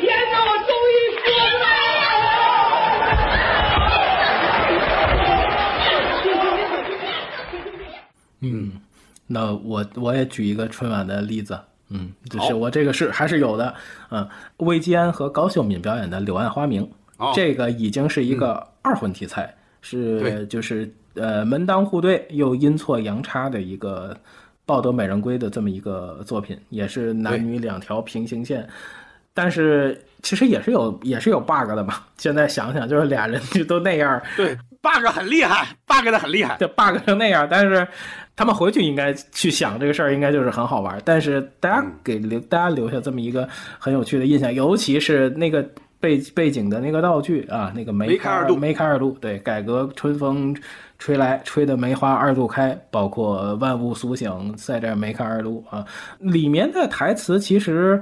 [0.00, 1.66] 天哪，我终于说出来
[2.24, 2.26] 了。
[8.42, 8.85] 嗯。
[9.26, 11.58] 那我我也举一个春晚的例子，
[11.88, 13.74] 嗯，就是我这个是还是有的，
[14.10, 14.28] 嗯，
[14.58, 16.88] 魏基安和高秀敏表演的《柳暗花明》，
[17.34, 24.16] 这个已经是一个二婚题材，是就是呃门当户对又阴错阳差的一个
[24.64, 28.68] 抱得美人归的这么一个作品，也是男女两条平行线，
[29.36, 37.86] 但是其实也是有也是有 bug 的嘛，现在想想就是俩人就都那样，对，bug 很厉害，bug 的很厉害，就 bug 成那样，但是。
[38.38, 41.00] 他们回去应该去想这个事儿，应该就是很好玩。
[41.06, 43.48] 但是大家给留大家留下这么一个
[43.78, 45.66] 很有趣的印象，尤其是那个
[45.98, 50.54] 背背景的那个道具啊，那个梅开二度，梅开二度，对，改革春风
[50.98, 55.82] 吹来，吹的梅花二度开，包括万物苏醒，在这梅开二度啊。
[56.18, 57.98] 里面的台词其实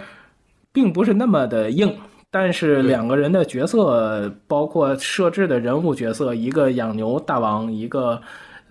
[0.75, 1.97] 并不是那么的硬，
[2.31, 8.21] 但是两个人的角色，包括设置的人物角色，一个养牛大王，一个。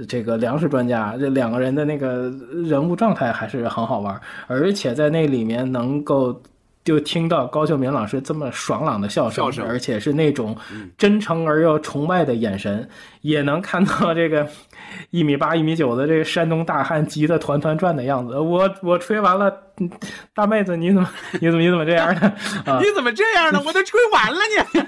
[0.07, 2.33] 这个粮食专家，这两个人的那个
[2.65, 6.41] 人物状态还是很好玩，而且在那里面能够
[6.83, 10.55] 就听到高秀敏老师这么爽朗的笑声，而且是那种
[10.97, 12.87] 真诚而又崇拜的眼神，
[13.21, 14.47] 也能看到这个
[15.09, 18.37] 一米八、一米九的这个山东大汉急得团团转的样子。
[18.37, 19.49] 我我吹完了，
[19.79, 19.89] 嗯
[20.35, 22.21] 大妹子你怎么 你怎么你怎么这样呢？
[22.65, 23.61] 啊，你怎么这样呢？
[23.65, 24.39] 我都吹完了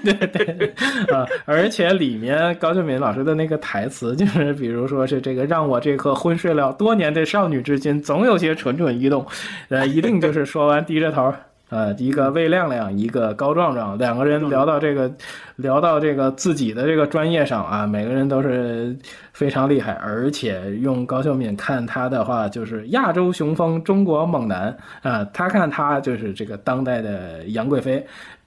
[0.04, 0.12] 你。
[0.12, 0.74] 对对
[1.14, 9.26] 啊，而且里面高秀敏老师的那个台词，就是比如说是这个让我这颗昏睡了多年的少女之心，总有些蠢蠢欲动，
[9.70, 11.32] 呃，一定就是说完低着头。
[11.68, 15.10] 呃，一个魏亮亮，一个高壮壮，两个人聊到这个，
[15.56, 18.96] 聊到这个自己的这个专业上啊，每个人都是
[19.32, 28.06] 非常厉害，而且用高秀敏看他的话，就是亚洲雄风，中国猛男啊，他看他就是这个当代的杨贵妃。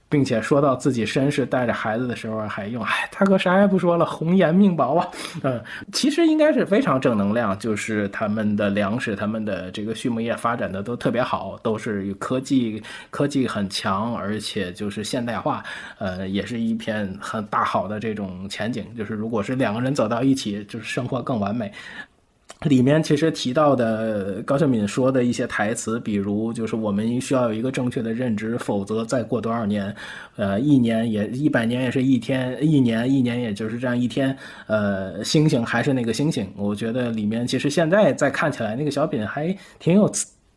[0.09, 5.07] 并且说到自己身世带着孩子的时候，还用“哎，大哥啥也不说了，红颜命薄啊。”
[5.43, 5.63] 嗯，
[5.93, 12.81] 其实应该是非常正能量，就是他们的粮食、他们的这个畜牧业发展的都特别好，都是科技
[13.11, 15.63] 科技很强，而且就是现代化，
[15.99, 18.85] 呃，也是一片很大好的这种前景。
[18.97, 21.71] 就是如果是两个人走到一起，就是生活更完美。
[22.67, 29.95] 里面其实提到的高秀敏说的一些台词，比如就是我们需要有一个正确的认知，否则再过多少年，
[30.35, 34.37] 呃，一年也一百年也是一天，一年一年也就是这样一天，
[34.67, 36.51] 呃，星星还是那个星星。
[36.57, 40.11] 我觉得里面其实现在再看起来，那个小品还挺有。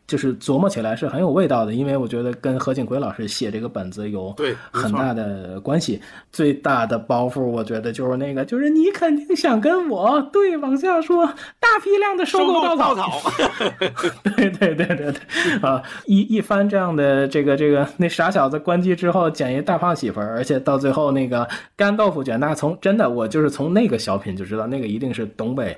[0.05, 4.35] 就是琢磨起来是很有味道的，因为我觉得跟何景奎老师写这个本子有
[4.71, 6.01] 很大的关系。
[6.31, 11.25] 最大的包袱，我觉得就是那个，就是你肯定想跟我对往下说，
[11.59, 13.21] 大批量的收购稻草。
[14.35, 15.13] 对对对对对，
[15.61, 25.77] 啊，一一番这样的这个这个，那傻小子关机之后捡一大胖媳妇儿，而且到最后那个干豆腐卷大葱，真的我就是从那个小品就知道，那个一定是东北。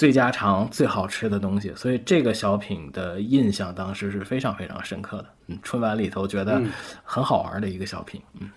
[0.00, 5.26] 最家常、最好吃的东西，所以这个小品的印象当时是非常非常深刻的。
[5.48, 6.58] 嗯，春晚里头觉得
[7.04, 8.18] 很好玩的一个小品。
[8.40, 8.48] 嗯，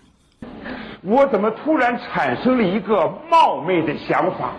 [1.02, 4.52] 我怎么突然产生了一个冒昧的想法？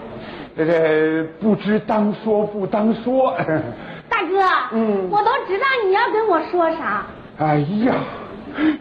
[0.55, 3.35] 这个不知当说不当说。
[4.07, 4.39] 大哥，
[4.73, 7.03] 嗯，我都知道你要跟我说啥。
[7.39, 7.95] 哎呀，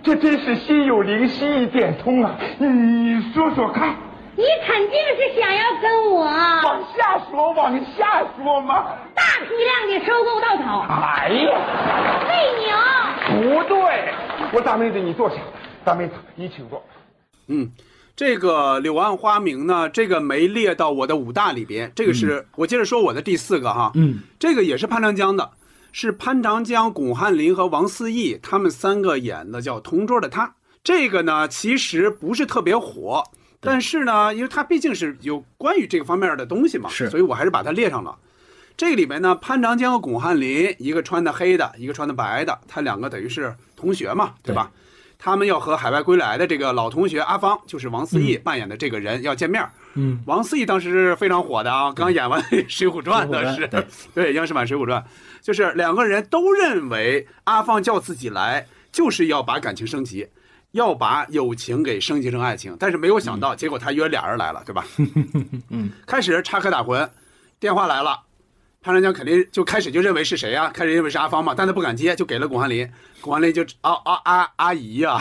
[0.03, 2.37] 这真是心有灵犀一点通啊！
[2.59, 3.97] 你说说看。
[4.37, 8.97] 你肯定是想要跟我往下说，往下说嘛。
[9.15, 10.81] 大批量的收购稻草。
[10.89, 12.33] 哎呀，喂
[12.65, 12.75] 牛。
[13.41, 14.13] 不对，
[14.53, 15.37] 我大妹子你坐下，
[15.85, 16.83] 大妹子你请坐。
[17.47, 17.71] 嗯，
[18.17, 23.93] 这个柳暗花明呢，这个没列到我的五大里边，这个是我接着说我的第四个哈。
[23.95, 25.51] 嗯，这个也是潘长江的，
[25.93, 30.47] 是潘长江、巩汉林和王思懿他们三个演的，叫《同桌的他》。
[30.83, 33.23] 这个呢，其实不是特别火。
[33.65, 38.17] 但是呢，因为它毕竟是有关于这个方面的东西嘛，是，所以我还是把它列上了。
[38.77, 44.55] 这里面呢，潘长江和巩汉林，一个穿的黑的，一个穿的白的，他两个等于是同学嘛，对。
[44.55, 44.71] 吧？
[45.17, 49.67] 他们要和海外归来的这个老同学阿芳，就是王思义扮演的这个人要见面。
[49.95, 53.67] 嗯，王思义当时是非常火的啊，刚演完《水浒传》的是，
[54.13, 55.01] 对，央视版《水浒传》，
[55.41, 60.29] 就是两个人都认为阿芳叫自己来，就是要把感情升级。
[60.75, 64.85] 要把友情给升级成爱情，但是没有想到，结果他约俩人来了，对吧？
[65.71, 67.09] 嗯，开始插科打诨，
[67.61, 68.21] 电话来了，
[68.83, 70.69] 潘长江肯定就开始就认为是谁呀？
[70.75, 72.91] 开始认为是阿芳嘛，但他不敢接，就给了巩汉林。
[73.21, 75.17] 巩汉林就啊啊啊阿姨呀，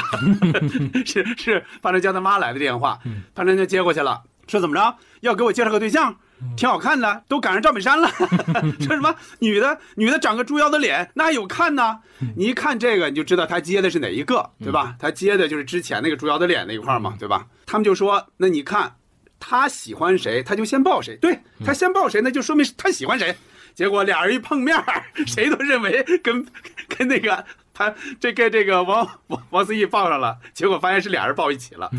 [1.06, 3.00] 是是潘长江他妈来的电话，
[3.36, 6.18] 潘长江接过去了，说怎么着要给我介绍个对象？
[6.56, 8.08] 挺好看的，都赶上赵本山了。
[8.80, 12.00] 说什么女的，女的长个猪腰的脸，那还有看呢？
[12.36, 14.96] 你一看这个，你就知道他接的是哪一个，对吧？
[15.00, 17.46] 他接的就是之前那个猪腰的脸那一块嘛，对吧？
[17.66, 18.96] 他们就说，那你看
[19.40, 21.18] 他喜欢谁，他就先抱谁。
[21.18, 23.36] 对他先抱谁，那就说明他喜欢谁。
[23.74, 24.78] 结果俩人一碰面，
[25.26, 26.46] 谁都认为跟
[26.88, 27.44] 跟那个
[27.74, 31.90] 他这跟这个王王王思义抱上了，结果发现是俩人抱一起了。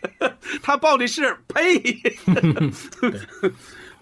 [0.62, 1.80] 他抱的是呸。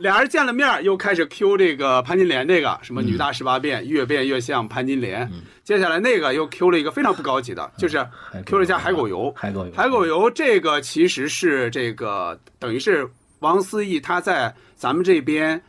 [0.02, 5.30] 俩人见了面，又开始 Q 这个潘金莲，这个什么女大十八变，越变越像潘金莲。
[5.62, 8.04] 接下来那个又 Q 了一个非常不高级的，就是
[8.44, 9.32] Q 了一下海狗油。
[9.36, 13.08] 海狗油，海狗油这个其实是这个等于是
[13.38, 15.62] 王思懿他在咱们这边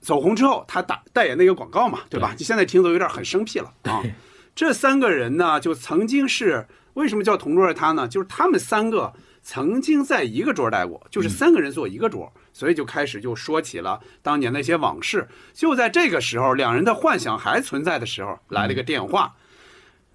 [0.00, 2.36] 走红之后，他打代言的一个广告嘛，对吧？
[2.38, 4.00] 你现在听都有点很生僻了啊。
[4.54, 6.64] 这三个人呢，就曾经是
[6.94, 8.06] 为什么叫同桌的他呢？
[8.06, 12.32] 就是他们三个曾经在一个桌待过，就是三个人坐一个桌。
[12.52, 15.28] 所以就开始就说起了当年那些往事。
[15.52, 19.34] 就在这个时候，两人的幻想还存在的时候，来了个电话。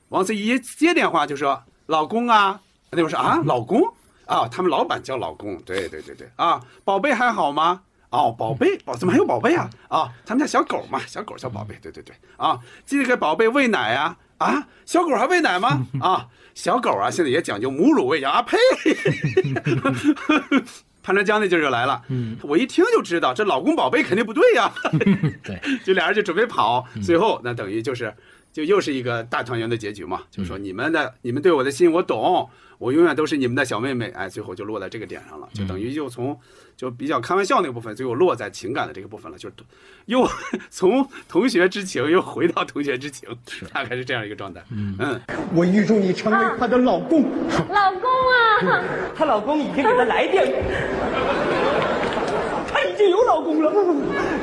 [0.09, 2.61] 王思怡接电话就说：“老公啊，
[2.91, 3.81] 那会说啊，老公
[4.25, 5.61] 啊，他们老板叫老公。
[5.63, 7.81] 对对对对啊，宝贝还好吗？
[8.09, 9.69] 哦，宝贝，宝怎么还有宝贝啊？
[9.89, 11.77] 啊，他们家小狗嘛，小狗叫宝贝。
[11.81, 14.15] 对对对啊，记得给宝贝喂奶呀。
[14.37, 15.85] 啊，小狗还喂奶吗？
[15.99, 18.57] 啊，小狗啊，现在也讲究母乳喂养啊，呸！
[21.07, 24.69] 潘长江那劲儿就来了，嗯，我一听就知道这老公宝贝肯定不对呀，
[25.41, 28.13] 对， 就俩人就准备跑，最后那等于就是
[28.57, 36.35] 就又是一个大团圆的结局嘛，就是说你们的你们对我的心我懂，我永远都是你们的小妹妹，哎，最后就落在这个点上了，就等于又从
[36.75, 39.53] 就比较开玩笑那个部分，最后落在情感的这个部分了，就是
[40.07, 40.27] 又
[40.71, 43.29] 从同学之情又回到同学之情，
[43.71, 45.21] 大概是这样一个状态，嗯，
[45.53, 47.21] 我预祝你成为她的老公。
[47.69, 48.09] 老公
[48.65, 48.83] 啊，
[49.15, 50.51] 她老公已经给她来电，
[52.97, 53.71] 她已经有老公了。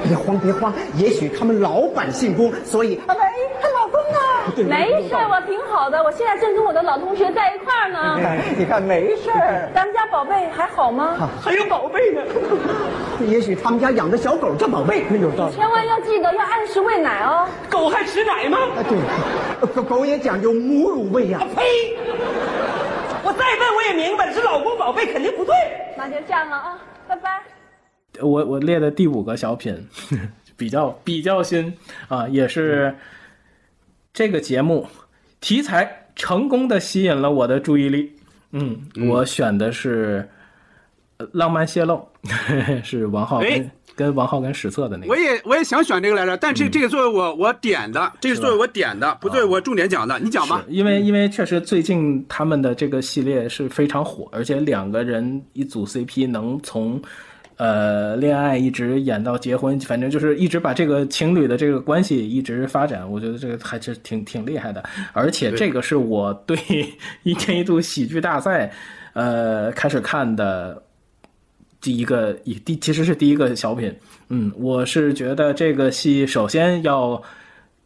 [0.04, 3.14] 别慌，别慌，也许他们老板姓龚，所以喂，
[3.60, 8.16] 她老公啊，没事，我挺好的，我现在正跟我的老同学在一块儿呢。
[8.56, 9.68] 你看没事儿。
[9.74, 11.28] 咱们家宝贝还好吗？
[11.42, 12.22] 还有宝贝呢。
[13.26, 15.54] 也许他们家养的小狗叫宝贝，有道理。
[15.56, 17.48] 千万要记得要按时喂奶哦。
[17.68, 18.58] 狗还吃奶吗？
[18.76, 21.40] 啊，对，狗狗也讲究母乳喂养。
[21.40, 21.96] 呸！
[23.24, 25.54] 我再问我也明白，是老公宝贝肯定不对。
[25.96, 26.78] 那就这样了啊，
[27.08, 27.40] 拜拜。
[28.20, 29.74] 我我列的第五个小品，
[30.56, 31.72] 比较比较新
[32.08, 32.94] 啊，也是
[34.12, 34.86] 这个节目
[35.40, 38.12] 题材成功的吸引了我的注意力。
[38.52, 38.78] 嗯，
[39.08, 40.28] 我选的是
[41.16, 42.08] 呃《浪漫泄露
[42.84, 45.08] 》，是王浩跟、哎跟王浩跟史策的那个。
[45.08, 50.64] 我也我也想选这个来着，但这这个作为我我点的，这个作为我点的，不作为我重点讲的，你讲吧。
[50.66, 57.00] 因为因为确实最近他们的这个系列是非常火，而且两个人一组 CP 能从
[57.56, 64.82] 呃恋爱一直演到结婚，反正就是一直把这个情侣的这个关系一直发展，我觉得这个还是挺挺厉害的。
[65.12, 66.56] 而且这个是我对
[67.22, 68.72] 一年一度喜剧大赛
[69.12, 70.82] 呃开始看的
[71.80, 72.32] 第一个
[72.64, 73.94] 第其实是第一个小品，
[74.30, 77.22] 嗯，我是觉得这个戏首先要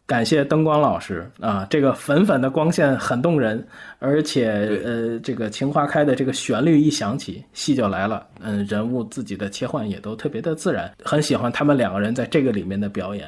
[0.09, 3.63] 感谢灯光老师啊，这个粉粉的光线很动人，
[3.99, 13.27] 而且呃，这个情花开的这个旋律一响起，戏就来了，嗯，人物自己的切换也都特别的自然，很喜欢他们两个人在这个里面的表演，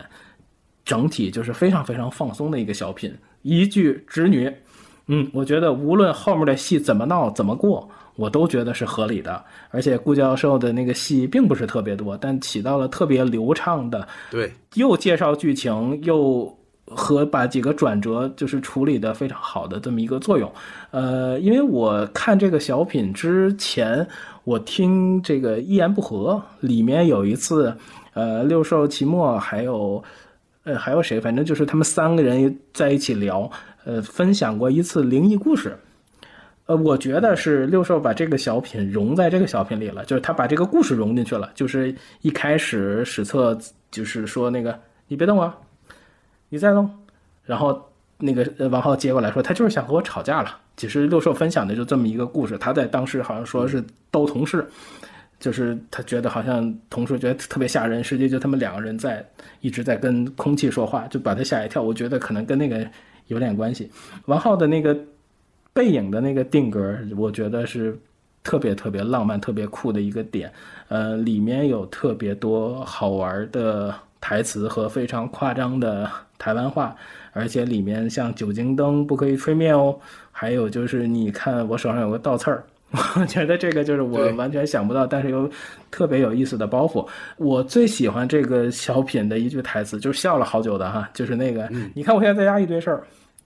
[0.83, 4.51] 整体就是非常非常放松的一个小品，一句直女，
[5.05, 9.39] 嗯，我觉得无论后面的戏怎么闹怎么过，我都觉得是合理的。
[9.69, 16.57] 而且顾教授的那个戏并不是特别多，但起到了特别流畅的，对，又介绍剧情，又
[16.95, 20.51] 和把几个转折就是处理的非常好的这么一个作用。
[20.91, 24.07] 呃，因为我看这个小品之前，
[24.43, 27.75] 我听这个一言不合里面有一次，
[28.13, 30.03] 呃，六兽、齐墨还有。
[30.63, 31.19] 呃，还有谁？
[31.19, 33.49] 反正就是他们三个人在一起聊，
[33.83, 35.75] 呃，分享过一次灵异故事。
[36.67, 41.49] 呃，我觉得是六兽把这个小品融在这个小品里了，就是他把这个故事融进去了。
[41.55, 43.57] 就是一开始史册
[43.89, 45.57] 就是说那个你别动啊，
[46.51, 46.87] 你在弄，
[47.43, 50.55] 然后那个王浩接过来说他就是想和我吵架了。
[50.77, 54.67] 其实六兽分享的就这么一个故事，他在当时好像说是逗同事。
[55.39, 59.27] 就是他觉得好像同事觉得特别吓人，实际就他们两个人在
[59.61, 61.81] 一直在跟空气说话，就把他吓一跳。
[61.81, 62.87] 我觉得可能跟那个
[63.25, 63.89] 有点关系。
[64.25, 64.95] 王浩的那个
[65.73, 67.97] 背影的那个定格，我觉得是
[68.43, 70.53] 特别特别浪漫、特别酷的一个点。
[70.89, 76.95] 呃，里面有特别多好玩的台词和非常夸张的台湾话，
[77.33, 79.99] 而且里面像酒精灯不可以吹灭哦，
[80.31, 82.63] 还有就是你看我手上有个倒刺儿。
[83.15, 85.49] 我觉得这个就是我完全想不到，但是又
[85.89, 87.07] 特别有意思的包袱。
[87.37, 93.01] 我最喜欢这个小品的一句台词，就是笑了好久的哈，就是那个，你看我现在在家一堆事儿，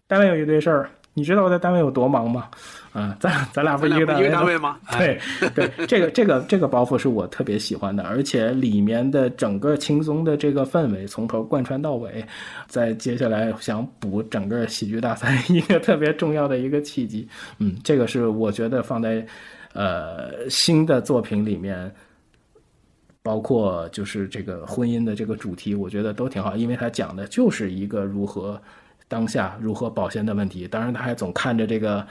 [0.08, 2.50] 单位有一堆事儿，你知道我在单位有多忙吗？
[2.92, 4.78] 啊，咱咱俩不一个单位一个单位吗？
[5.00, 5.20] 对
[5.56, 12.24] 对，这个这个这个包袱是我特别喜欢的，而且里面的整个轻松的这个氛围从头贯穿到尾，
[12.68, 17.28] 在接下来想补整个喜剧大赛 一个特别重要的一个契机。
[17.60, 19.26] 嗯，这个是我觉得放在
[19.74, 21.90] 呃新的作品里面。
[23.24, 28.62] 包括就是这个婚姻的这个主题，我觉得都挺好，因为它讲的就是一个如何
[29.08, 30.68] 当下如何保鲜的问题。
[30.68, 32.08] 当然，他还总看着这个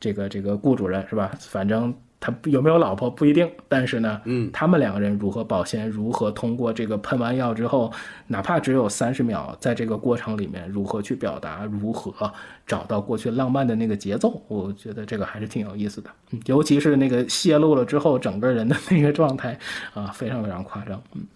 [0.00, 1.30] 这个这个顾主任是吧？
[1.38, 7.92] 反正他有没有老婆不一定，但是呢，嗯，他们两个人如何保鲜，如何通过这个喷完药之后，
[8.28, 12.32] 哪怕只有三十秒，在这个过程里面如何去表达，如何
[12.64, 16.10] 找到过去浪漫的那个节奏，我觉得这个还是挺有意思的。
[16.30, 19.58] 嗯尤其是那个泄露了之后，整个人的那个状态
[19.92, 21.02] 啊，非常非常夸张。
[21.14, 21.26] 嗯，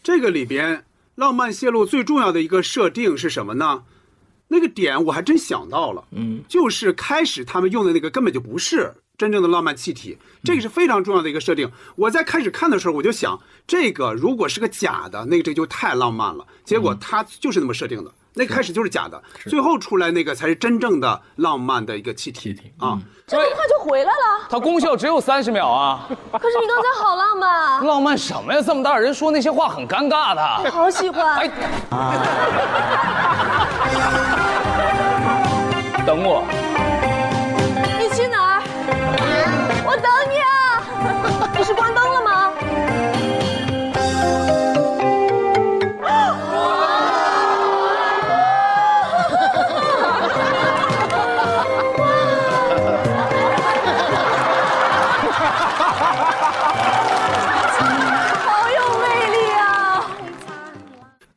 [0.00, 0.80] 这个里边
[1.14, 3.84] 浪漫泄露最重要的一个设定是什么呢？
[4.48, 11.70] 那个点我还真想到了，嗯，就是开始他们用的那个根本就不是真正的浪漫气体，这个是非常重要的一个设定。
[11.96, 16.46] 我在开始看的时候，我就想，这个如果是个假的，那个这就太浪漫了。
[16.64, 22.98] 结果他就是那么设定的，那开始就是假的，最后出来那个才是真正的浪漫的一个气体啊。
[23.26, 24.46] 这么快就回来了？
[24.50, 26.08] 它功效只有三十秒啊！
[26.32, 28.60] 可是你刚才好浪漫，浪漫什么呀？
[28.60, 30.42] 这么大人说那些话很尴尬的。
[30.64, 31.36] 我好喜欢。
[31.36, 31.50] 哎，
[36.06, 36.42] 等我。
[38.00, 38.62] 你去哪儿？
[39.86, 40.50] 我等你啊！
[41.56, 42.31] 你是关灯了吗？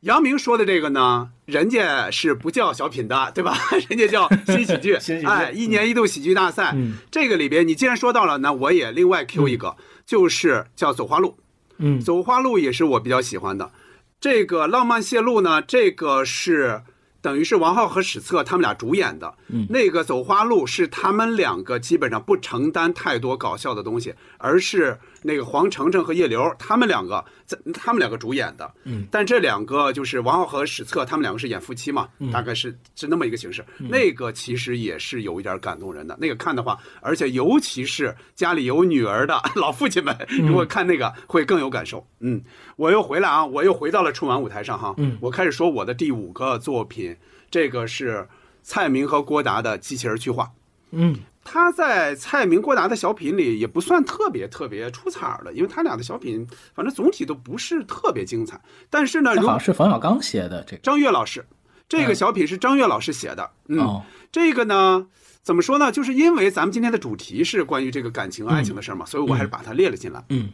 [0.06, 3.58] 杨明说的这个呢，人家是不叫小品的，对吧？
[3.90, 6.76] 人家叫新喜剧， 新喜剧哎，一年一度喜剧大赛。
[7.10, 9.76] 这个里边，你既然说到了，那我也另外 Q 一个，
[10.06, 11.30] 就是叫《走花路》。
[11.78, 13.72] 嗯，《走花路》也是我比较喜欢的。
[14.20, 16.82] 这个《浪漫泄露》呢，这个是
[17.20, 19.34] 等于是王浩和史策他们俩主演的。
[19.48, 28.72] 嗯那个《走花路》是他们两个基本上不承担太多搞笑的东西，而是那个黄澄澄和叶刘他们两个在他们两个主演的。
[28.84, 33.64] 嗯但这两个就是王浩和史策，他们两个是演夫妻嘛，嗯大概是是那么一个形式。
[33.78, 36.16] 嗯那个其实也是有一点感动人的。
[36.20, 42.06] 那个看的话，而且尤其是家里有女儿的 老父亲们，嗯如果看那个会更有感受。
[42.20, 42.42] 嗯，
[42.76, 44.94] 我又回来啊，我又回到了春晚舞台上哈。
[44.98, 47.16] 嗯我开始说我的第五个作品，
[47.50, 48.26] 这个是
[48.62, 50.44] 蔡明和郭达的《机器人去化》。
[50.92, 51.16] 嗯，
[51.48, 56.44] 他在蔡明、郭达的小品里也不算特别特别出彩儿的，因为他俩的小品
[56.74, 58.60] 反正总体都不是特别精彩。
[58.90, 60.82] 但是呢，好像是冯小刚写的这个。
[60.82, 61.46] 张悦老师，
[61.88, 63.48] 这个小品是张悦老师写的。
[63.68, 64.02] 嗯，哦
[64.32, 65.06] 这个呢，
[65.42, 65.92] 怎么说呢？
[65.92, 70.22] 就是因为咱们今天的主题是关于这个感情、爱情的事儿嘛，所以我还是把它列了进来。
[70.30, 70.50] 嗯，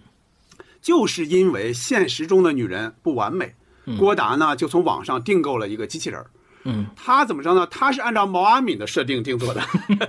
[0.82, 3.55] 就是因为现实中的女人不完美，
[3.86, 6.27] 嗯郭达呢就从网上订购了一个机器人儿。
[6.65, 7.67] 嗯，他怎么着呢？
[7.71, 9.61] 他是按照毛阿敏的设定定做的，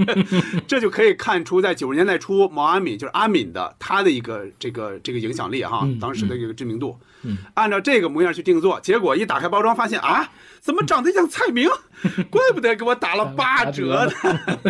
[0.67, 6.97] 这就可以看出，在九十年代初，毛阿敏就是阿敏的他的一个这个这个影响力哈，嗯当时的一个知名度。
[7.23, 11.69] 嗯，按照这个模样去定做，结果一打开包装，发现啊，怎么长得像蔡明？
[12.29, 14.11] 怪不得给我打了八折呢。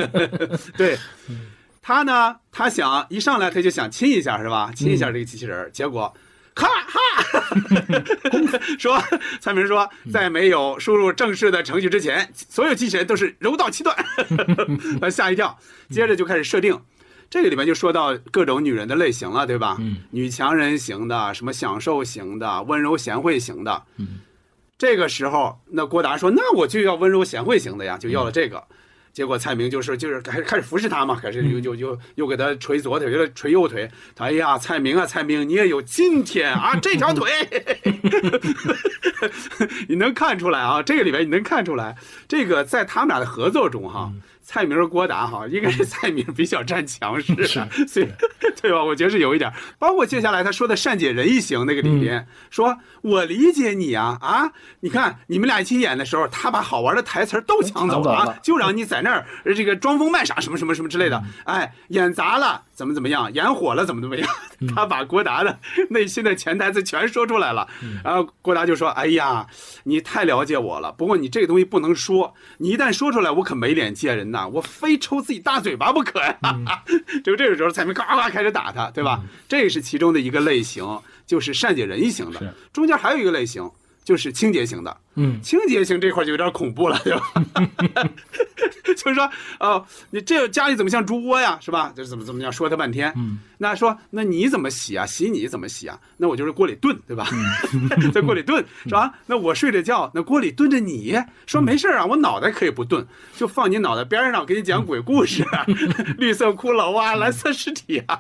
[0.78, 0.98] 对，
[1.82, 4.72] 他呢，他想一上来他就想亲一下是吧？
[4.76, 6.14] 亲一下这个机器人儿，结果。
[6.56, 7.56] 哈哈，
[8.80, 9.02] 说
[9.40, 13.96] 蔡明说，在没有输入正式的程序之前，所有机器人都是柔道七段，
[15.02, 15.58] 他吓一跳。
[15.90, 16.80] 接着就开始设定，
[17.30, 19.78] 这个里面就说到各种女人的类型了，对吧？
[19.80, 23.84] 嗯，女强人型的，什么享受型的，温柔贤惠型的。
[23.98, 24.20] 嗯，
[24.78, 28.64] 这个时候，那郭达说，那我就要温柔贤惠型的呀，就要了这个。
[29.14, 33.88] 结果蔡明就是就是开始开始服侍他嘛，开始又又又又给他捶左腿，又捶右腿。
[34.15, 37.31] 他哎呀，蔡明啊，蔡明，你也有今天啊， 这条腿，
[39.88, 40.81] 你能看出来啊？
[40.81, 41.95] 这个里面你能看出来，
[42.27, 44.11] 这个在他们俩的合作中哈。
[44.44, 47.34] 蔡明和郭达哈， 应该是蔡明比较占强势，
[47.88, 48.07] 所以
[48.61, 48.84] 对吧？
[48.84, 49.52] 我觉得是有一点。
[49.80, 54.52] 包括接下来他说的善解人意型那个里边，说我理解你啊啊！
[54.82, 59.26] 你看你们俩一起演的时候，他把好玩的台词都抢走了啊，就让你在那儿
[59.56, 61.22] 这个装疯卖傻什么什么什么之类的。
[61.45, 64.28] 哎，演砸了怎么怎么样，演火了怎么怎么样，
[64.76, 65.60] 他把郭达的
[65.91, 67.68] 内心的潜台词全说出来了。
[68.04, 69.45] 然后郭达就说：“哎呀，
[69.84, 76.38] 你太了解我了，不过你这个东西不能说，你一旦说出来，我可没脸见人呐。”我非抽自己大嘴巴不可呀！
[77.24, 79.22] 就这个时候，蔡明嘎嘎开始打他，对吧？
[79.48, 80.84] 这是其中的一个类型，
[81.26, 82.54] 就是善解人意型的。
[82.72, 83.70] 中间还有一个类型，
[84.04, 84.98] 就是清洁型的。
[85.15, 87.31] 嗯，清洁型这块就有点恐怖了，对吧？
[88.95, 89.30] 就是说，
[89.60, 91.91] 哦，你这家里怎么像猪窝呀，是吧？
[91.95, 93.11] 就是怎么怎么样，说他半天。
[93.15, 95.06] 嗯，那说那你怎么洗啊？
[95.06, 95.99] 洗你怎么洗啊？
[96.18, 97.27] 那我就是锅里炖，对吧？
[98.14, 99.14] 在锅里炖是吧？
[99.27, 105.44] 那我睡着觉，那锅里炖着你，说没事啊，我脑袋可以不炖，就放你脑袋边上，给你讲鬼故事，
[106.18, 108.19] 绿色骷髅啊，蓝色尸体啊，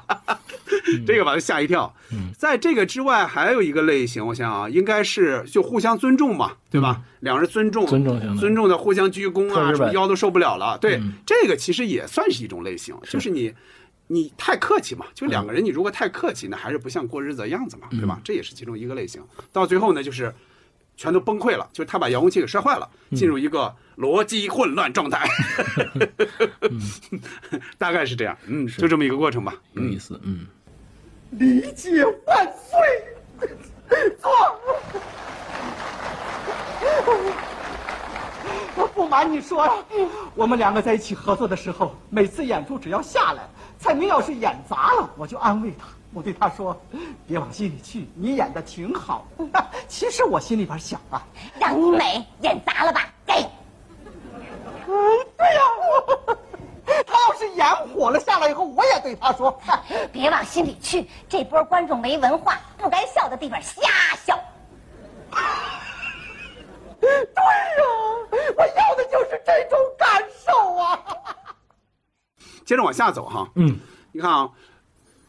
[1.05, 1.93] 这个把他吓一跳。
[2.37, 6.82] 在这个之外，还有一个类型，我想啊，应该是就互相尊重嘛，对吧？
[7.19, 10.77] 两人尊重，尊重型的尊重的互相鞠躬啊，什么腰都受不了了。
[10.77, 13.53] 对，这个其实也算是一种类型，就是你。
[14.07, 18.19] 你太客气嘛，就两个人，你如果太客气，那还是不像过日子的样子嘛，对吧？
[18.21, 19.23] 这也是其中一个类型。
[19.51, 20.31] 到最后呢，就是
[20.97, 25.25] 全都崩溃了，就是他把遥控器给摔坏了，进入一个逻辑混乱状态，
[27.79, 28.37] 大概是这样。
[28.45, 29.55] 嗯，就这么一个过程吧。
[29.71, 30.47] 有意思，嗯。
[31.31, 33.47] 理解万岁！
[34.21, 34.29] 坐。
[38.75, 39.71] 我不瞒你说呀，
[40.35, 43.43] 我们两个在一起合作的时候，每次演出只要下来，
[43.79, 46.75] 蔡明要是演砸了，我就安慰他，我对他说
[47.27, 49.25] ：“别往心里去，你演的挺好。
[49.87, 51.21] ”其实我心里边想啊，
[51.59, 53.33] 让你美演砸了吧，给。
[54.87, 54.93] 嗯，
[55.37, 55.61] 对呀、
[57.05, 59.55] 他要是演火了下来以后，我也对他说
[60.11, 63.81] ：“别往心里去，这波观众没文化，不该笑的地方瞎
[64.25, 64.37] 笑。
[67.35, 67.83] 对呀、
[68.57, 70.99] 我要的就是这种感受啊。
[72.65, 73.77] 接着往下走哈，嗯，
[74.13, 74.49] 你看啊，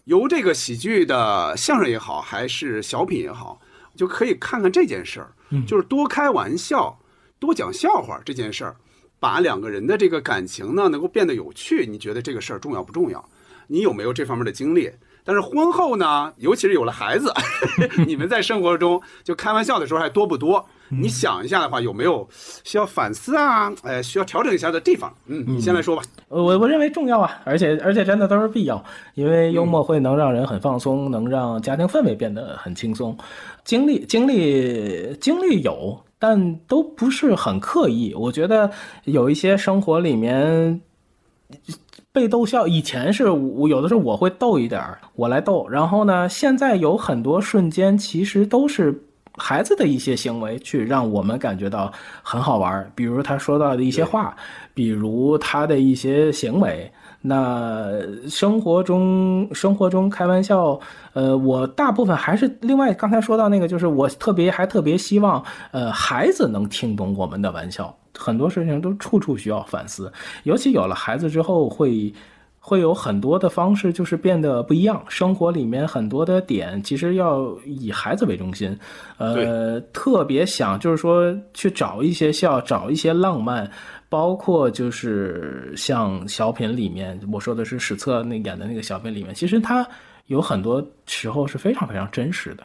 [0.04, 3.60] 由这个喜剧的相声也好，还是小品也好，
[3.96, 6.96] 就可以看看这件事儿，嗯就是多开玩笑，
[7.40, 8.76] 多讲笑话这件事儿，
[9.18, 11.84] 把两个人的这个感情呢能够变得有趣。
[11.86, 13.28] 你觉得这个事儿重要不重要？
[13.66, 14.92] 你有没有这方面的经历？
[15.24, 17.32] 但是婚后呢，尤其是有了孩子，
[18.06, 20.68] 你们在生活中就开玩笑的时候还多不多？
[20.90, 22.28] 你想一下的话，有没有
[22.62, 23.72] 需要反思啊？
[23.82, 25.12] 哎，需要调整一下的地方？
[25.26, 26.02] 嗯，你先来说吧。
[26.28, 28.82] 呃我我认为重要啊，而且而且真的都是必要，
[29.14, 33.16] 因为幽默会能让人很放松，能让家庭氛围变得很轻松。
[33.64, 38.14] 经历经历经历有，但都不是很刻意。
[38.14, 38.70] 我觉得
[39.04, 40.80] 有一些生活里面
[42.12, 49.02] 被逗笑，以前是我有的时候我会逗一点儿，我来逗，然后呢，现在有很多瞬间其实都是。
[49.36, 51.92] 孩子的一些行为，去让我们感觉到
[52.22, 54.36] 很好玩，比如他说到的一些话，
[54.72, 56.90] 比如他的一些行为。
[57.20, 57.90] 那
[58.28, 60.78] 生活中，生活中开玩笑，
[61.14, 67.96] 呃，我大部分还是另外刚才说到那个，就是我特别还特别希望，呃，孩子能听懂我们的玩笑。
[68.16, 70.12] 很多事情都处处需要反思，
[70.42, 71.84] 尤其有了孩子之后会。
[71.84, 72.14] 会
[72.80, 75.04] 有很多的方式，就是变得不一样。
[75.06, 78.74] 生活里面很多的点，其实要以孩子为中心。
[79.18, 83.70] 呃，特别想就是说去找一些笑，找一些浪漫，
[84.08, 89.86] 包括就是像小品里面，我说的是史册那演的那个小品里面，其实他
[90.28, 92.64] 有很多时候是非常非常真实的。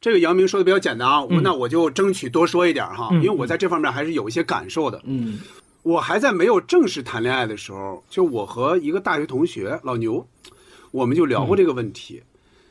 [0.00, 4.98] 这个姚明说的比较简单啊，那我就争取多说一点哈，嗯因为我在这方面还是有一些感受的。
[5.04, 5.38] 嗯，
[5.82, 10.26] 我还在没有正式谈恋爱的时候，就我和一个大学同学老牛，
[10.90, 12.22] 我们就聊过这个问题。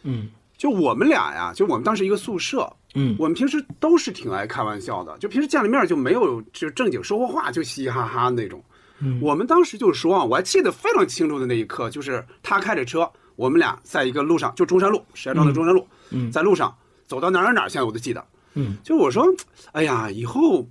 [0.03, 8.63] 嗯，就我们俩呀，就我们当时一个宿舍，嗯，我们平时都是挺爱开玩笑的，就平时见了面就没有就正经说过话，就嘻嘻哈哈那种。
[9.01, 16.75] 嗯我们当时就说啊，我还记得非常清楚的那一刻，就是他开着车，我们俩在一个路上，就中山路，石家庄的中山路，嗯在路上
[17.07, 18.23] 走到哪儿哪儿哪儿，现在我都记得。
[18.55, 19.25] 嗯，就我说，
[19.71, 20.67] 哎呀，以后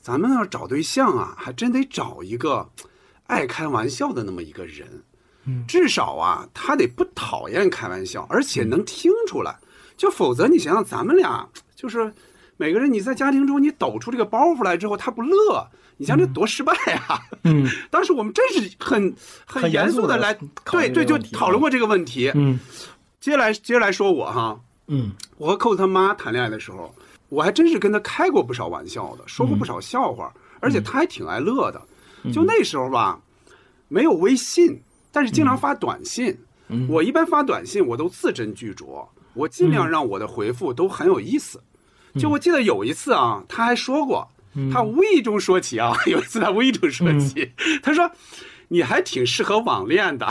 [0.00, 2.68] 咱们要找对象啊，还真得找一个
[3.26, 4.86] 爱开玩笑的那么一个人。
[5.44, 9.58] 嗯，至少啊，他得不讨厌开玩笑，而且能听出来。
[9.96, 12.12] 就否则，你想想，咱们俩就是
[12.56, 15.66] 每个人，你在家庭中你抖出这个包袱来之后，他不乐，
[15.96, 16.72] 你想这多失败
[17.08, 17.20] 啊！
[17.44, 19.12] 嗯， 当时我们真是很
[19.44, 20.32] 很很严肃的来，
[20.70, 22.30] 对对，就讨论过这个问题。
[22.34, 22.60] 嗯，
[23.20, 26.94] 接下来接下来说我哈，嗯，我和扣子他妈谈恋爱的时候，
[27.28, 31.82] 我还真是跟他开过不少玩笑的，说过不少笑话，而且他还挺爱乐的。
[32.32, 33.20] 就那时候吧，
[33.88, 34.80] 没有微信，
[35.12, 36.36] 但是经常发短信。
[36.88, 41.62] 我一般发短信，我都字斟句酌，我尽量让我的回复都很有意思。
[42.18, 44.28] 就我记得有一次啊，他还说过，
[44.72, 47.52] 他无意中说起啊，有一次他无意中说起，
[47.82, 48.10] 他说。
[48.68, 50.28] 你还挺适合网恋的，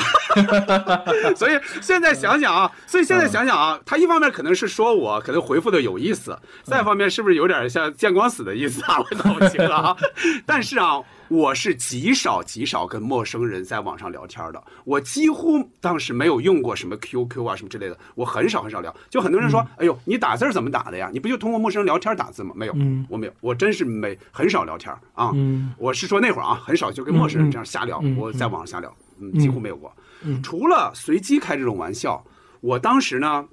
[1.36, 8.98] 所以现在想想啊，所以现在想想啊，他一方面可能是说我可能回复的有意思，再一方面是不是有点像见光死的意思啊？
[9.00, 9.98] 我搞不清了啊。
[10.46, 11.00] 但是啊，
[11.30, 18.96] 我是极少极少跟陌生人在网上聊天的，我几乎当时没有用过什么 QQ 啊什么之类的，我很少很少聊。
[19.10, 21.10] 就很多人说，哎呦，你打字怎么打的呀？
[21.12, 22.54] 你不就通过陌生人聊天打字吗？
[22.56, 25.32] 没有，嗯我没有，我真是没很少聊天啊。
[25.34, 29.92] 嗯我是说那会儿啊，很少就跟陌生人这样瞎聊，我在网上瞎聊，嗯，嗯几乎没有过。
[30.24, 32.24] 嗯除了随机开这种玩笑，
[32.62, 33.46] 我当时呢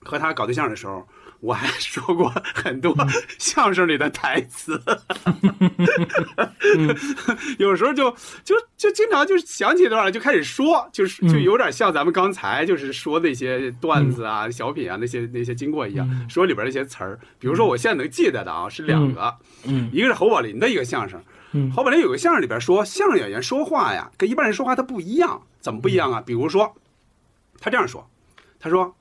[0.00, 1.06] 和他搞对象的时候，
[1.40, 3.08] 我还说过很多嗯。
[3.38, 4.80] 相声里的台词，
[7.58, 8.10] 有时候就
[8.44, 11.42] 就就经常就想起一段来就开始说，就是就嗯。
[11.42, 17.18] 有点像咱们刚才就是说那些段子啊、小品啊那些那些经过一样，说里边那些词儿。
[17.38, 21.22] 比如说我现在能记得的啊是两个，嗯一个是侯宝林的一个相声。
[21.52, 21.70] 嗯。
[21.70, 26.20] 侯宝林有个相声里边说，相声演员说话呀，跟一般人说话他不一样，怎么不一样啊？
[26.20, 26.74] 比如说，
[27.60, 28.10] 他这样说，
[28.58, 28.94] 他说，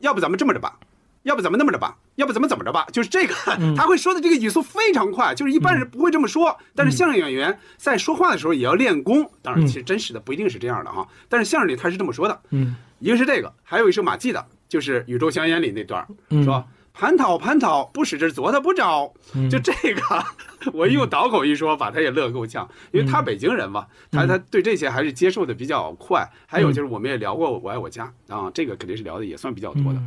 [0.00, 0.78] 要不咱们这么着吧，
[1.26, 3.34] 要不咱们那么着吧，要不怎么怎么着吧，就是这个，
[3.76, 6.56] 他会说的这个语速非常快，就是一般人不会这么说。
[6.74, 11.06] 但是相声演员在说话的时候也要练功，当然，其实真实的不一定是这样的哈。
[11.28, 16.06] 但是相声里他是这么说的，嗯一个是这个，还有一首马季的，就是《宇宙香烟》里那段
[16.44, 16.64] 说。
[16.98, 19.12] 蟠桃蟠桃，不使这做的不着。
[19.50, 20.24] 就这个，
[20.72, 26.26] 我用倒口一说，把他也乐够呛，因为他北京人嘛，他他对这些还是接受的比较快。
[26.46, 30.00] 还有就是我们也聊过《我爱我家》啊，这个肯定是聊的也算比较多的。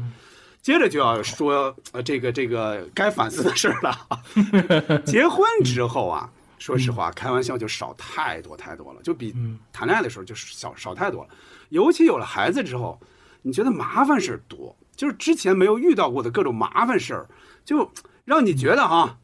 [0.61, 5.02] 接着就要说呃这个这个该反思的事儿了。
[5.06, 9.34] 结婚之后啊，说实话，开玩笑就少太多太多了，就比
[9.72, 11.30] 谈恋爱的时候就少少太多了。
[11.69, 12.99] 尤其有了孩子之后，
[13.41, 17.30] 你觉得麻烦事儿多，就是之前没有遇到过的各种麻烦事儿，
[17.64, 17.90] 就
[18.26, 19.18] 让你觉得哈，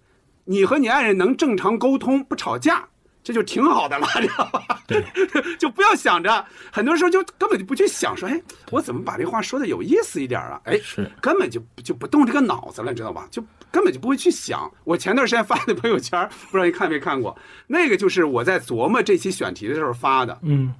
[0.45, 2.87] 你和你爱人能正常沟通不吵架。
[3.25, 4.79] 这就挺好的了，知道吧？
[4.85, 5.03] 对，
[5.57, 8.39] 就不要想着，很多时候就根本就不去想说，哎，
[8.69, 10.61] 我怎么把这话说的有意思一点啊？
[10.65, 13.27] 哎，是，根本就就不动这个脑子了，知道吧？
[13.31, 14.71] 就根本就不会去想。
[14.83, 17.35] 我前段时间发的朋友圈，不知道你看没看过？
[17.65, 20.71] 那个就是我在琢磨这期选题的时候发的，嗯，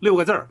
[0.00, 0.48] 六个字儿，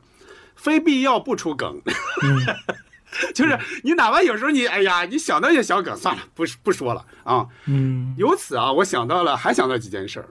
[0.56, 1.82] 非必要不出梗。
[3.34, 7.46] 就是你哪怕有时候你哎呀，你想到一些小梗，算了，不不说了啊。
[7.66, 10.28] 嗯，由此啊，我想到了，还想到几件事儿。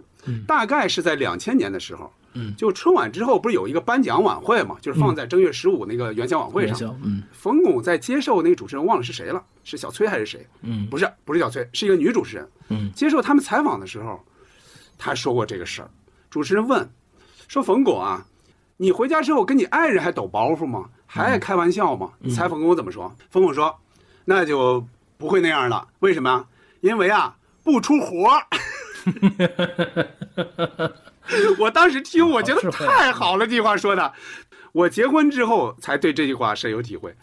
[0.48, 7.00] 大概是在两千年的时候，嗯，就春晚之后不是有一个颁奖晚会嘛，就是放在正月十五那个元宵晚会上。
[7.04, 10.46] 嗯，冯巩在接受那个主持人忘了是谁了，是小崔还是谁？
[10.62, 12.48] 嗯，不是，不是小崔，是一个女主持人。
[12.70, 14.24] 嗯，接受他们采访的时候，
[14.98, 15.90] 他说过这个事儿。
[16.30, 16.88] 主持人问，
[17.48, 18.26] 说冯巩啊，
[18.78, 20.90] 你回家之后跟你爱人还抖包袱吗？
[21.06, 22.12] 还爱开玩笑吗？
[22.34, 23.14] 采访冯巩怎么说？
[23.30, 23.78] 冯巩说，
[24.24, 24.86] 那就
[25.18, 25.86] 不会那样了。
[26.00, 26.46] 为什么？
[26.80, 28.46] 因为啊，不出活儿。
[31.60, 34.12] 我当时听，我觉得太好了，这句话说的。
[34.74, 37.14] 我结婚之后才对这句话深有体会，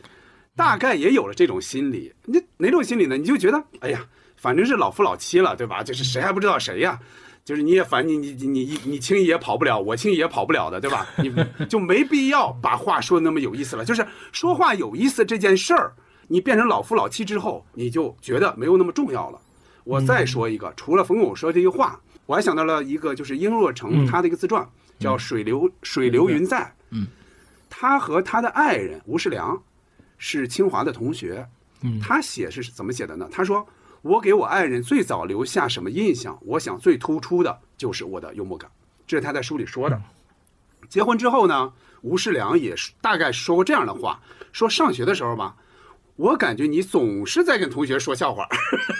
[0.54, 2.12] 大概也有了这种心理。
[2.24, 3.16] 你哪种心理呢？
[3.16, 4.04] 你就觉得，哎呀，
[4.36, 5.82] 反正是老夫老妻了，对吧？
[5.82, 6.98] 就是谁还不知道谁呀？
[7.44, 11.06] 就是你也反你你你你你轻易也跑不了，我轻易也跑不了的，对吧？
[11.16, 11.34] 你
[11.66, 13.86] 就没必要把话说的那么有意思了。
[13.86, 15.94] 就是说话有意思这件事儿，
[16.26, 19.40] 你变成老夫老妻之后，你就觉得没有那么重要了。
[19.88, 26.60] 我再说一个，除了冯巩说这句话，我还想到了一个，就是殷若成他的一个自传，叫《水流水流云在》。
[26.90, 27.06] 嗯，
[27.70, 29.58] 他和他的爱人吴世良
[30.18, 31.48] 是清华的同学。
[31.80, 33.26] 嗯，他写是怎么写的呢？
[33.32, 33.66] 他说
[34.02, 36.38] ：“我给我爱人最早留下什么印象？
[36.42, 38.70] 我想最突出的就是我的幽默感。”
[39.08, 39.98] 这是他在书里说的。
[40.90, 44.20] 结婚之后呢，吴世良也是大概说过这样的话：
[44.52, 45.56] 说上学的时候吧。
[46.18, 48.44] 我感觉你总是在跟同学说笑话，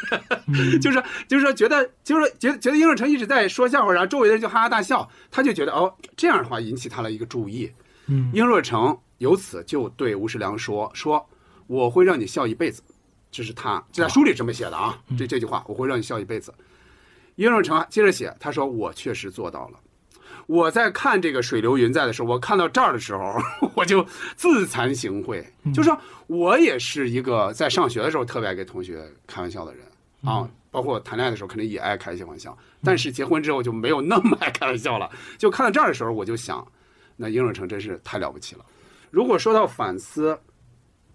[0.81, 7.71] 就是就是说觉得就是觉得觉得殷若成一直在说笑话，然后周围的人就哈哈大笑，他就觉得哦这样的话引起他了一个注意。
[8.07, 11.29] 嗯，殷若成由此就对吴世良说说
[11.67, 12.83] 我会让你笑一辈子，
[13.33, 16.55] 这是他就在书里这么写的啊，这这句话我会让你笑一辈子。
[17.35, 19.81] 殷若成接着写，他说我确实做到了。
[20.49, 23.37] 我在看这个水流云在的时候，我看到这儿的时候，
[23.77, 24.03] 我就
[24.35, 25.45] 自惭形秽。
[25.75, 25.97] 就说
[26.27, 29.85] 我也是一个在上学的时候特别爱给同学开玩笑的人
[30.25, 35.11] 啊，包括谈恋爱的时候肯定也爱开一些玩笑，但是结婚之后就没有那么爱开玩笑了。
[35.37, 36.67] 就看到这儿的时候，我就想，
[37.15, 38.65] 那应若成真是太了不起了。
[39.11, 40.39] 如果说到反思，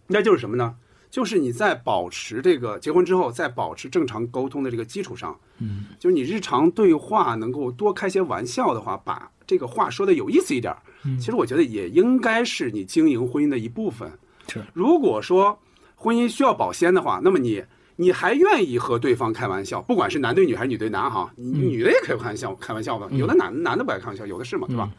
[0.06, 0.76] 那就是什么呢？
[1.14, 10.76] 就是你在保持这个结婚之后，在保持正常沟通的这个基础上，嗯，就是你日常对话能够多开些玩笑的话，把这个话说的有意思一点。
[11.06, 14.12] 嗯，其实我觉得也应该是你经营婚姻的一部分。
[14.48, 15.60] 是，如果说
[15.94, 17.64] 婚姻需要保鲜的话，那么你
[17.96, 23.08] 你还愿意和对方开玩笑，不管是男对女还是女对男哈，女的也可以开玩笑，开玩笑吧。
[23.12, 24.90] 有的男男的不爱开玩笑，有的是嘛，对吧？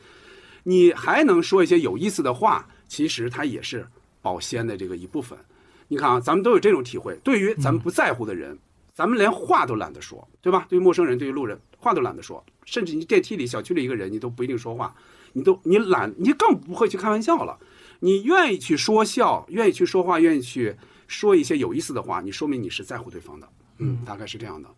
[0.62, 3.85] 你还能说一些有意思的话，其实它也是
[4.23, 5.36] 保鲜的这个一部分。
[5.89, 7.19] 你看啊，咱们都有这种体会。
[7.23, 8.59] 对于咱们不在乎的人，
[8.93, 10.66] 咱们连话都懒得说，对吧？
[10.69, 12.44] 对于陌生人，对于路人，话都懒得说。
[12.65, 14.94] 甚至你电梯里、小区里一个人，你都不一定说话，
[15.35, 17.59] 你都你懒，你更不会去开玩笑了。
[18.01, 20.74] 你愿意去说笑，愿意去说话，愿意去
[21.06, 23.48] 说一些有意思的话，你说明你是在乎对方的。
[23.78, 24.69] 嗯，大概是这样的。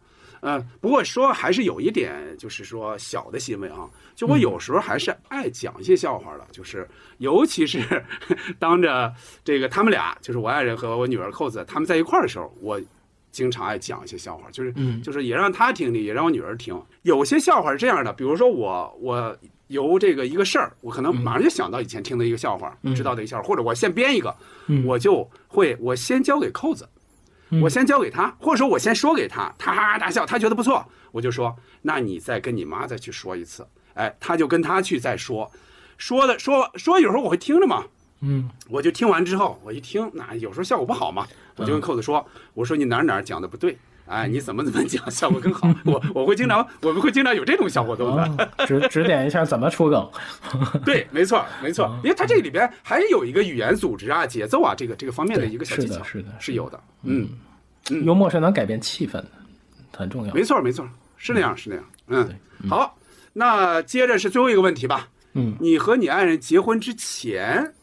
[0.41, 6.89] 呃，不过说还是有一点，就是说小的行为啊，就我有时候还是爱讲一些笑话的，就是
[7.19, 8.05] 尤其是
[8.59, 9.13] 当着
[9.45, 12.81] 这个他们俩，就是我爱人和我女儿扣子他们在一块儿的时候，我
[13.31, 14.73] 经常爱讲一些笑话，就是
[15.03, 16.81] 就是也让他听听，也让我女儿听。
[17.03, 19.37] 有些笑话是这样的，比如说我我
[19.67, 24.35] 由这个一个事儿，我可能马上就想到以前听的一个笑话，知道的一个笑话，或者我先编一个，
[24.87, 26.89] 我就会我先交给扣子。
[27.63, 35.51] 我先交给他，或者说我先说给他，他哈哈大笑，他觉得不错，我就说，那你再跟你妈再去说一次，哎，他就跟他去再说，
[35.97, 37.85] 说的说说，有时候我会听着嘛，
[38.21, 50.11] 嗯，我就听完之后，我一听，那有时候效果不好嘛，我就跟扣子说，我说你哪哪讲的不对，哎，你怎么怎么讲效果更好，我我会经常我们会经常有这种小活动的，指指点一下怎么出梗，
[50.85, 57.29] 对，没错没错，因为它这里边还有一个语言组织啊、节奏啊这个这个方面的一个小技巧，是的，是有的，嗯。
[58.05, 59.31] 幽默是能改变气氛的，
[59.97, 60.35] 很重要。
[60.35, 60.85] 没错，没错，
[61.17, 61.85] 是那样，是那样。
[62.09, 62.29] 嗯，
[62.69, 62.99] 好，
[63.33, 65.09] 那接着是最后一个问题吧。
[65.35, 67.75] 嗯，你和你爱人结婚之前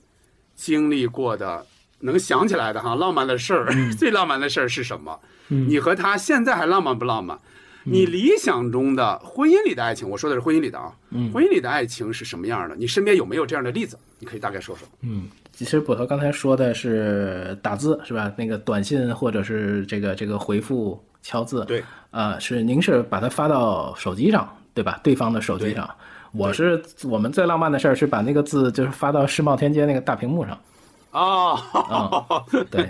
[0.56, 1.66] 经历过的，
[2.00, 5.18] 能想起来的哈，浪漫的事儿，最浪漫的事儿是什么？
[5.54, 7.38] 嗯你和他现在还浪漫不浪漫？
[7.86, 12.76] 你理想中的婚姻里的爱情，我说的是婚姻里的啊，嗯婚姻里的爱情是什么样的？
[12.78, 14.00] 你身边有没有这样的例子？
[14.20, 14.88] 你可以大概说说。
[15.02, 18.32] 嗯，其实捕头刚才说的是打字是吧？
[18.38, 24.98] 那个短信或者是这个这个回复敲字，对，啊、是您是把它发到手机上对吧？
[25.04, 25.90] 对方的手机上。
[26.32, 30.58] 我是我们最浪漫的事儿是把那个字就是发到世贸天阶那个大屏幕上。
[31.12, 32.90] 哦，啊，对，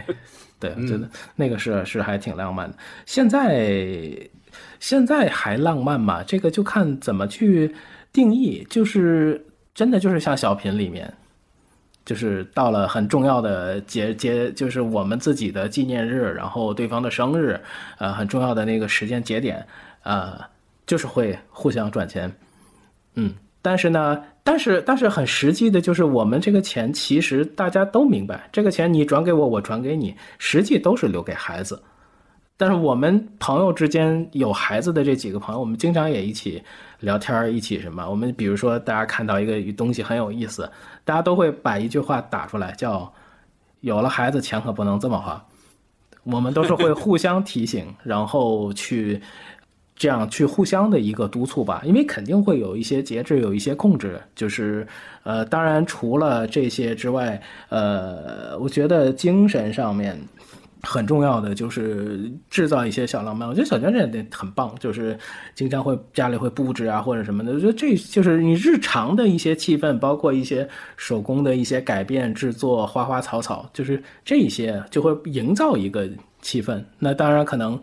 [0.64, 2.77] 对，我觉得那个是是还挺浪漫的。
[3.06, 4.18] 现在
[4.80, 6.23] 现在还浪漫吗？
[6.23, 7.76] 这个就看怎么去
[8.14, 8.65] 定义。
[8.69, 9.45] 就是
[9.76, 11.14] 真的就是像小品里面，
[12.06, 17.60] 就是到了很重要的节节，就是我们自己的纪念日，然后对方的生日，
[17.98, 19.68] 呃，很重要的那个时间节点，
[20.03, 20.40] 呃，
[20.88, 22.31] 就是会互相转钱。
[23.15, 31.81] 嗯，但是呢，但是但是很实际的就是，我们这个钱其实大家都明白，这个钱你转给我，我转给你，实际都是留给孩子。
[32.57, 36.61] 但是我们朋友之间有孩子的这几个朋友，我们经常也一起
[36.99, 38.07] 聊天，一起什么？
[38.07, 40.69] 我们比如说，大家看到一个东西很有意思，
[41.03, 43.11] 大家都会把一句话打出来，叫
[43.81, 45.43] “有了孩子，钱可不能这么花”。
[46.23, 49.19] 我们都是会互相提醒，然后去
[49.95, 54.19] 这样去互相的一个督促吧，因为肯定会有一些节制，有一些控制。
[54.35, 54.85] 就是
[55.23, 57.39] 呃，当然除了这些之外，
[57.69, 60.19] 呃，我觉得精神上面
[60.81, 63.47] 很重要的就是制造一些小浪漫。
[63.47, 65.15] 我觉得小娟这点很棒，就是
[65.53, 67.53] 经常会家里会布置啊或者什么的。
[67.53, 70.67] 我觉得这就是你日常的一些气氛，包括一些
[70.97, 76.09] 手工的一些改变、制作、花花草草，就是这些就会营造一个
[76.41, 76.83] 气氛。
[76.97, 77.79] 那当然可能。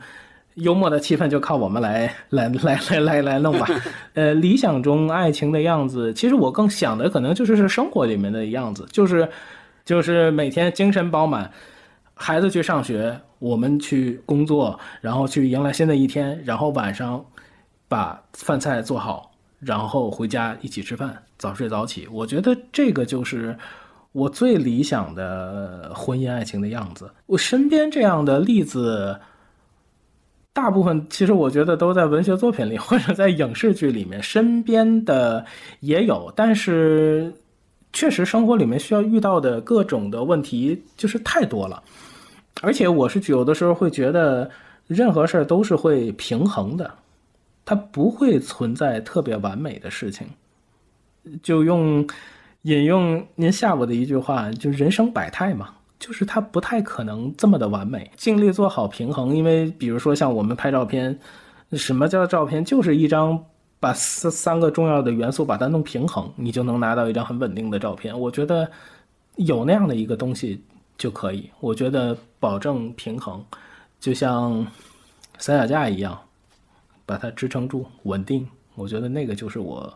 [0.60, 3.66] 幽默的气氛就靠我们来来来来来来弄吧。
[4.14, 9.28] 呃，理想中爱情的样子，其实我更想的可能就是是生活里面的样子，就是
[9.84, 11.50] 就是每天精神饱满，
[12.14, 17.24] 孩子去上学，我们去工作，然后去迎来新的一天，然后晚上
[17.88, 22.08] 把饭菜做好，然后回家一起吃饭，早睡早起。
[22.12, 23.56] 我觉得这个就是。
[24.12, 29.20] 我最理想的婚姻爱情的样子，我身边这样的例子，
[30.52, 35.44] 大部分其实我觉得都在文学作品里或者在影视剧里面，身边的
[35.80, 37.32] 也有，但是
[37.92, 41.82] 确实生活里面需要遇到的各种的问题就是太多了，
[42.62, 44.50] 而且我是有的时候会觉得
[44.86, 46.90] 任何事儿都是会平衡的，
[47.64, 50.26] 它不会存在特别完美的事情，
[51.42, 52.06] 就用。
[52.64, 55.70] 引用您下午的一句话，就人生百态嘛，
[56.00, 59.36] 就是它不太可能这么的完美，尽力做好平衡。
[59.36, 61.16] 因为比如说像我们拍照片，
[61.72, 62.64] 什么叫照片？
[62.64, 63.44] 就是一张
[63.78, 68.18] 把三三个重要的元素把它弄平衡，你就能拿到一张很稳定的照片。
[68.18, 68.68] 我觉得
[69.36, 70.64] 有那样的一个东西
[70.96, 71.48] 就可以。
[71.60, 73.44] 我觉得保证平衡，
[74.00, 74.66] 就像
[75.38, 76.18] 三脚架一样，
[77.04, 78.48] 把它支撑住，稳定。
[78.74, 79.92] 我觉得那个就是我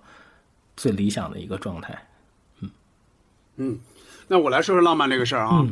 [0.77, 1.99] 最理想的一个状态。
[3.57, 3.79] 嗯，
[4.29, 5.67] 那我来说说浪漫这个事儿啊。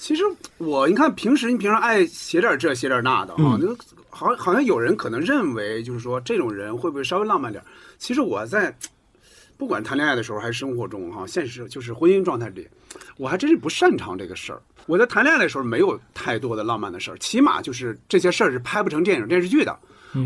[0.00, 0.24] 其实
[0.56, 3.76] 我你看平时你平常爱写点这写点那的啊，就
[4.08, 7.62] 好好像有人可能认为就是说这种人会不会稍微浪漫点？
[7.98, 8.74] 其实我在
[9.58, 12.66] 不管谈恋爱的时候还是生活中哈，现实就是婚姻状态里，
[13.18, 14.62] 我还真是不擅长这个事儿。
[14.86, 19.78] 我在谈恋爱的时候没有太多的浪漫的事儿，起码就是这些事儿是拍不成电影电视剧的。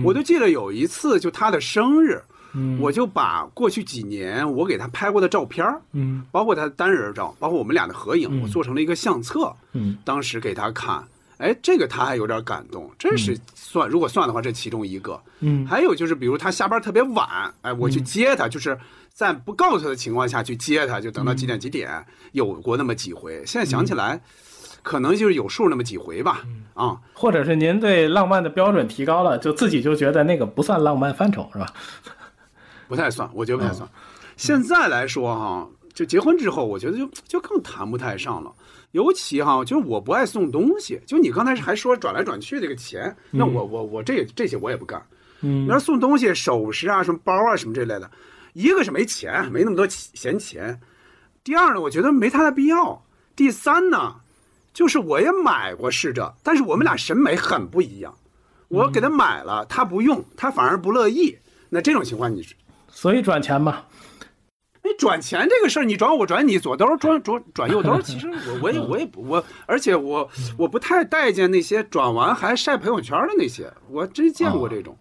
[0.05, 2.23] 我就记得有一次就他的生日。
[2.55, 2.81] 嗯。
[2.81, 6.25] 我就把过去几年我给他拍过的照片嗯。
[6.31, 11.03] 包括他的单人照，包括我们俩的合影，我做成了一个相册，嗯，当时给他看，
[11.39, 15.67] 哎，这个他还有点感动，这是算如果算的话，这其中一个，嗯。
[15.67, 17.29] 还有就是比如他下班特别晚，
[17.63, 18.79] 哎，我去接他，就是
[19.13, 24.21] 在不告诉他的情况下去接他，就等到几点几点，有过那么几回，现在想起来，
[24.83, 26.43] 可能就是有数那么几回吧，
[26.75, 31.67] 啊，或者是您对浪漫的标准提高了，就自己就觉得那个不算浪漫范畴，是吧？
[32.89, 33.89] 不太算，我觉得不太算。
[34.37, 38.53] 现在来说哈，就结婚之后，我觉得就就更谈不太上了。
[38.93, 41.01] 尤其哈，就是我不爱送东西。
[41.07, 45.05] 就你刚才还说转来转去这个钱，那我我我这这些我也不干。
[45.41, 48.11] 嗯你要送东西，首饰啊、什么包啊、什么这类的，
[48.55, 50.79] 一个是没钱，没那么多闲钱；
[51.43, 53.03] 第二呢，我觉得没太大必要；
[53.37, 54.17] 第三呢，
[54.73, 58.15] 就是我也买过试着，但是我们俩审美很不一样。
[58.69, 61.37] 我给他买了，他不用，他反而不乐意。
[61.69, 62.43] 那这种情况你
[62.95, 63.83] 所以转钱嘛。
[64.87, 74.95] 你转钱这个事儿，你转我转你，左兜转 转转右兜，其实我我也我也不我，而且我我不太待见那些转完还晒朋友圈的那些，我真见过这种。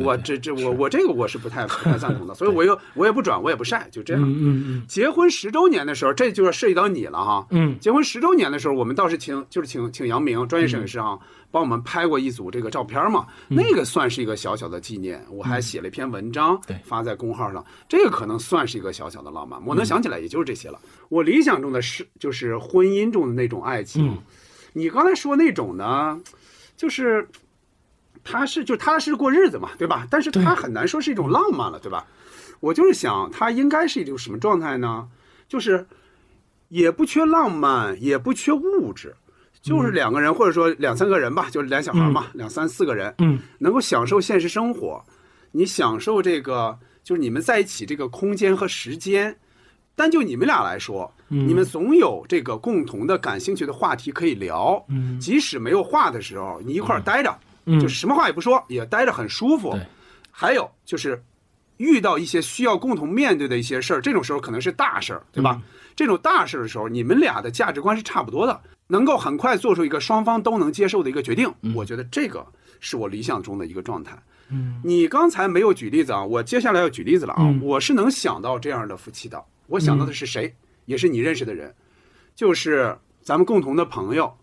[0.00, 4.22] 我这这我我这个我是不太不太赞同的，所以我又我也不转，我也不晒，就这样。
[4.22, 7.44] 嗯嗯结婚十周年的时候，这就是涉及到你了哈。
[7.50, 11.18] 嗯，结婚十周年的时候，我们倒是请就是请请杨明专业摄影师啊，
[11.50, 19.60] 帮我们拍过一组这个照片嘛，嗯那个算是一个小小的纪念，我还写了一篇文章，发在公号上，这个可能算是一个小小的浪漫。
[19.66, 20.80] 我能想起来，也就是这些了。
[21.08, 24.18] 我理想中的是就是婚姻中的那种爱情，
[24.72, 26.20] 你刚才说那种呢，
[26.76, 27.28] 就是。
[28.28, 30.04] 他是就踏实过日子嘛，对吧？
[30.10, 32.04] 但是他很难说是一种浪漫了，对吧？
[32.58, 35.08] 我就是想，他应该是一种什么状态呢？
[35.46, 35.86] 就是
[36.66, 39.14] 也不缺浪漫，也不缺物质，
[39.66, 45.04] 就是两个人或者说两三个人吧，就是俩小孩嘛，两三四个人，嗯，能够享受现实生活，
[45.50, 49.36] 你享受这个就是你们在一起这个空间和时间。
[49.96, 51.48] 单就你们俩来说，嗯。
[51.48, 54.84] 你们总有这个共同的感兴趣的话题可以聊。
[54.88, 55.18] 嗯。
[55.18, 57.34] 即使没有话的时候，你一块儿待着，
[57.64, 57.80] 嗯。
[57.80, 59.74] 就是什么话也不说，也待着很舒服。
[60.30, 61.24] 还有就是，
[61.78, 65.62] 遇到一些需要共同面对的一些事儿，这种时候可能是大事儿，对吧？
[65.96, 71.52] 这种大事儿的时候，你们俩的价值观是差不多的，能够很快做出一个双方都能接受的一个决定。
[71.74, 72.46] 我觉得这个
[72.80, 74.16] 是我理想中的一个状态。
[74.48, 77.42] 嗯你刚才没有举例子啊，我接下来要举例子了啊。
[77.42, 80.54] 嗯我是能想到这样的夫妻的，我想到的是谁，
[80.84, 81.74] 也是你认识的人，
[82.34, 84.36] 就是咱们共同的朋友，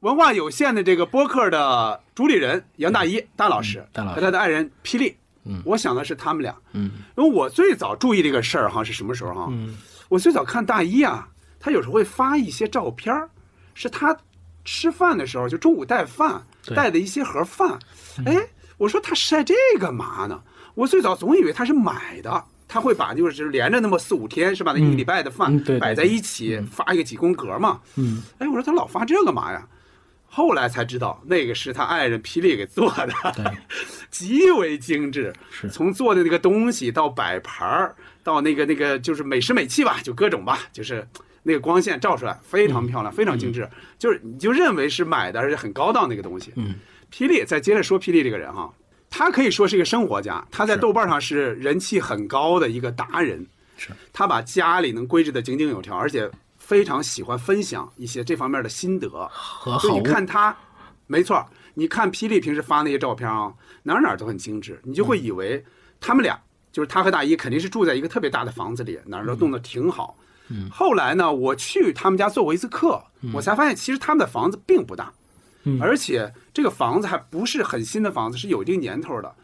[0.00, 5.16] 文化有限的这个播客的主理人杨大一大老师，大老师和他的爱人霹雳。
[5.44, 9.48] 嗯我想的是他们俩，嗯因为我最早注意这个事儿哈是什么时候哈？
[9.50, 9.78] 嗯
[10.08, 11.28] 我最早看大一啊，
[11.58, 13.30] 他有时候会发一些照片儿
[13.76, 14.16] 是他
[14.64, 16.42] 吃饭的时候，就中午带饭
[16.74, 17.78] 带的一些盒饭。
[18.24, 18.34] 哎，
[18.78, 20.42] 我说他晒这干嘛呢？
[20.74, 24.72] 我最早总以为他是买的，他会把就是连着那么四五天是吧？
[24.74, 27.80] 那一个礼拜的饭摆在一起，发一个几宫格嘛。
[27.96, 29.68] 嗯哎，我说他老发这干嘛呀？
[30.28, 33.54] 后来才知道，那个是他爱人霹雳给做的，
[34.10, 35.32] 极为精致。
[35.50, 41.06] 是从做的那个东西到摆盘儿，到那个那个就是美食美器吧，就各种吧，就是
[41.48, 43.68] 那个光线照出来非常漂亮，非常精致。
[44.00, 46.52] 就是你就认为是买的，而且很高档那个东西。
[46.56, 46.74] 嗯，
[47.12, 48.74] 霹雳再接着说霹雳这个人哈，
[49.08, 53.46] 他可以说是一个生活家，他在豆瓣上是人气很高的一个达人。
[53.76, 56.28] 是他把家里能规制的井井有条，而且
[56.58, 59.08] 非常喜欢分享一些这方面的心得。
[59.28, 60.56] 和好你看他，
[61.06, 63.54] 没错，你看霹雳平时发那些照片啊，
[63.84, 65.64] 哪哪都很精致，你就会以为
[66.00, 66.36] 他们俩
[66.72, 70.16] 就是他和大一肯定是住在一个特别大的房子里，哪儿都弄得挺好。
[70.18, 70.25] 嗯
[70.70, 73.02] 后来呢，我去他们家做过一次客，
[73.32, 75.12] 我才发现其实他们的房子并不大，
[75.64, 79.34] 嗯而且这个房子还不是很新的房子，是有一定年头的。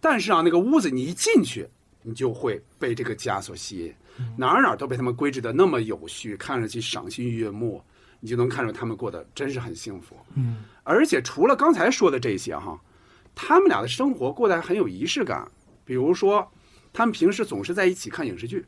[0.00, 1.68] 但是啊，那个屋子你一进去，
[2.02, 3.94] 你就会被这个家所吸引，
[4.36, 7.82] 哪儿哪儿都被他们规制的那么有序，看上去赏心悦目，
[8.20, 10.16] 你就能看出他们过得真是很幸福。
[10.34, 12.80] 嗯而且除了刚才说的这些哈，
[13.34, 15.46] 他们俩的生活过得还很有仪式感。
[15.84, 16.50] 比如说，
[16.92, 18.64] 他们平时总是在一起看影视剧。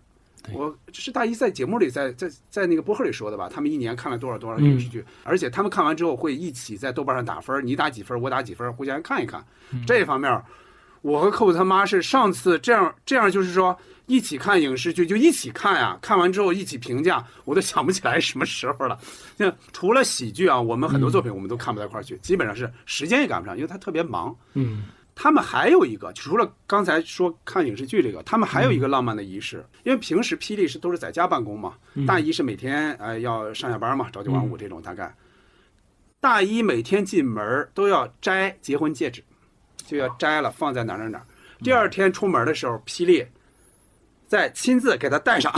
[0.52, 3.48] 我这是大一在节目里在在在那个播客里说的吧？
[3.48, 9.44] 他们一年看了多少多少个影视剧，而且他们看完之后会一起在豆瓣上打分，你打几分，我打几分，互相看一看。
[9.86, 10.42] 这方面，
[11.02, 18.98] 我和扣子他妈是上次这样这样，就是说一起看影视剧就一起看呀、看完之后一起评价，我都想不起来什么时候了。
[19.36, 24.36] 那除了喜剧啊，我们很多作品我们都看不到一块儿去，基本上是时间也赶不上，因为他特别忙。
[24.54, 24.82] 嗯
[25.14, 32.06] 他们还有一个，除了刚才说看影视剧这个，他们还有一个浪漫的仪式，因为平时霹雳是都是在家办公嘛，嗯。
[32.06, 35.14] 大一是每天呃要上下班嘛，朝九晚五这种大概。
[36.18, 39.22] 大一每天进门都要摘结婚戒指，
[39.86, 41.26] 就要摘了放在哪哪哪儿。
[41.62, 43.26] 第二天出门的时候，霹雳
[44.26, 45.52] 再亲自给他戴上，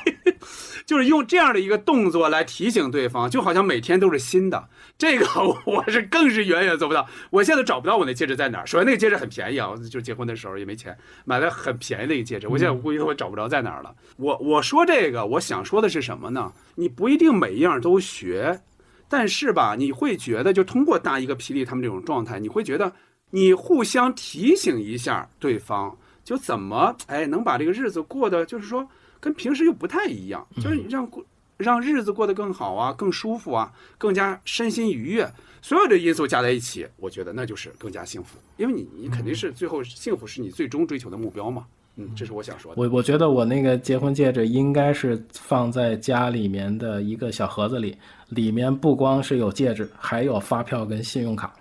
[0.84, 4.68] 就是用这样的一个动作来提醒对方，就好像每天都是新的。
[4.96, 5.26] 这个
[5.66, 7.06] 我是更是远远做不到。
[7.30, 8.66] 我现在找不到我那戒指在哪儿。
[8.66, 13.94] 首先那个戒指很便宜啊，就结婚的时候也没钱买了很便宜的一个戒指，我现在我估计我找不着在哪儿了。
[14.16, 16.52] 我我说这个，我想说的是什么呢？
[16.76, 18.60] 你不一定每一样都学，
[19.08, 22.92] 但是吧，你会觉得就通过大一个霹雳他们这种状态，你会觉得
[23.30, 28.88] 你互相提醒一下对方，就怎么哎能把这个日子过得就是说
[29.18, 31.24] 跟平时又不太一样，就是让过
[31.56, 35.30] 让日子过得更好啊，更舒服啊，更加身心愉悦。
[35.62, 41.64] 所有的因素加在一起，我觉得那就是更加幸福，因为你你肯定是最后幸福是你最终追求的目标嘛。
[41.96, 42.82] 嗯，这是我想说的。
[42.82, 47.96] 我我觉得我那个结婚戒指应该是放在家里面的一个小盒子里，
[48.30, 51.54] 里面不光是有戒指，还有发票跟信用卡。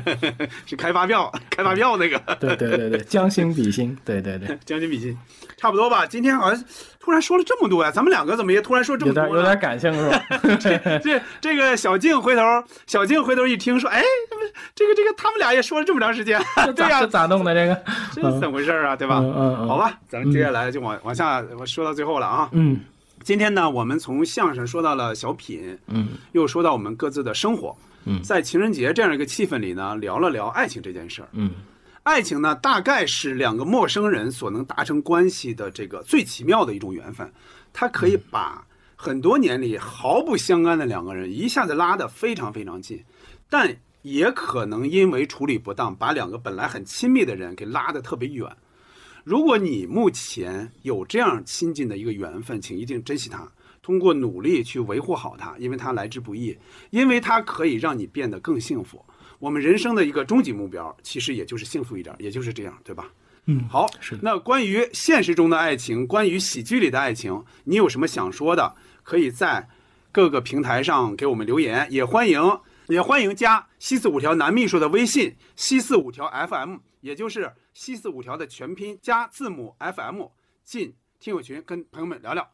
[0.66, 2.18] 是开发票， 开发票那个。
[2.40, 5.16] 对对对对，将心比心，对对对， 将心比心，
[5.56, 6.06] 差不多吧。
[6.06, 6.64] 今天好像
[7.00, 9.28] 突然说了这么多呀，咱们两个怎么也突然说这么多了？
[9.28, 10.24] 有点有点感性是吧？
[10.58, 12.42] 这这这个小静回头，
[12.86, 14.02] 小静回头一听说，哎，
[14.74, 16.40] 这个这个他们俩也说了这么长时间，
[16.76, 17.82] 对呀，这咋弄的这个？
[18.14, 18.94] 这是怎么回事啊？
[18.96, 19.18] 对吧？
[19.18, 22.48] 嗯嗯嗯好吧，咱们接下来就往往下我说到最后了啊。
[22.52, 22.80] 嗯，
[23.22, 27.91] 今天呢，我们从相声说到了小品，嗯，又说到我们各自的生活，嗯
[28.22, 31.28] 在情人节这样一个气氛里呢，聊了聊爱情这件事儿。
[31.32, 31.52] 嗯，
[32.02, 37.32] 爱情呢，大概是两个陌生人所能达成关系的这个最奇妙的一种缘分，
[37.72, 38.66] 它可以把
[38.96, 43.04] 很多年里毫不相干的两个人一下子拉得非常非常近，
[43.48, 48.50] 但也可能因为处理不当，把两个本来很亲密的人给拉得特别远。
[49.22, 53.48] 如果你目前有这样亲近的一个缘分，请一定珍惜它，
[53.82, 56.56] 通过努力去维护好它，因为它来之不易，
[56.90, 59.04] 因为它可以让你变得更幸福。
[59.40, 63.10] 我们人生的一个终极目标，其实也就是幸福一点，也就是这样，对吧？
[63.46, 68.76] 嗯，好，是那关于现实中的爱情，关于喜剧里的爱情，你有什么想说的？
[69.02, 69.68] 可以在
[70.12, 72.40] 各个平台上给我们留言，也欢迎
[72.86, 80.26] 也欢迎加西四五条男秘书的微信西四五条 FM，也就是西四五条的全拼加字母 FM
[80.62, 82.51] 进听友群，跟朋友们聊聊。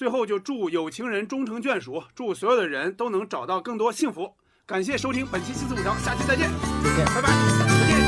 [0.00, 4.32] 最后就祝有情人终成眷属，祝所有的人都能找到更多幸福。
[4.64, 6.48] 感谢收听本期七四五条，下期再见，
[6.82, 7.28] 再见，拜拜，
[7.58, 8.00] 再见。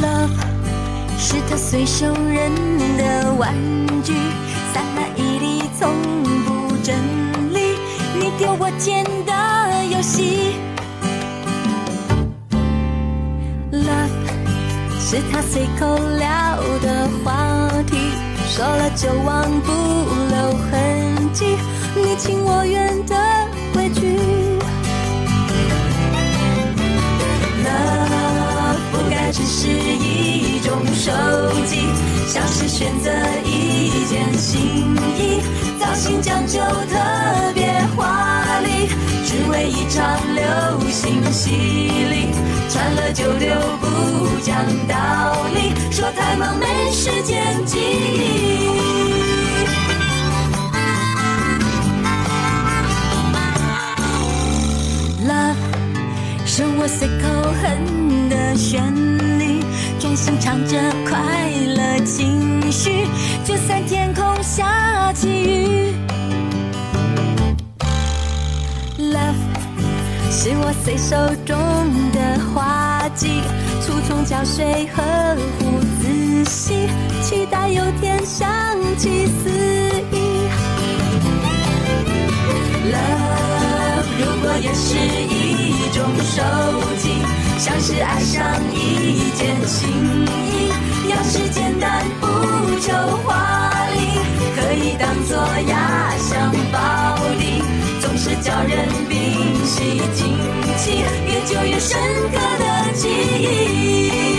[0.00, 0.30] Love
[1.18, 2.54] 是他随手扔
[2.96, 3.52] 的玩
[4.04, 4.14] 具，
[4.72, 5.92] 散了一地，从
[6.44, 6.94] 不整
[7.52, 7.74] 理。
[8.16, 10.64] 你丢我捡的游戏。
[15.08, 17.96] 是他随口聊的话题，
[18.48, 21.56] 说了就忘，不留痕迹。
[21.94, 23.14] 你情我愿的
[23.72, 24.18] 规矩。
[27.62, 31.12] Love 不该只是一种手
[31.66, 31.86] 机，
[32.28, 33.10] 像是选择
[33.44, 35.40] 一件新衣，
[35.78, 38.88] 造型讲究特别华丽，
[39.24, 40.44] 只为一场流
[40.90, 42.28] 行洗礼，
[42.68, 43.86] 穿了就丢不
[44.42, 48.66] 讲道理，说太忙没时间记忆。
[55.26, 55.56] Love
[56.44, 57.24] 是我随口
[57.62, 58.82] 哼的旋
[59.15, 59.15] 律，
[60.16, 63.06] 专心唱着快乐情绪，
[63.44, 65.94] 就算天空下起雨。
[68.98, 69.34] Love
[70.30, 71.14] 是我随手
[71.44, 71.54] 种
[72.12, 73.42] 的花季，
[73.82, 76.88] 粗虫浇水呵护仔细，
[77.22, 78.48] 期待有天想
[78.96, 79.50] 起肆
[80.12, 80.48] 意。
[82.90, 86.42] Love 如果也是一种手
[86.96, 87.10] 机，
[87.58, 90.70] 像是爱上一件新衣，
[91.08, 92.26] 要是简单不
[92.80, 92.92] 求
[93.24, 94.20] 华丽，
[94.54, 95.38] 可以当做
[95.68, 97.62] 压箱宝地，
[98.00, 100.38] 总是叫人屏息惊
[100.76, 101.98] 奇，越久越深
[102.30, 103.08] 刻的记
[103.40, 104.35] 忆。